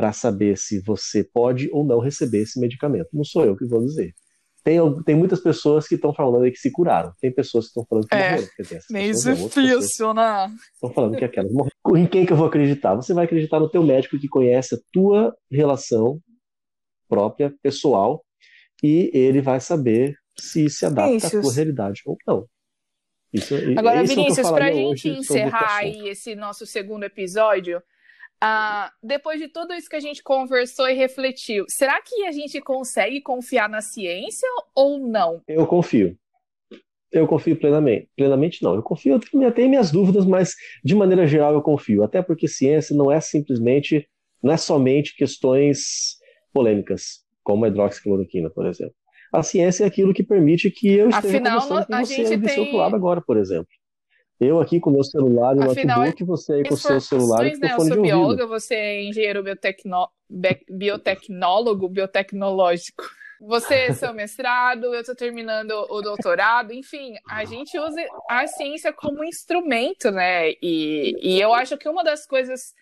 para 0.02 0.12
saber 0.12 0.58
se 0.58 0.80
você 0.80 1.24
pode 1.24 1.70
ou 1.72 1.86
não 1.86 2.00
receber 2.00 2.40
esse 2.40 2.60
medicamento. 2.60 3.10
Não 3.14 3.24
sou 3.24 3.46
eu 3.46 3.56
que 3.56 3.68
vou 3.68 3.86
dizer. 3.86 4.16
Tem, 4.64 4.80
tem 5.04 5.16
muitas 5.16 5.40
pessoas 5.40 5.88
que 5.88 5.94
estão 5.94 6.12
falando 6.12 6.44
aí 6.44 6.52
que 6.52 6.58
se 6.58 6.72
curaram. 6.72 7.14
Tem 7.22 7.32
pessoas 7.32 7.66
que 7.66 7.70
estão 7.70 7.86
falando 7.88 8.08
que 8.08 8.16
é, 8.16 8.32
morreram. 8.32 8.48
meio 8.90 9.14
difícil, 9.14 10.14
né? 10.16 10.52
Estão 10.74 10.92
falando 10.92 11.18
que 11.18 11.24
aquelas 11.24 11.52
morreram. 11.52 11.76
Em 11.96 12.08
quem 12.08 12.26
que 12.26 12.34
eu 12.34 12.38
vou 12.38 12.48
acreditar? 12.48 12.96
Você 12.96 13.14
vai 13.14 13.26
acreditar 13.26 13.60
no 13.60 13.70
teu 13.70 13.84
médico 13.84 14.18
que 14.18 14.28
conhece 14.28 14.74
a 14.74 14.80
tua 14.92 15.36
relação 15.52 16.20
própria, 17.08 17.54
pessoal, 17.62 18.26
e 18.82 19.12
ele 19.14 19.40
vai 19.40 19.60
saber 19.60 20.16
se 20.36 20.68
se 20.68 20.84
adapta 20.84 21.28
à 21.28 21.30
tua 21.30 21.54
realidade 21.54 22.02
ou 22.08 22.18
não. 22.26 22.48
Isso, 23.32 23.54
Agora, 23.78 24.04
Vinícius, 24.04 24.50
para 24.50 24.66
a 24.66 24.72
gente 24.72 25.10
encerrar 25.10 25.78
aí 25.78 26.10
esse 26.10 26.34
nosso 26.34 26.66
segundo 26.66 27.04
episódio, 27.04 27.80
ah, 28.44 28.92
depois 29.04 29.40
de 29.40 29.48
tudo 29.48 29.72
isso 29.74 29.88
que 29.88 29.96
a 29.96 30.00
gente 30.00 30.24
conversou 30.24 30.90
e 30.90 30.94
refletiu, 30.94 31.66
será 31.70 32.02
que 32.02 32.26
a 32.26 32.32
gente 32.32 32.60
consegue 32.60 33.22
confiar 33.22 33.70
na 33.70 33.82
ciência 33.82 34.48
ou 34.74 35.00
não? 35.00 35.42
Eu 35.48 35.68
confio. 35.68 36.18
Eu 37.12 37.28
confio 37.28 37.56
plenamente. 37.56 38.10
Plenamente 38.18 38.64
não. 38.64 38.74
Eu 38.74 38.82
confio, 38.82 39.20
eu 39.34 39.52
tenho 39.52 39.70
minhas 39.70 39.92
dúvidas, 39.92 40.26
mas 40.26 40.56
de 40.84 40.96
maneira 40.96 41.28
geral 41.28 41.54
eu 41.54 41.62
confio. 41.62 42.04
Até 42.04 42.22
porque 42.22 42.48
ciência 42.48 42.96
não 42.96 43.12
é 43.12 43.22
simplesmente, 43.22 44.08
não 44.42 44.52
é 44.52 44.58
somente 44.58 45.16
questões 45.16 46.18
polêmicas, 46.52 47.20
como 47.44 47.66
a 47.66 47.68
hidroxicloroquina, 47.68 48.50
por 48.50 48.66
exemplo. 48.66 48.96
A 49.32 49.44
ciência 49.44 49.84
é 49.84 49.88
aquilo 49.88 50.14
que 50.14 50.24
permite 50.24 50.72
que 50.72 50.92
eu 50.94 51.10
esteja 51.10 51.38
Afinal, 51.38 51.62
conversando 51.62 51.88
com 51.88 51.96
a 51.96 52.04
você 52.04 52.38
tem... 52.38 52.60
outro 52.60 52.78
lado 52.78 52.96
agora, 52.96 53.22
por 53.22 53.38
exemplo. 53.38 53.68
Eu 54.42 54.60
aqui 54.60 54.80
com 54.80 54.90
meu 54.90 55.04
celular 55.04 55.56
e 55.56 55.60
o 55.60 55.66
notebook, 55.66 56.24
você 56.24 56.54
aí 56.54 56.64
com 56.64 56.74
o 56.74 56.78
seu 56.78 57.00
celular 57.00 57.46
e 57.46 57.52
com 57.52 57.60
né? 57.60 57.76
fone 57.76 57.90
Eu 57.90 57.94
sou 57.94 57.96
de 57.96 58.10
bióloga, 58.10 58.44
ouvido. 58.44 58.48
você 58.48 58.74
é 58.74 59.04
engenheiro 59.04 59.44
biotecno... 59.44 60.10
biotecnólogo, 60.68 61.88
biotecnológico. 61.88 63.04
Você 63.40 63.76
é 63.76 63.94
seu 63.94 64.12
mestrado, 64.16 64.86
eu 64.86 65.02
estou 65.02 65.16
terminando 65.16 65.70
o 65.72 66.02
doutorado, 66.02 66.74
enfim, 66.74 67.14
a 67.30 67.46
gente 67.46 67.78
usa 67.78 68.04
a 68.28 68.48
ciência 68.48 68.92
como 68.92 69.24
instrumento, 69.24 70.10
né? 70.10 70.54
E, 70.60 71.16
e 71.22 71.40
eu 71.40 71.54
acho 71.54 71.78
que 71.78 71.88
uma 71.88 72.04
das 72.04 72.26
coisas 72.26 72.74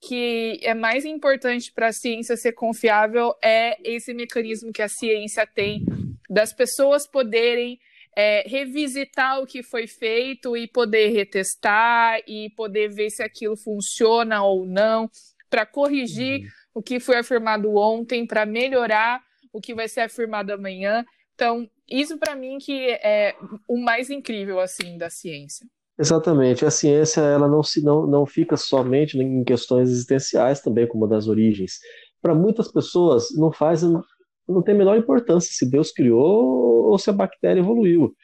que 0.00 0.58
é 0.60 0.74
mais 0.74 1.04
importante 1.04 1.72
para 1.72 1.86
a 1.86 1.92
ciência 1.92 2.36
ser 2.36 2.52
confiável 2.52 3.32
é 3.40 3.76
esse 3.84 4.12
mecanismo 4.12 4.72
que 4.72 4.82
a 4.82 4.88
ciência 4.88 5.46
tem 5.46 5.84
das 6.28 6.52
pessoas 6.52 7.06
poderem 7.06 7.78
é, 8.16 8.42
revisitar 8.48 9.40
o 9.40 9.46
que 9.46 9.62
foi 9.62 9.86
feito 9.86 10.56
e 10.56 10.66
poder 10.66 11.08
retestar 11.08 12.18
e 12.26 12.48
poder 12.56 12.88
ver 12.88 13.10
se 13.10 13.22
aquilo 13.22 13.56
funciona 13.56 14.42
ou 14.42 14.64
não, 14.64 15.10
para 15.50 15.66
corrigir 15.66 16.40
uhum. 16.40 16.48
o 16.76 16.82
que 16.82 16.98
foi 16.98 17.18
afirmado 17.18 17.76
ontem, 17.76 18.26
para 18.26 18.46
melhorar 18.46 19.22
o 19.52 19.60
que 19.60 19.74
vai 19.74 19.86
ser 19.86 20.00
afirmado 20.00 20.52
amanhã. 20.52 21.04
Então, 21.34 21.68
isso 21.88 22.18
para 22.18 22.34
mim 22.34 22.56
que 22.58 22.90
é 22.90 23.36
o 23.68 23.76
mais 23.76 24.08
incrível 24.08 24.58
assim 24.58 24.96
da 24.96 25.10
ciência. 25.10 25.66
Exatamente. 25.98 26.64
A 26.64 26.70
ciência 26.70 27.20
ela 27.20 27.48
não 27.48 27.62
se 27.62 27.82
não, 27.82 28.06
não 28.06 28.26
fica 28.26 28.56
somente 28.56 29.18
em 29.18 29.44
questões 29.44 29.90
existenciais 29.90 30.60
também 30.60 30.86
como 30.86 31.06
das 31.06 31.28
origens. 31.28 31.78
Para 32.20 32.34
muitas 32.34 32.70
pessoas 32.72 33.28
não 33.34 33.52
faz 33.52 33.82
não 34.48 34.62
tem 34.62 34.74
a 34.74 34.78
menor 34.78 34.96
importância 34.96 35.50
se 35.52 35.68
Deus 35.68 35.92
criou 35.92 36.86
ou 36.90 36.98
se 36.98 37.10
a 37.10 37.12
bactéria 37.12 37.60
evoluiu. 37.60 38.14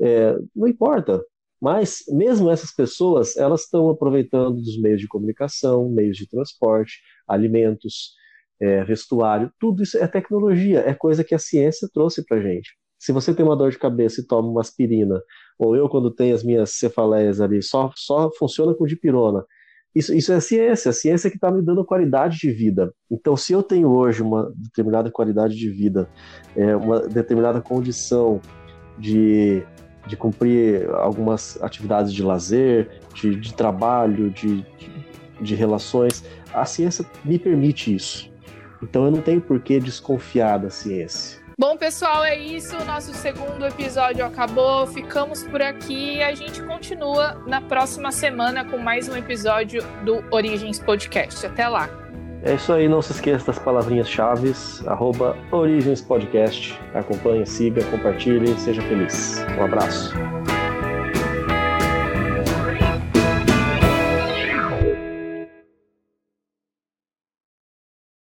É, 0.00 0.36
não 0.54 0.68
importa. 0.68 1.22
Mas 1.60 2.04
mesmo 2.08 2.50
essas 2.50 2.74
pessoas 2.74 3.36
elas 3.36 3.62
estão 3.62 3.90
aproveitando 3.90 4.56
dos 4.56 4.80
meios 4.80 5.00
de 5.00 5.08
comunicação, 5.08 5.90
meios 5.90 6.16
de 6.16 6.26
transporte, 6.28 7.00
alimentos, 7.28 8.14
é, 8.60 8.84
vestuário, 8.84 9.50
tudo 9.58 9.82
isso 9.82 9.98
é 9.98 10.06
tecnologia, 10.06 10.80
é 10.80 10.94
coisa 10.94 11.24
que 11.24 11.34
a 11.34 11.38
ciência 11.38 11.88
trouxe 11.92 12.24
para 12.24 12.40
gente. 12.40 12.70
Se 12.98 13.12
você 13.12 13.34
tem 13.34 13.44
uma 13.44 13.56
dor 13.56 13.70
de 13.70 13.78
cabeça 13.78 14.20
e 14.20 14.26
toma 14.26 14.48
uma 14.48 14.60
aspirina, 14.60 15.22
ou 15.58 15.74
eu 15.74 15.88
quando 15.88 16.10
tenho 16.10 16.34
as 16.34 16.42
minhas 16.44 16.72
cefaleias 16.72 17.40
ali, 17.40 17.62
só, 17.62 17.90
só 17.96 18.30
funciona 18.38 18.74
com 18.74 18.86
dipirona. 18.86 19.44
Isso, 19.94 20.14
isso 20.14 20.32
é 20.32 20.40
ciência, 20.40 20.90
a 20.90 20.92
ciência 20.92 21.30
que 21.30 21.36
está 21.36 21.50
me 21.50 21.62
dando 21.62 21.84
qualidade 21.84 22.38
de 22.38 22.50
vida. 22.52 22.92
Então, 23.10 23.36
se 23.36 23.52
eu 23.52 23.62
tenho 23.62 23.88
hoje 23.88 24.22
uma 24.22 24.52
determinada 24.56 25.10
qualidade 25.10 25.56
de 25.56 25.68
vida, 25.68 26.08
é, 26.54 26.76
uma 26.76 27.00
determinada 27.00 27.60
condição 27.60 28.40
de, 28.96 29.62
de 30.06 30.16
cumprir 30.16 30.88
algumas 30.90 31.60
atividades 31.60 32.12
de 32.12 32.22
lazer, 32.22 33.00
de, 33.14 33.34
de 33.34 33.52
trabalho, 33.52 34.30
de, 34.30 34.62
de, 34.62 34.92
de 35.40 35.54
relações, 35.56 36.24
a 36.54 36.64
ciência 36.64 37.04
me 37.24 37.38
permite 37.38 37.94
isso. 37.94 38.30
Então 38.82 39.04
eu 39.04 39.10
não 39.10 39.20
tenho 39.20 39.40
por 39.40 39.60
que 39.60 39.78
desconfiar 39.80 40.58
da 40.58 40.70
ciência. 40.70 41.39
Bom, 41.60 41.76
pessoal, 41.76 42.24
é 42.24 42.38
isso. 42.38 42.74
Nosso 42.86 43.12
segundo 43.12 43.66
episódio 43.66 44.24
acabou. 44.24 44.86
Ficamos 44.86 45.42
por 45.42 45.60
aqui 45.60 46.16
e 46.16 46.22
a 46.22 46.34
gente 46.34 46.62
continua 46.62 47.34
na 47.46 47.60
próxima 47.60 48.10
semana 48.10 48.64
com 48.64 48.78
mais 48.78 49.10
um 49.10 49.14
episódio 49.14 49.82
do 50.02 50.24
Origens 50.30 50.78
Podcast. 50.78 51.44
Até 51.44 51.68
lá. 51.68 51.90
É 52.42 52.54
isso 52.54 52.72
aí, 52.72 52.88
não 52.88 53.02
se 53.02 53.12
esqueça 53.12 53.44
das 53.44 53.58
palavrinhas 53.58 54.08
chaves, 54.08 54.82
arroba 54.88 55.36
Origens 55.52 56.00
Podcast. 56.00 56.80
Acompanhe, 56.94 57.46
siga, 57.46 57.84
compartilhe, 57.90 58.58
seja 58.58 58.80
feliz. 58.80 59.44
Um 59.58 59.62
abraço. 59.62 60.14